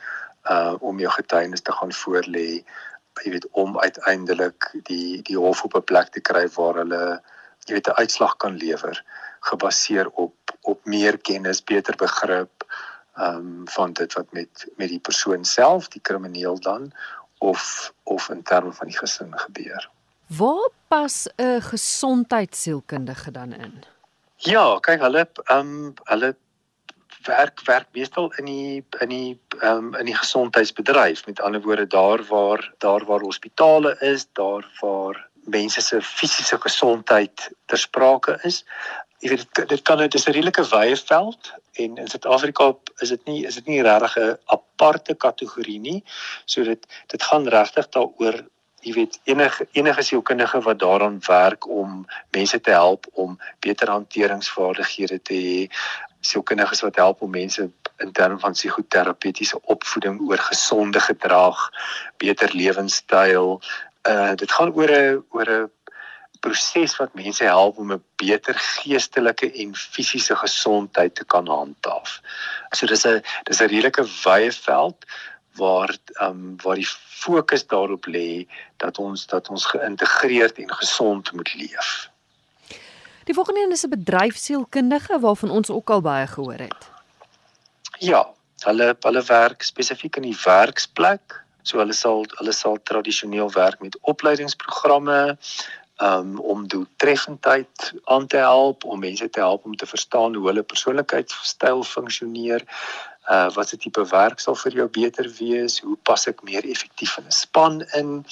uh 0.49 0.73
om 0.79 0.99
jou 0.99 1.11
getuienis 1.11 1.61
te 1.61 1.71
gaan 1.71 1.93
voorlê 1.93 2.63
jy 3.23 3.31
weet 3.31 3.47
om 3.51 3.79
uiteindelik 3.79 4.69
die 4.83 5.21
die 5.21 5.37
hof 5.37 5.63
op 5.63 5.75
'n 5.75 5.83
plek 5.83 6.09
te 6.11 6.21
kry 6.21 6.47
waar 6.55 6.75
hulle 6.81 7.21
jy 7.65 7.73
weet 7.73 7.87
'n 7.87 7.99
uitslag 8.01 8.37
kan 8.37 8.57
lewer 8.57 9.03
gebaseer 9.39 10.09
op 10.09 10.33
op 10.63 10.85
meer 10.85 11.17
kennis, 11.17 11.63
beter 11.63 11.95
begrip 11.95 12.65
ehm 13.13 13.35
um, 13.35 13.67
van 13.69 13.93
dit 13.93 14.13
wat 14.13 14.31
met 14.31 14.67
met 14.75 14.89
die 14.89 14.99
persoon 14.99 15.45
self, 15.45 15.87
die 15.87 16.01
krimineel 16.01 16.59
dan 16.59 16.91
of 17.37 17.93
of 18.03 18.29
in 18.29 18.43
terme 18.43 18.73
van 18.73 18.87
die 18.87 18.97
gesin 18.97 19.39
gebeur. 19.39 19.89
Waar 20.27 20.69
pas 20.87 21.27
'n 21.35 21.61
gesondheidsielkundige 21.61 23.31
dan 23.31 23.53
in? 23.53 23.83
Ja, 24.35 24.79
kyk 24.79 25.01
hulle 25.01 25.29
ehm 25.43 25.59
um, 25.59 25.93
hulle 26.03 26.35
werk 27.23 27.61
werk 27.65 27.87
meestal 27.91 28.33
in 28.37 28.45
die 28.45 28.85
in 28.99 29.09
die 29.09 29.39
um, 29.61 29.95
in 29.95 30.05
die 30.05 30.15
gesondheidsbedryf. 30.15 31.25
Met 31.25 31.41
ander 31.41 31.61
woorde 31.61 31.87
daar 31.87 32.23
waar 32.23 32.73
daar 32.77 33.05
waar 33.05 33.19
hospitale 33.19 33.97
is, 33.99 34.27
daar 34.33 34.65
waar 34.79 35.29
mense 35.33 35.81
se 35.81 36.01
fisiese 36.01 36.57
gesondheid 36.59 37.49
ter 37.65 37.77
sprake 37.77 38.39
is. 38.41 38.63
Jy 39.19 39.29
weet 39.29 39.45
dit, 39.53 39.67
dit 39.69 39.81
kan 39.81 39.97
dit 39.97 40.13
is 40.13 40.27
'n 40.27 40.31
redelike 40.31 40.63
wye 40.69 40.95
veld 40.95 41.53
en 41.73 41.97
in 41.97 42.07
Suid-Afrika 42.07 42.75
is 42.97 43.09
dit 43.09 43.25
nie 43.25 43.45
is 43.45 43.55
dit 43.55 43.65
nie 43.65 43.81
regtig 43.81 44.17
'n 44.17 44.37
aparte 44.45 45.13
kategorie 45.13 45.79
nie. 45.79 46.03
So 46.45 46.63
dit 46.63 46.85
dit 47.07 47.23
gaan 47.23 47.47
regtig 47.47 47.89
daaroor 47.89 48.43
jy 48.83 48.93
weet 48.93 49.19
enige 49.23 49.67
enige 49.71 50.01
sielkundige 50.01 50.61
wat 50.61 50.79
daaraan 50.79 51.19
werk 51.27 51.67
om 51.67 52.05
mense 52.31 52.61
te 52.61 52.71
help 52.71 53.07
om 53.11 53.39
beter 53.59 53.89
hanteringsvaardighede 53.89 55.21
te 55.21 55.33
hê 55.33 55.67
sielkundiges 56.19 56.81
wat 56.81 56.95
help 56.95 57.21
om 57.21 57.31
mense 57.31 57.69
in 58.03 58.11
terme 58.11 58.39
van 58.39 58.51
psigoterapeutiese 58.51 59.61
opvoeding 59.61 60.19
oor 60.29 60.37
gesonde 60.37 60.99
gedrag, 60.99 61.69
beter 62.17 62.55
lewenstyl. 62.55 63.61
Uh 64.07 64.33
dit 64.35 64.51
gaan 64.51 64.73
oor 64.73 64.91
'n 64.91 65.23
oor 65.29 65.49
'n 65.49 65.71
proses 66.43 66.95
wat 66.99 67.13
mense 67.15 67.43
help 67.43 67.77
om 67.77 67.91
'n 67.93 68.03
beter 68.15 68.55
geestelike 68.55 69.51
en 69.51 69.75
fisiese 69.75 70.35
gesondheid 70.35 71.15
te 71.15 71.25
kan 71.25 71.47
handhaaf. 71.47 72.19
So 72.75 72.85
dis 72.85 73.05
'n 73.05 73.23
dis 73.43 73.61
'n 73.61 73.71
redelike 73.73 74.03
wye 74.23 74.51
veld 74.51 75.05
waar 75.55 75.91
ehm 76.13 76.29
um, 76.29 76.55
waar 76.63 76.75
die 76.75 76.91
fokus 77.23 77.67
daarop 77.67 78.05
lê 78.05 78.47
dat 78.77 78.97
ons 78.97 79.27
dat 79.27 79.49
ons 79.49 79.65
geïntegreerd 79.65 80.57
en 80.57 80.73
gesond 80.73 81.31
moet 81.31 81.53
leef. 81.53 82.09
Die 83.23 83.33
volgende 83.33 83.61
een 83.63 83.71
is 83.71 83.85
'n 83.85 83.89
bedryfsielkundige 83.89 85.19
waarvan 85.19 85.49
ons 85.49 85.69
ook 85.69 85.89
al 85.89 86.01
baie 86.01 86.27
gehoor 86.27 86.59
het. 86.67 86.92
Ja, 87.99 88.23
hulle 88.65 88.95
hulle 89.01 89.23
werk 89.27 89.63
spesifiek 89.63 90.17
in 90.17 90.29
die 90.29 90.37
werksplek. 90.45 91.43
So 91.63 91.79
hulle 91.79 91.93
sal 91.93 92.25
hulle 92.39 92.53
sal 92.53 92.79
tradisioneel 92.83 93.51
werk 93.53 93.81
met 93.81 93.97
opleidingsprogramme 94.01 95.37
um, 96.01 96.39
om 96.39 96.67
doeltreffendheid 96.67 97.93
aan 98.03 98.27
te 98.27 98.37
help 98.37 98.83
om 98.83 98.99
mense 98.99 99.29
te 99.29 99.39
help 99.39 99.65
om 99.65 99.75
te 99.75 99.85
verstaan 99.85 100.35
hoe 100.35 100.47
hulle 100.47 100.63
persoonlikheidstyl 100.63 101.83
funksioneer. 101.83 102.65
Uh 103.31 103.47
wat 103.55 103.69
se 103.69 103.77
tipe 103.77 104.03
werk 104.11 104.39
sal 104.43 104.55
vir 104.55 104.73
jou 104.81 104.87
beter 104.91 105.29
wees? 105.39 105.79
Hoe 105.79 105.95
pas 106.03 106.27
ek 106.27 106.43
meer 106.43 106.65
effektief 106.67 107.17
in 107.17 107.25
'n 107.25 107.31
span 107.31 107.81
in? 107.99 108.25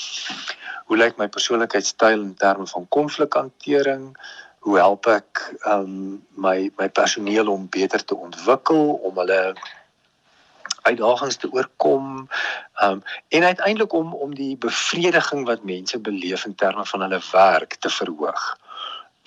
Hoe 0.86 0.97
lyk 0.97 1.17
my 1.17 1.28
persoonlikheidstyl 1.28 2.19
in 2.19 2.36
terme 2.36 2.67
van 2.67 2.88
konflikhantering? 2.88 4.17
Hoe 4.62 4.78
help 4.78 5.08
ek 5.10 5.41
um 5.65 5.93
my 6.38 6.69
my 6.78 6.89
personeel 6.89 7.50
om 7.50 7.69
beter 7.69 8.04
te 8.06 8.15
ontwikkel 8.15 9.00
om 9.10 9.17
hulle 9.17 9.39
uitdagings 10.82 11.39
te 11.41 11.50
oorkom 11.54 12.28
um 12.86 13.02
en 13.38 13.43
uiteindelik 13.43 13.93
om 13.93 14.13
om 14.13 14.36
die 14.38 14.54
bevrediging 14.58 15.45
wat 15.50 15.65
mense 15.65 16.00
beleef 16.00 16.45
in 16.45 16.56
terme 16.56 16.86
van 16.86 17.02
hulle 17.08 17.21
werk 17.32 17.76
te 17.80 17.89
verhoog. 17.89 18.43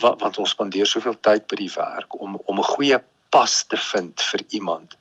Want, 0.02 0.20
want 0.20 0.38
ons 0.38 0.54
spandeer 0.54 0.86
soveel 0.86 1.18
tyd 1.20 1.46
by 1.50 1.58
die 1.64 1.72
werk 1.74 2.14
om 2.20 2.38
om 2.44 2.58
'n 2.58 2.70
goeie 2.74 3.02
pas 3.30 3.62
te 3.66 3.76
vind 3.90 4.22
vir 4.30 4.42
iemand 4.48 4.96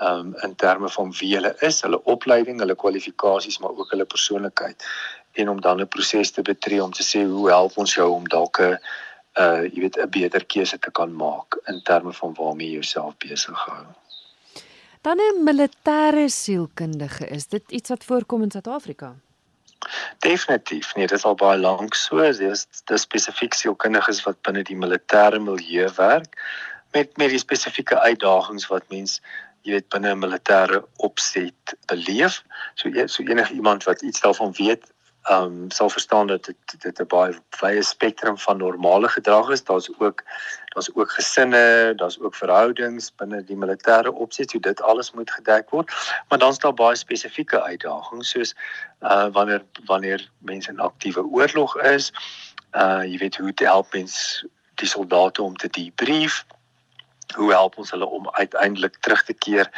um 0.00 0.34
in 0.42 0.54
terme 0.56 0.88
van 0.88 1.12
wie 1.20 1.34
hulle 1.34 1.54
is, 1.60 1.80
hulle 1.80 2.00
opleiding, 2.04 2.58
hulle 2.60 2.76
kwalifikasies, 2.76 3.58
maar 3.58 3.70
ook 3.70 3.90
hulle 3.90 4.04
persoonlikheid. 4.04 4.84
En 5.32 5.48
om 5.48 5.60
dan 5.60 5.80
'n 5.80 5.88
proses 5.88 6.30
te 6.30 6.42
betree 6.42 6.82
om 6.84 6.92
te 6.92 7.02
sê 7.02 7.24
hoe 7.24 7.48
help 7.48 7.76
ons 7.76 7.94
jou 7.94 8.10
om 8.10 8.28
dalk 8.28 8.60
'n 8.60 8.78
uh 9.40 9.62
jy 9.64 9.80
weet 9.80 9.96
'n 9.96 10.10
beter 10.10 10.44
keuse 10.44 10.78
te 10.78 10.90
kan 10.90 11.12
maak 11.16 11.58
in 11.66 11.82
terme 11.82 12.12
van 12.12 12.34
waarmee 12.34 12.66
jy 12.66 12.72
jouself 12.72 13.16
besig 13.16 13.58
hou. 13.66 13.84
Dan 15.02 15.18
'n 15.18 15.44
militêre 15.44 16.28
sielkundige, 16.28 17.26
is 17.26 17.46
dit 17.46 17.62
iets 17.68 17.88
wat 17.88 18.04
voorkom 18.04 18.42
in 18.42 18.50
Suid-Afrika? 18.50 19.14
Definitief. 20.18 20.94
Nee, 20.94 21.06
dit 21.06 21.18
is 21.18 21.24
al 21.24 21.34
baie 21.34 21.58
lank 21.58 21.94
so. 21.94 22.32
Dis 22.32 22.66
dis 22.84 23.00
spesifiek 23.00 23.54
sielkundiges 23.54 24.22
wat 24.22 24.42
binne 24.42 24.62
die 24.62 24.76
militêre 24.76 25.38
milieu 25.38 25.88
werk 25.96 26.38
met 26.92 27.16
met 27.16 27.30
die 27.30 27.38
spesifieke 27.38 28.00
uitdagings 28.00 28.66
wat 28.66 28.84
mens 28.88 29.20
jy 29.62 29.72
weet 29.72 29.88
binne 29.94 30.14
'n 30.14 30.22
militêre 30.22 30.82
opset 30.96 31.74
beleef. 31.86 32.42
So 32.74 33.06
so 33.06 33.22
enige 33.22 33.54
iemand 33.54 33.84
wat 33.84 34.02
iets 34.02 34.20
daarvan 34.20 34.52
weet, 34.58 34.84
ehm 35.22 35.44
um, 35.44 35.70
sal 35.70 35.90
verstaan 35.90 36.26
dat 36.26 36.44
dit 36.44 36.82
dit 36.82 37.00
'n 37.00 37.06
baie 37.06 37.34
wye 37.60 37.82
spektrum 37.82 38.38
van 38.38 38.56
normale 38.56 39.08
gedrag 39.08 39.50
is. 39.50 39.64
Daar's 39.64 39.90
ook 39.98 40.22
daar's 40.74 40.90
ook 40.94 41.10
gesinne, 41.10 41.92
daar's 41.96 42.20
ook 42.20 42.34
verhoudings 42.34 43.14
binne 43.14 43.44
die 43.44 43.56
militêre 43.56 44.12
opset, 44.12 44.50
so 44.50 44.58
dit 44.58 44.82
alles 44.82 45.12
moet 45.12 45.30
gedek 45.30 45.70
word. 45.70 45.92
Maar 46.28 46.38
dan's 46.38 46.58
daar 46.58 46.74
baie 46.74 46.96
spesifieke 46.96 47.62
uitdagings 47.62 48.30
soos 48.30 48.54
uh 49.00 49.26
wanneer 49.32 49.62
wanneer 49.84 50.30
mense 50.38 50.70
in 50.70 50.80
aktiewe 50.80 51.24
oorlog 51.24 51.80
is, 51.80 52.12
uh 52.72 53.02
jy 53.04 53.18
weet 53.18 53.36
hoe 53.36 53.54
te 53.54 53.64
help 53.64 53.92
mens 53.92 54.44
die 54.74 54.88
soldate 54.88 55.42
om 55.42 55.56
te 55.56 55.68
debrief 55.68 56.44
hoe 57.34 57.50
help 57.52 57.78
ons 57.78 57.90
hulle 57.90 58.06
om 58.06 58.30
uiteindelik 58.30 58.96
terug 59.00 59.24
te 59.24 59.32
keer 59.32 59.70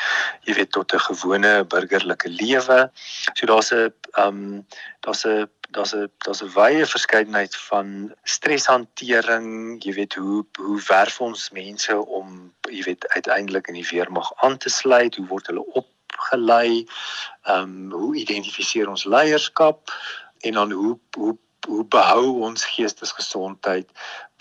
jy 0.44 0.54
weet 0.54 0.72
tot 0.72 0.92
'n 0.94 1.06
gewone 1.08 1.64
burgerlike 1.64 2.28
lewe. 2.28 2.90
So 3.34 3.46
daar's 3.46 3.72
'n 3.72 3.92
ehm 4.12 4.28
um, 4.28 4.66
daar's 5.00 5.24
'n 5.24 5.48
daar's 5.70 5.94
'n 5.94 6.10
daar's 6.24 6.42
'n 6.42 6.52
wye 6.54 6.86
verskeidenheid 6.86 7.56
van 7.56 8.14
streshantering, 8.22 9.82
jy 9.84 9.92
weet 9.92 10.14
hoe 10.14 10.46
hoe 10.58 10.80
werf 10.88 11.20
ons 11.20 11.50
mense 11.50 11.96
om 12.06 12.52
jy 12.70 12.82
weet 12.82 13.08
uiteindelik 13.08 13.66
in 13.68 13.74
die 13.74 13.88
weermag 13.90 14.32
aan 14.36 14.58
te 14.58 14.68
sluit, 14.68 15.16
hoe 15.16 15.26
word 15.26 15.46
hulle 15.46 15.64
opgelei? 15.72 16.86
Ehm 17.42 17.62
um, 17.62 17.90
hoe 17.90 18.16
identifiseer 18.16 18.88
ons 18.88 19.04
leierskap 19.04 19.90
en 20.40 20.52
dan 20.52 20.70
hoe 20.70 20.98
hoe 21.16 21.38
hoe 21.66 21.84
behou 21.84 22.40
ons 22.48 22.64
geestesgesondheid 22.74 23.88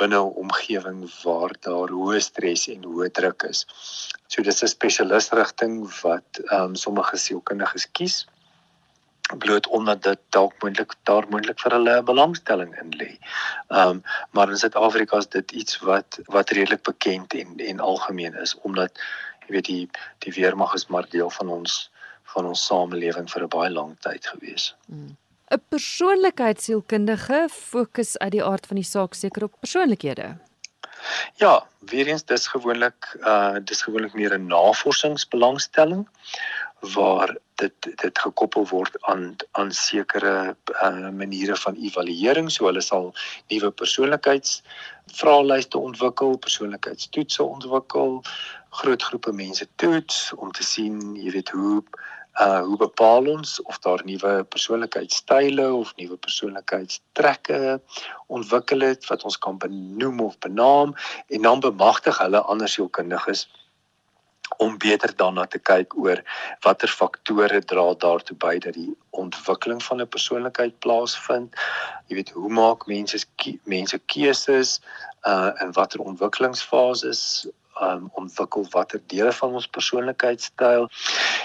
binne 0.02 0.20
'n 0.20 0.36
omgewing 0.44 1.00
waar 1.24 1.54
daar 1.68 1.90
hoë 1.90 2.20
stres 2.20 2.68
en 2.68 2.84
hoë 2.84 3.10
druk 3.12 3.44
is. 3.50 3.66
So 4.28 4.42
dis 4.42 4.64
'n 4.64 4.68
spesialisrigting 4.68 5.74
wat 6.02 6.30
ehm 6.52 6.62
um, 6.64 6.76
sommige 6.76 7.18
sielkundiges 7.18 7.92
kies 7.92 8.26
bloot 9.38 9.68
omdat 9.68 10.04
dit 10.04 10.20
dalk 10.30 10.54
moontlik 10.62 10.96
daar 11.04 11.26
moontlik 11.30 11.60
vir 11.60 11.72
hulle 11.72 12.04
belangstelling 12.04 12.76
in 12.82 12.94
lê. 13.00 13.12
Ehm 13.68 13.90
um, 13.90 14.04
maar 14.32 14.50
in 14.50 14.58
Suid-Afrika 14.58 15.18
is 15.18 15.28
dit 15.28 15.52
iets 15.52 15.80
wat 15.80 16.20
wat 16.26 16.50
redelik 16.50 16.84
bekend 16.84 17.34
en 17.34 17.58
en 17.58 17.80
algemeen 17.80 18.36
is 18.36 18.56
omdat 18.62 19.00
jy 19.48 19.56
weet 19.56 19.66
die 19.66 19.90
die 20.20 20.34
weermag 20.34 20.74
is 20.74 20.88
maar 20.88 21.10
deel 21.10 21.30
van 21.30 21.50
ons 21.50 21.92
van 22.36 22.46
ons 22.46 22.66
samelewing 22.66 23.30
vir 23.32 23.44
'n 23.44 23.48
baie 23.58 23.70
lang 23.70 23.96
tyd 24.00 24.28
gewees. 24.28 24.76
Hmm. 24.86 25.18
'n 25.52 25.62
persoonlikheidsielkundige 25.70 27.48
fokus 27.52 28.18
uit 28.18 28.32
die 28.32 28.44
aard 28.44 28.66
van 28.66 28.76
die 28.76 28.86
saak 28.86 29.14
seker 29.14 29.44
op 29.44 29.56
persoonlikhede. 29.60 30.38
Ja, 31.36 31.68
weer 31.80 32.08
eens 32.08 32.26
dis 32.26 32.48
gewoonlik 32.48 33.18
uh 33.20 33.56
dis 33.64 33.82
gewoonlik 33.82 34.14
meer 34.14 34.38
'n 34.38 34.48
navorsingsbelangstelling 34.48 36.10
waar 36.80 37.38
dit 37.56 37.74
dit 38.02 38.20
gekoppel 38.20 38.68
word 38.68 39.02
aan 39.02 39.36
aan 39.52 39.72
sekere 39.72 40.56
uh, 40.84 41.10
maniere 41.10 41.56
van 41.56 41.76
evaluering 41.76 42.52
so 42.52 42.66
hulle 42.66 42.82
sal 42.82 43.16
nuwe 43.48 43.72
persoonlikheidsvraelyste 43.72 45.78
ontwikkel, 45.78 46.38
persoonlikheidstoetse 46.38 47.44
ontwikkel, 47.44 48.24
groot 48.70 49.04
groepe 49.04 49.32
mense 49.32 49.68
toets 49.76 50.34
om 50.34 50.52
te 50.52 50.64
sien, 50.64 51.16
jy 51.16 51.32
weet 51.32 51.50
hoe 51.50 51.84
uh 52.42 52.62
hoe 52.66 52.78
bepaal 52.78 53.28
ons 53.30 53.62
of 53.62 53.80
daar 53.80 54.02
nuwe 54.06 54.44
persoonlikheidstyle 54.44 55.74
of 55.74 55.96
nuwe 55.96 56.18
persoonlikheidstrekke 56.18 57.82
ontwikkel 58.28 58.80
het 58.80 59.06
wat 59.08 59.24
ons 59.24 59.38
kan 59.38 59.58
benoem 59.58 60.20
of 60.20 60.38
benaam 60.40 60.96
en 61.28 61.42
dan 61.42 61.60
bemagtig 61.60 62.18
hulle 62.18 62.42
ander 62.42 62.68
sielkundiges 62.68 63.48
om 64.58 64.78
beter 64.78 65.16
daarna 65.16 65.46
te 65.46 65.60
kyk 65.60 65.96
oor 65.98 66.22
watter 66.66 66.90
faktore 66.90 67.62
dra 67.62 67.86
daartoe 68.06 68.38
by 68.38 68.58
dat 68.66 68.78
die 68.78 68.92
ontwikkeling 69.10 69.82
van 69.84 70.02
'n 70.02 70.08
persoonlikheid 70.08 70.80
plaasvind. 70.80 71.56
Jy 72.08 72.16
weet, 72.16 72.30
hoe 72.30 72.50
maak 72.50 72.86
mense 72.88 73.26
mense 73.64 73.98
keuses 74.06 74.82
uh 75.28 75.52
in 75.62 75.72
watter 75.72 76.00
ontwikkelingsfases 76.00 77.48
um 77.82 78.10
ontwikkel 78.14 78.66
watter 78.70 79.02
dele 79.08 79.32
van 79.32 79.54
ons 79.54 79.68
persoonlikheidstyl. 79.68 80.90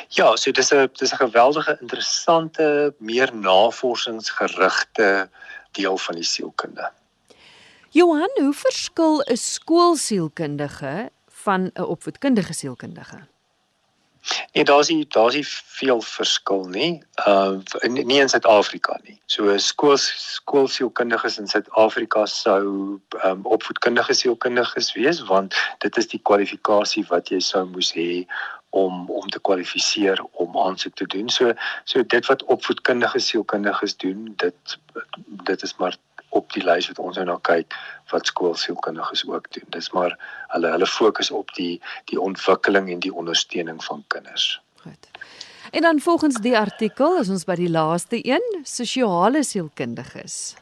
Ja, 0.08 0.36
so 0.36 0.50
dis 0.50 0.72
'n 0.72 0.88
dis 0.92 1.12
'n 1.12 1.16
geweldige 1.16 1.78
interessante, 1.80 2.94
meer 2.98 3.34
navorsingsgerigte 3.34 5.30
deel 5.72 5.98
van 5.98 6.14
die 6.14 6.24
sielkunde. 6.24 6.92
Johan, 7.90 8.30
hoe 8.34 8.54
verskil 8.54 9.22
'n 9.22 9.36
skoolsielkundige 9.36 11.10
van 11.26 11.70
'n 11.74 11.82
opvoedkundige 11.82 12.52
sielkundige? 12.52 13.26
Nee, 14.52 14.64
daar's 14.64 14.88
nie 14.88 15.06
daar's 15.08 15.34
nie 15.34 15.46
veel 15.46 16.00
verskil 16.00 16.64
nie. 16.64 17.02
Uh, 17.26 17.58
nie 17.88 18.20
in 18.20 18.28
Suid-Afrika 18.28 18.98
nie. 19.04 19.20
So 19.26 19.56
skool 19.58 19.96
skoolsielkundiges 19.96 21.38
in 21.38 21.48
Suid-Afrika 21.48 22.26
sou 22.26 23.00
um, 23.24 23.40
opvoedkundige 23.42 24.14
sielkundiges 24.14 24.92
wees 24.92 25.22
want 25.30 25.56
dit 25.84 25.96
is 25.96 26.10
die 26.12 26.20
kwalifikasie 26.22 27.04
wat 27.08 27.32
jy 27.32 27.40
sou 27.44 27.64
moes 27.68 27.92
hê 27.96 28.24
om 28.70 29.08
om 29.10 29.28
te 29.28 29.40
kwalifiseer 29.40 30.20
om 30.32 30.58
aansoek 30.58 30.94
te 30.94 31.06
doen. 31.06 31.28
So 31.28 31.54
so 31.84 32.02
dit 32.02 32.26
wat 32.26 32.44
opvoedkundige 32.44 33.18
sielkundiges 33.18 33.96
doen, 33.96 34.32
dit 34.36 34.78
dit 35.48 35.62
is 35.62 35.76
maar 35.76 35.96
op 36.38 36.52
die 36.56 36.64
lys 36.64 36.88
wat 36.90 37.00
ons 37.02 37.18
nou 37.20 37.26
na 37.28 37.38
kyk 37.48 37.74
wat 38.12 38.30
skoolsielkundiges 38.30 39.26
ook 39.28 39.50
doen. 39.56 39.66
Dis 39.76 39.90
maar 39.96 40.16
hulle 40.54 40.72
hulle 40.74 40.88
fokus 40.88 41.30
op 41.34 41.52
die 41.58 41.74
die 42.10 42.20
ontwikkeling 42.20 42.92
en 42.94 43.02
die 43.04 43.14
ondersteuning 43.14 43.82
van 43.84 44.04
kinders. 44.14 44.54
Goed. 44.84 45.10
En 45.70 45.82
dan 45.84 46.00
volgens 46.00 46.40
die 46.40 46.56
artikel 46.58 47.18
is 47.20 47.28
ons 47.28 47.44
by 47.44 47.58
die 47.58 47.70
laaste 47.70 48.22
een, 48.24 48.46
sosiale 48.64 49.44
sielkundiges. 49.44 50.56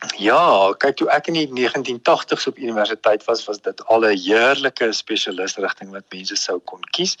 Ja, 0.00 0.72
kyk 0.80 0.96
toe 0.96 1.08
ek 1.12 1.26
in 1.28 1.36
die 1.36 1.48
1980s 1.52 2.46
op 2.48 2.56
universiteit 2.56 3.24
was, 3.26 3.42
was 3.44 3.58
dit 3.60 3.82
al 3.92 4.06
'n 4.08 4.16
heerlike 4.16 4.92
spesialisrigting 4.96 5.90
wat 5.92 6.08
mense 6.08 6.36
sou 6.36 6.58
kon 6.58 6.80
kies. 6.96 7.18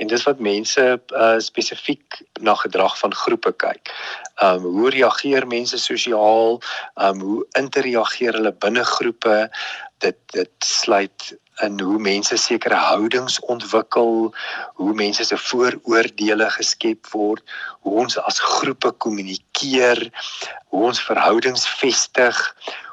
En 0.00 0.06
dis 0.06 0.24
wat 0.24 0.40
mense 0.40 1.00
uh, 1.12 1.38
spesifiek 1.38 2.22
na 2.40 2.54
gedrag 2.54 2.98
van 2.98 3.14
groepe 3.14 3.52
kyk. 3.52 3.92
Um 4.40 4.64
hoe 4.64 4.90
reageer 4.90 5.46
mense 5.46 5.78
sosiaal? 5.78 6.62
Um 6.96 7.20
hoe 7.20 7.46
interageer 7.58 8.32
hulle 8.32 8.52
binne 8.52 8.84
groepe? 8.84 9.50
Dit 9.98 10.16
dit 10.32 10.52
sluit 10.64 11.36
in 11.60 11.80
hoe 11.80 11.98
mense 11.98 12.36
sekere 12.36 12.74
houdings 12.74 13.40
ontwikkel, 13.52 14.32
hoe 14.74 14.94
mense 14.94 15.24
se 15.24 15.36
vooroordeele 15.36 16.48
geskep 16.50 17.06
word, 17.12 17.42
hoe 17.80 17.98
ons 18.04 18.18
as 18.18 18.40
groepe 18.40 18.92
kommunikeer, 19.04 20.00
hoe 20.72 20.86
ons 20.88 21.02
verhoudings 21.04 21.68
vestig, 21.80 22.38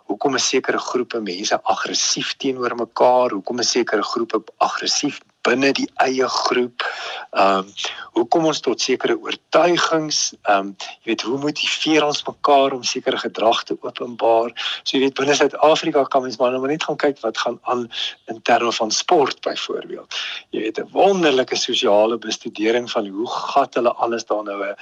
hoekom 0.09 0.35
'n 0.35 0.39
sekere 0.39 0.77
groepe 0.77 1.21
mense 1.21 1.61
aggressief 1.63 2.35
teenoor 2.37 2.75
mekaar, 2.75 3.31
hoekom 3.31 3.59
'n 3.59 3.63
sekere 3.63 4.03
groepe 4.03 4.43
aggressief 4.57 5.19
binne 5.47 5.71
die 5.75 5.87
eie 6.03 6.27
groep. 6.27 6.83
Ehm 7.31 7.63
um, 7.63 7.73
hoe 8.17 8.25
kom 8.27 8.45
ons 8.49 8.59
tot 8.59 8.81
sekere 8.81 9.15
oortuigings? 9.15 10.33
Ehm 10.41 10.71
um, 10.71 10.71
jy 11.03 11.11
weet 11.13 11.25
hoe 11.27 11.37
motiveer 11.39 12.05
ons 12.05 12.23
mekaar 12.27 12.75
om 12.75 12.83
sekere 12.83 13.19
gedrag 13.21 13.63
te 13.63 13.77
openbaar? 13.79 14.51
So 14.83 14.97
jy 14.97 15.03
weet 15.05 15.17
binne 15.19 15.37
Suid-Afrika 15.39 16.03
kan 16.03 16.25
mens 16.25 16.39
maar 16.41 16.57
net 16.59 16.83
gaan 16.83 16.99
kyk 17.05 17.21
wat 17.23 17.37
gaan 17.37 17.59
aan 17.63 17.87
in 18.33 18.41
terme 18.41 18.73
van 18.81 18.91
sport 18.91 19.41
byvoorbeeld. 19.47 20.19
Jy 20.51 20.65
weet 20.65 20.79
'n 20.79 20.89
wonderlike 20.91 21.55
sosiale 21.55 22.17
bestudering 22.17 22.91
van 22.91 23.07
hoe 23.07 23.29
gat 23.29 23.73
hulle 23.79 23.93
alles 23.93 24.25
daar 24.25 24.43
nou 24.43 24.59
'n 24.63 24.75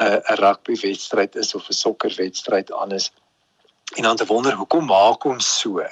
'n 0.00 0.40
rugby 0.44 0.80
wedstryd 0.80 1.36
is 1.36 1.54
of 1.54 1.68
'n 1.68 1.72
sokker 1.84 2.14
wedstryd 2.16 2.72
aan 2.72 2.92
is 2.92 3.12
en 3.96 4.02
dan 4.02 4.16
te 4.16 4.26
wonder 4.26 4.52
hoekom 4.52 4.84
maak 4.84 5.24
ons 5.24 5.48
so? 5.60 5.84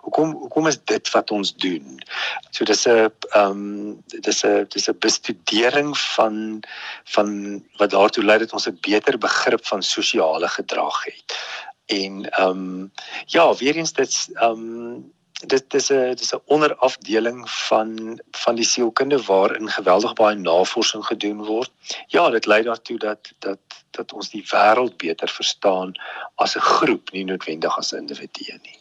Hoekom 0.00 0.32
hoekom 0.34 0.66
is 0.66 0.78
dit 0.84 1.10
wat 1.10 1.30
ons 1.30 1.54
doen? 1.54 2.02
So 2.50 2.64
dis 2.64 2.86
'n 2.86 3.10
ehm 3.30 3.50
um, 3.50 4.02
dis 4.06 4.44
'n 4.44 4.66
dis 4.68 4.88
'n 4.88 4.98
bestudering 4.98 5.98
van 5.98 6.62
van 7.04 7.28
wat 7.76 7.90
daartoe 7.90 8.24
lei 8.24 8.38
dat 8.38 8.52
ons 8.52 8.68
'n 8.68 8.78
beter 8.80 9.18
begrip 9.18 9.66
van 9.66 9.82
sosiale 9.82 10.48
gedrag 10.48 11.04
het. 11.04 11.38
En 11.86 12.30
ehm 12.30 12.48
um, 12.48 12.92
ja, 13.26 13.54
weer 13.54 13.76
eens 13.76 13.92
dit 13.92 14.28
ehm 14.32 14.50
um, 14.50 15.14
dit 15.44 15.70
dis 15.70 15.90
'n 15.92 16.14
dis 16.14 16.32
'n 16.32 16.40
onderafdeling 16.44 17.50
van 17.50 18.20
van 18.30 18.54
die 18.54 18.64
sielkunde 18.64 19.22
waarin 19.22 19.68
geweldig 19.68 20.12
baie 20.12 20.36
navorsing 20.36 21.04
gedoen 21.04 21.44
word. 21.44 21.70
Ja, 22.06 22.30
dit 22.30 22.46
lei 22.46 22.62
daartoe 22.62 22.98
dat 22.98 23.32
dat 23.38 23.58
dat 23.90 24.12
ons 24.12 24.30
die 24.30 24.44
wêreld 24.52 24.96
beter 24.96 25.28
verstaan 25.28 25.92
as 26.34 26.56
'n 26.56 26.60
groep, 26.60 27.10
nie 27.10 27.24
noodwendig 27.24 27.78
as 27.78 27.92
'n 27.92 27.96
individu 27.96 28.58
nie. 28.62 28.78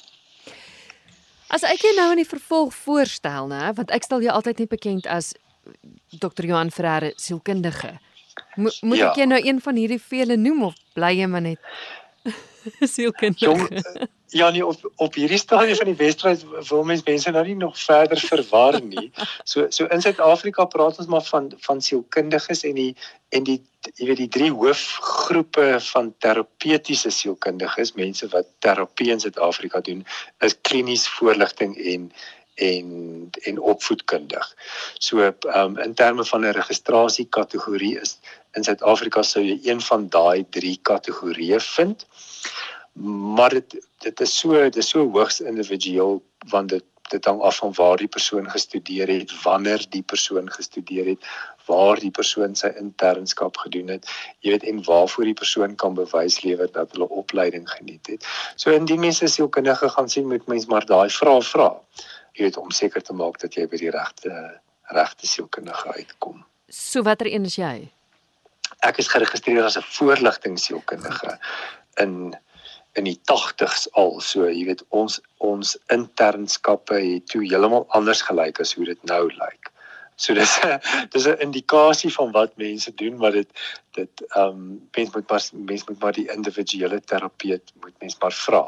As 1.47 1.63
ek 1.63 1.81
jou 1.81 1.95
nou 1.95 2.09
in 2.09 2.23
die 2.23 2.33
vervolg 2.35 2.73
voorstel, 2.73 3.47
né, 3.47 3.73
want 3.73 3.91
ek 3.91 4.03
stel 4.03 4.21
jou 4.21 4.33
altyd 4.33 4.57
net 4.57 4.69
bekend 4.69 5.05
as 5.07 5.33
Dr. 6.09 6.45
Johan 6.45 6.71
Ferreira 6.71 7.11
sielkundige. 7.15 7.99
Mo 8.55 8.69
moet 8.81 8.97
ja. 8.97 9.09
ek 9.09 9.15
jou 9.15 9.27
nou 9.27 9.41
een 9.43 9.61
van 9.61 9.75
hierdie 9.75 10.01
vele 10.01 10.35
noem 10.35 10.63
of 10.63 10.73
bly 10.93 11.11
jy 11.19 11.27
maar 11.27 11.41
net 11.41 11.59
sielkundige? 12.95 13.45
Jong, 13.45 14.09
Ja 14.35 14.49
nee 14.49 14.65
op 14.65 14.91
op 14.95 15.13
hierdie 15.13 15.37
stadium 15.37 15.75
van 15.75 15.85
die 15.85 15.95
wedstryd 15.95 16.45
wil 16.67 16.83
mens 16.83 17.03
mense 17.03 17.31
nou 17.31 17.45
nie 17.45 17.55
nog 17.55 17.77
verder 17.79 18.19
verwar 18.19 18.81
nie. 18.83 19.11
So 19.43 19.65
so 19.69 19.85
in 19.85 20.01
Suid-Afrika 20.01 20.65
praat 20.65 20.97
ons 20.97 21.07
maar 21.07 21.23
van 21.23 21.51
van 21.67 21.81
sielkundiges 21.81 22.63
en 22.63 22.75
die 22.75 22.95
en 23.29 23.43
die 23.47 23.61
jy 23.93 24.07
weet 24.09 24.23
die 24.23 24.31
drie 24.37 24.51
hoofgroepe 24.51 25.77
van 25.87 26.13
terapeutiese 26.19 27.11
sielkundiges, 27.13 27.93
mense 27.93 28.27
wat 28.33 28.49
terapie 28.59 29.11
in 29.13 29.21
Suid-Afrika 29.23 29.79
doen, 29.79 30.05
is 30.39 30.57
klinies 30.61 31.07
voorligting 31.07 31.77
en 31.77 32.11
en 32.55 33.29
en 33.43 33.59
opvoedkundig. 33.59 34.55
So 34.97 35.31
um, 35.55 35.77
in 35.77 35.93
terme 35.93 36.25
van 36.25 36.45
'n 36.45 36.57
registrasiekategorie 36.59 37.99
is 37.99 38.17
in 38.55 38.63
Suid-Afrika 38.63 39.23
sou 39.23 39.43
jy 39.43 39.59
een 39.67 39.81
van 39.81 40.09
daai 40.09 40.45
drie 40.49 40.77
kategorieë 40.91 41.61
vind 41.75 42.07
maar 43.39 43.57
dit 43.59 43.77
dit 44.05 44.21
is 44.21 44.37
so 44.39 44.59
dit 44.67 44.75
is 44.83 44.89
so 44.89 45.07
hoogs 45.11 45.41
individueel 45.41 46.21
want 46.51 46.69
dit 46.69 46.85
dit 47.09 47.25
hang 47.25 47.41
af 47.41 47.57
van 47.61 47.73
waar 47.73 47.97
die 47.97 48.07
persoon 48.07 48.49
gestudeer 48.49 49.07
het, 49.07 49.33
wanneer 49.43 49.85
die 49.89 50.01
persoon 50.01 50.51
gestudeer 50.51 51.05
het, 51.05 51.27
waar 51.65 51.99
die 52.01 52.11
persoon 52.11 52.55
sy 52.57 52.71
internskap 52.81 53.57
gedoen 53.61 53.91
het, 53.93 54.09
jy 54.39 54.55
weet 54.55 54.65
en 54.69 54.81
waarvoor 54.85 55.29
die 55.29 55.37
persoon 55.37 55.75
kan 55.81 55.97
bewys 55.97 56.41
lewer 56.43 56.71
dat 56.71 56.93
hulle 56.95 57.09
opleiding 57.09 57.69
geniet 57.69 58.09
het. 58.09 58.25
So 58.55 58.73
indien 58.73 58.99
mense 58.99 59.27
sielkundige 59.27 59.89
gaan 59.89 60.09
sien, 60.09 60.27
moet 60.29 60.47
mens 60.47 60.65
maar 60.71 60.85
daai 60.85 61.09
vrae 61.13 61.41
vra. 61.45 61.71
Jy 62.33 62.49
weet 62.49 62.57
om 62.57 62.71
seker 62.71 63.05
te 63.05 63.13
maak 63.13 63.39
dat 63.41 63.53
jy 63.55 63.67
by 63.69 63.81
die 63.81 63.93
regte 63.93 64.33
regte 64.93 65.27
sielkundige 65.27 65.93
uitkom. 65.97 66.43
So 66.69 67.01
watter 67.05 67.29
een 67.29 67.45
is 67.45 67.57
jy? 67.57 67.94
Ek 68.85 68.99
is 69.01 69.11
geregistreer 69.11 69.65
as 69.65 69.77
'n 69.77 69.87
voorligtingsielkundige 69.97 71.37
in 72.03 72.35
in 72.95 73.03
die 73.03 73.19
80s 73.27 73.87
al 73.99 74.19
so 74.23 74.47
jy 74.47 74.65
weet 74.69 74.83
ons 74.95 75.19
ons 75.43 75.75
internskappe 75.91 76.95
het 76.95 77.25
toe 77.31 77.41
heeltemal 77.43 77.83
anders 77.97 78.21
gelyk 78.27 78.61
as 78.63 78.73
hoe 78.77 78.85
dit 78.85 79.01
nou 79.03 79.27
lyk. 79.27 79.71
So 80.15 80.33
dis 80.33 80.53
dis 81.13 81.27
'n 81.27 81.41
indikasie 81.47 82.13
van 82.13 82.31
wat 82.31 82.55
mense 82.57 82.93
doen 83.01 83.17
maar 83.17 83.31
dit 83.31 83.49
dit 83.99 84.23
ehm 84.29 84.47
um, 84.47 84.89
mens 84.95 85.11
moet 85.15 85.29
maar 85.29 85.43
mens 85.51 85.83
moet 85.87 85.99
maar 85.99 86.15
die 86.15 86.31
individuele 86.31 87.01
terapeut 87.01 87.73
moet 87.81 87.99
mens 87.99 88.15
maar 88.19 88.33
vra. 88.33 88.65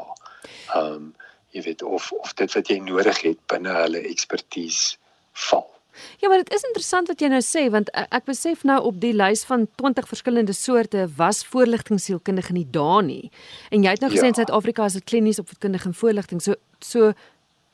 Ehm 0.74 0.92
um, 0.92 1.14
jy 1.50 1.62
weet 1.62 1.82
of 1.82 2.12
of 2.12 2.34
dit 2.34 2.52
wat 2.52 2.68
jy 2.68 2.78
nodig 2.78 3.20
het 3.20 3.40
binne 3.46 3.72
hulle 3.72 4.04
ekspertise 4.12 4.96
val. 5.32 5.77
Ja, 6.18 6.28
maar 6.28 6.42
dit 6.42 6.52
is 6.52 6.62
interessant 6.62 7.08
wat 7.08 7.20
jy 7.20 7.28
nou 7.28 7.42
sê 7.44 7.70
want 7.70 7.90
ek, 7.90 8.06
ek 8.20 8.24
besef 8.24 8.64
nou 8.64 8.78
op 8.90 9.00
die 9.00 9.12
lys 9.12 9.44
van 9.44 9.68
20 9.76 10.08
verskillende 10.08 10.52
soorte 10.52 11.08
was 11.16 11.44
voorligtingsielkundige 11.46 12.52
nie 12.52 12.66
daar 12.70 13.02
nie. 13.02 13.30
En 13.70 13.82
jy 13.82 13.90
het 13.90 14.00
nou 14.00 14.12
gesê 14.12 14.28
ja. 14.28 14.32
in 14.34 14.34
Suid-Afrika 14.34 14.84
is 14.84 14.92
dit 14.92 15.04
klinies 15.04 15.38
opvoedkundige 15.38 15.88
en 15.88 15.94
voorligting. 15.94 16.42
So 16.42 16.54
so 16.80 17.12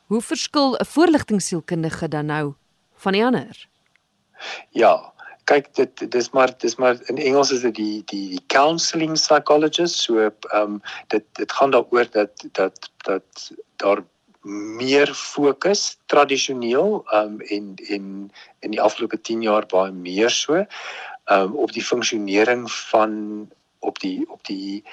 Hoe 0.07 0.23
verskil 0.23 0.77
'n 0.77 0.85
voorligtingsielkundige 0.85 2.09
dan 2.09 2.27
nou 2.27 2.55
van 2.95 3.13
die 3.13 3.25
ander? 3.25 3.69
Ja, 4.71 5.13
kyk 5.45 5.75
dit 5.75 6.11
dis 6.11 6.31
maar 6.31 6.59
dis 6.59 6.77
maar 6.77 6.97
in 7.07 7.17
Engels 7.17 7.51
is 7.51 7.61
dit 7.61 7.75
die 7.75 8.03
die 8.05 8.29
die 8.29 8.45
counselling 8.47 9.13
psychologist 9.13 9.97
so 9.97 10.19
ehm 10.19 10.61
um, 10.61 10.81
dit 11.07 11.25
dit 11.33 11.53
gaan 11.53 11.71
daaroor 11.71 12.07
dat 12.11 12.47
dat 12.53 12.91
dat 12.97 13.53
daar 13.77 14.05
meer 14.45 15.15
fokus 15.15 15.97
tradisioneel 16.13 17.03
um, 17.17 17.41
en 17.41 17.75
en 17.89 18.31
in 18.61 18.71
die 18.71 18.81
afgelope 18.81 19.21
10 19.21 19.43
jaar 19.43 19.67
baie 19.67 19.93
meer 19.93 20.31
so 20.31 20.65
um, 21.33 21.57
op 21.57 21.73
die 21.73 21.85
funksionering 21.85 22.71
van 22.73 23.49
op 23.79 23.99
die 24.01 24.25
op 24.29 24.45
die 24.45 24.85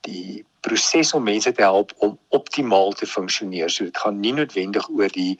die 0.00 0.44
proses 0.64 1.12
om 1.16 1.24
mense 1.24 1.52
te 1.52 1.62
help 1.62 1.92
om 2.04 2.18
optimaal 2.36 2.92
te 2.92 3.06
funksioneer. 3.06 3.70
So 3.72 3.84
dit 3.88 3.98
gaan 4.00 4.20
nie 4.20 4.32
noodwendig 4.36 4.88
oor 4.88 5.12
die 5.12 5.38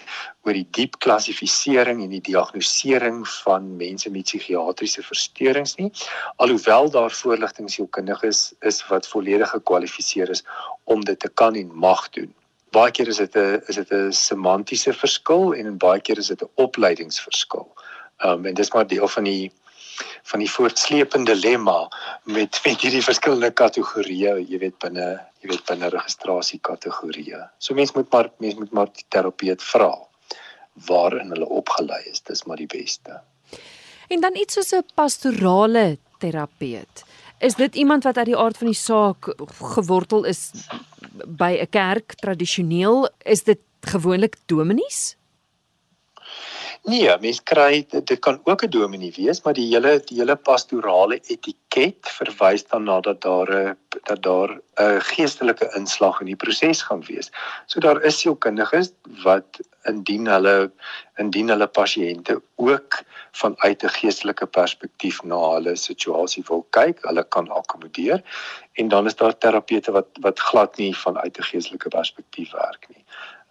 oor 0.49 0.57
die 0.57 0.67
diep 0.77 0.99
klassifisering 1.05 2.03
en 2.05 2.13
die 2.13 2.23
diagnostisering 2.25 3.23
van 3.29 3.71
mense 3.81 4.13
met 4.13 4.29
psigiatriese 4.29 5.05
versteurings 5.05 5.77
nie, 5.81 5.91
alhoewel 6.37 6.91
daar 6.93 7.13
voorligtingsielkundiges 7.13 8.43
is, 8.61 8.81
is 8.81 8.83
wat 8.89 9.09
volledig 9.09 9.53
gekwalifiseer 9.57 10.31
is 10.31 10.45
om 10.85 11.05
dit 11.05 11.21
te 11.21 11.29
kan 11.29 11.57
en 11.57 11.73
mag 11.75 12.09
doen. 12.17 12.33
Baie 12.71 12.91
keer 12.91 13.09
is 13.09 13.17
dit 13.17 13.37
'n 13.37 13.63
is 13.69 13.77
dit 13.77 13.93
'n 13.93 14.13
semantiese 14.13 14.93
verskil 14.93 15.55
en 15.55 15.79
baie 15.79 16.01
keer 16.01 16.19
is 16.19 16.29
dit 16.29 16.43
'n 16.43 16.51
opleidingsverskil. 16.55 17.69
Ehm 18.19 18.33
um, 18.33 18.47
en 18.47 18.55
dis 18.55 18.73
maar 18.73 18.87
deel 18.87 19.09
van 19.09 19.25
die 19.25 19.53
van 20.23 20.39
die 20.39 20.51
voortsleepende 20.51 21.35
lemma 21.37 21.89
met 22.25 22.61
met 22.65 22.81
hierdie 22.81 23.05
verskillende 23.05 23.51
kategorieë, 23.51 24.37
jy 24.49 24.59
weet 24.59 24.79
binne 24.79 25.09
jy 25.41 25.49
weet 25.49 25.65
binne 25.69 25.89
registrasie 25.89 26.61
kategorieë. 26.61 27.49
So 27.59 27.75
mense 27.75 27.93
moet 27.97 28.13
maar 28.13 28.31
mense 28.39 28.59
moet 28.59 28.73
maar 28.73 28.93
die 28.93 29.07
terapeut 29.09 29.63
vra 29.63 29.93
waarin 30.87 31.33
hulle 31.35 31.49
opgelei 31.49 32.03
is, 32.11 32.21
dis 32.21 32.45
maar 32.45 32.57
die 32.57 32.71
beste. 32.71 33.21
En 34.09 34.21
dan 34.21 34.37
iets 34.37 34.55
soos 34.55 34.73
'n 34.73 34.85
pastorale 34.95 35.99
terapeut. 36.19 37.05
Is 37.41 37.55
dit 37.57 37.75
iemand 37.75 38.05
wat 38.05 38.17
uit 38.17 38.27
die 38.27 38.37
aard 38.37 38.57
van 38.61 38.69
die 38.69 38.77
saak 38.77 39.33
gewortel 39.75 40.25
is 40.29 40.51
by 41.25 41.57
'n 41.61 41.69
kerk 41.71 42.15
tradisioneel? 42.15 43.09
Is 43.25 43.43
dit 43.43 43.61
gewoonlik 43.81 44.37
dominees? 44.47 45.17
Nee, 46.85 47.13
mens 47.21 47.43
kry 47.43 47.87
dit 47.89 48.19
kan 48.19 48.41
ook 48.45 48.63
'n 48.65 48.71
dominee 48.71 49.13
wees, 49.17 49.43
maar 49.43 49.53
die 49.53 49.69
hele 49.73 50.03
die 50.05 50.19
hele 50.19 50.37
pastorale 50.37 51.21
etiket 51.21 52.09
verwys 52.19 52.67
dan 52.67 52.85
na 52.85 53.01
dat 53.01 53.21
daar 53.21 53.51
'n 53.51 53.77
dat 54.05 54.23
daar 54.23 54.51
'n 54.77 55.01
geestelike 55.01 55.73
inslag 55.77 56.21
in 56.21 56.27
die 56.27 56.37
proses 56.37 56.83
gaan 56.83 57.05
wees. 57.05 57.31
So 57.67 57.81
daar 57.81 58.03
is 58.03 58.19
sielkundiges 58.19 58.93
wat 59.23 59.61
indien 59.89 60.27
hulle 60.27 60.71
indien 61.19 61.49
hulle 61.49 61.67
pasiënte 61.67 62.41
ook 62.57 63.01
vanuit 63.33 63.85
'n 63.85 63.89
geestelike 63.89 64.47
perspektief 64.47 65.23
na 65.23 65.39
hulle 65.55 65.77
situasie 65.77 66.45
wil 66.49 66.67
kyk, 66.71 67.03
hulle 67.03 67.25
kan 67.25 67.49
akkommodeer 67.49 68.23
en 68.73 68.89
dan 68.89 69.07
is 69.07 69.17
daar 69.17 69.39
terapeute 69.39 69.93
wat 69.93 70.09
wat 70.21 70.39
glad 70.39 70.77
nie 70.77 70.97
vanuit 70.97 71.39
'n 71.39 71.51
geestelike 71.53 71.89
perspektief 71.89 72.53
werk 72.53 72.87
nie. 72.89 73.05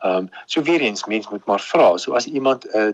Ehm 0.04 0.16
um, 0.16 0.30
so 0.46 0.62
weer 0.62 0.82
eens 0.82 1.06
mens 1.06 1.30
moet 1.30 1.46
maar 1.46 1.62
vra. 1.62 1.98
So 1.98 2.14
as 2.14 2.26
iemand 2.26 2.66
'n 2.66 2.78
uh, 2.78 2.94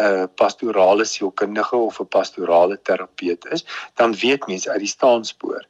'n 0.00 0.28
pastorale 0.34 1.04
sielkundige 1.04 1.76
of 1.76 2.00
'n 2.00 2.08
pastorale 2.08 2.82
terapeut 2.82 3.46
is, 3.46 3.64
dan 3.94 4.14
weet 4.14 4.46
mense 4.46 4.70
uit 4.70 4.78
die 4.78 4.88
staanspoor 4.88 5.66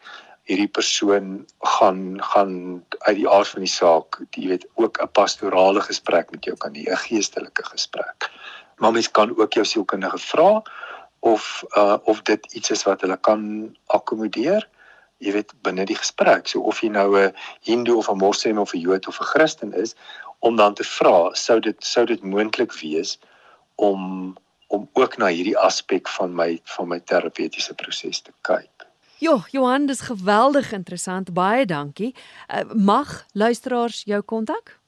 hierdie 0.51 0.71
persoon 0.79 1.47
gaan 1.77 2.19
gaan 2.33 2.55
uit 3.07 3.17
die 3.17 3.29
aard 3.29 3.49
van 3.55 3.65
die 3.65 3.71
saak, 3.71 4.19
jy 4.35 4.49
weet, 4.55 4.67
ook 4.75 4.99
'n 5.03 5.13
pastorale 5.15 5.81
gesprek 5.81 6.31
met 6.35 6.45
jou 6.45 6.57
kan 6.57 6.75
hê, 6.75 6.91
'n 6.91 7.05
geestelike 7.07 7.65
gesprek. 7.65 8.31
Maar 8.79 8.93
mens 8.93 9.11
kan 9.11 9.37
ook 9.37 9.53
jou 9.53 9.65
sielkundige 9.65 10.19
vra 10.19 10.63
of 11.21 11.65
uh 11.77 11.97
of 12.05 12.23
dit 12.23 12.53
iets 12.53 12.71
is 12.71 12.83
wat 12.83 13.01
hulle 13.01 13.17
kan 13.17 13.77
akkommodeer 13.87 14.69
jy 15.21 15.33
weet 15.37 15.53
binne 15.67 15.85
die 15.85 15.99
gesprek 15.99 16.49
so 16.49 16.61
of 16.61 16.81
jy 16.81 16.89
nou 16.89 17.09
'n 17.19 17.35
hindoe 17.69 17.97
of 17.97 18.09
'n 18.09 18.17
moslem 18.17 18.59
of 18.59 18.73
'n 18.75 18.81
jood 18.81 19.09
of 19.09 19.21
'n 19.21 19.31
christen 19.33 19.73
is 19.73 19.95
om 20.39 20.57
dan 20.57 20.75
te 20.75 20.85
vra 20.85 21.35
sou 21.35 21.61
dit 21.61 21.85
sou 21.85 22.07
dit 22.07 22.23
moontlik 22.23 22.73
wees 22.81 23.19
om 23.77 24.37
om 24.69 24.89
ook 24.93 25.17
na 25.19 25.27
hierdie 25.27 25.59
aspek 25.59 26.09
van 26.09 26.35
my 26.35 26.61
van 26.65 26.89
my 26.89 27.01
terapeutiese 27.01 27.75
proses 27.75 28.21
te 28.21 28.33
kyk. 28.41 28.90
Jo, 29.21 29.43
Johan, 29.53 29.85
dis 29.87 30.01
geweldig 30.01 30.73
interessant. 30.73 31.33
Baie 31.37 31.67
dankie. 31.69 32.15
Uh, 32.49 32.65
mag 32.73 33.27
luisteraars 33.33 34.03
jou 34.09 34.23
kontak? 34.23 34.81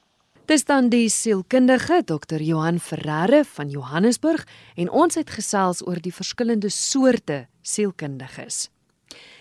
Dis 0.46 0.64
dan 0.64 0.88
die 0.92 1.08
sielkundige 1.08 2.02
Dr. 2.04 2.40
Johan 2.44 2.78
Ferreira 2.78 3.44
van 3.44 3.70
Johannesburg 3.70 4.46
en 4.76 4.90
ons 4.90 5.14
het 5.14 5.30
gesels 5.30 5.86
oor 5.86 6.00
die 6.00 6.14
verskillende 6.14 6.68
soorte 6.68 7.46
sielkundiges. 7.62 8.70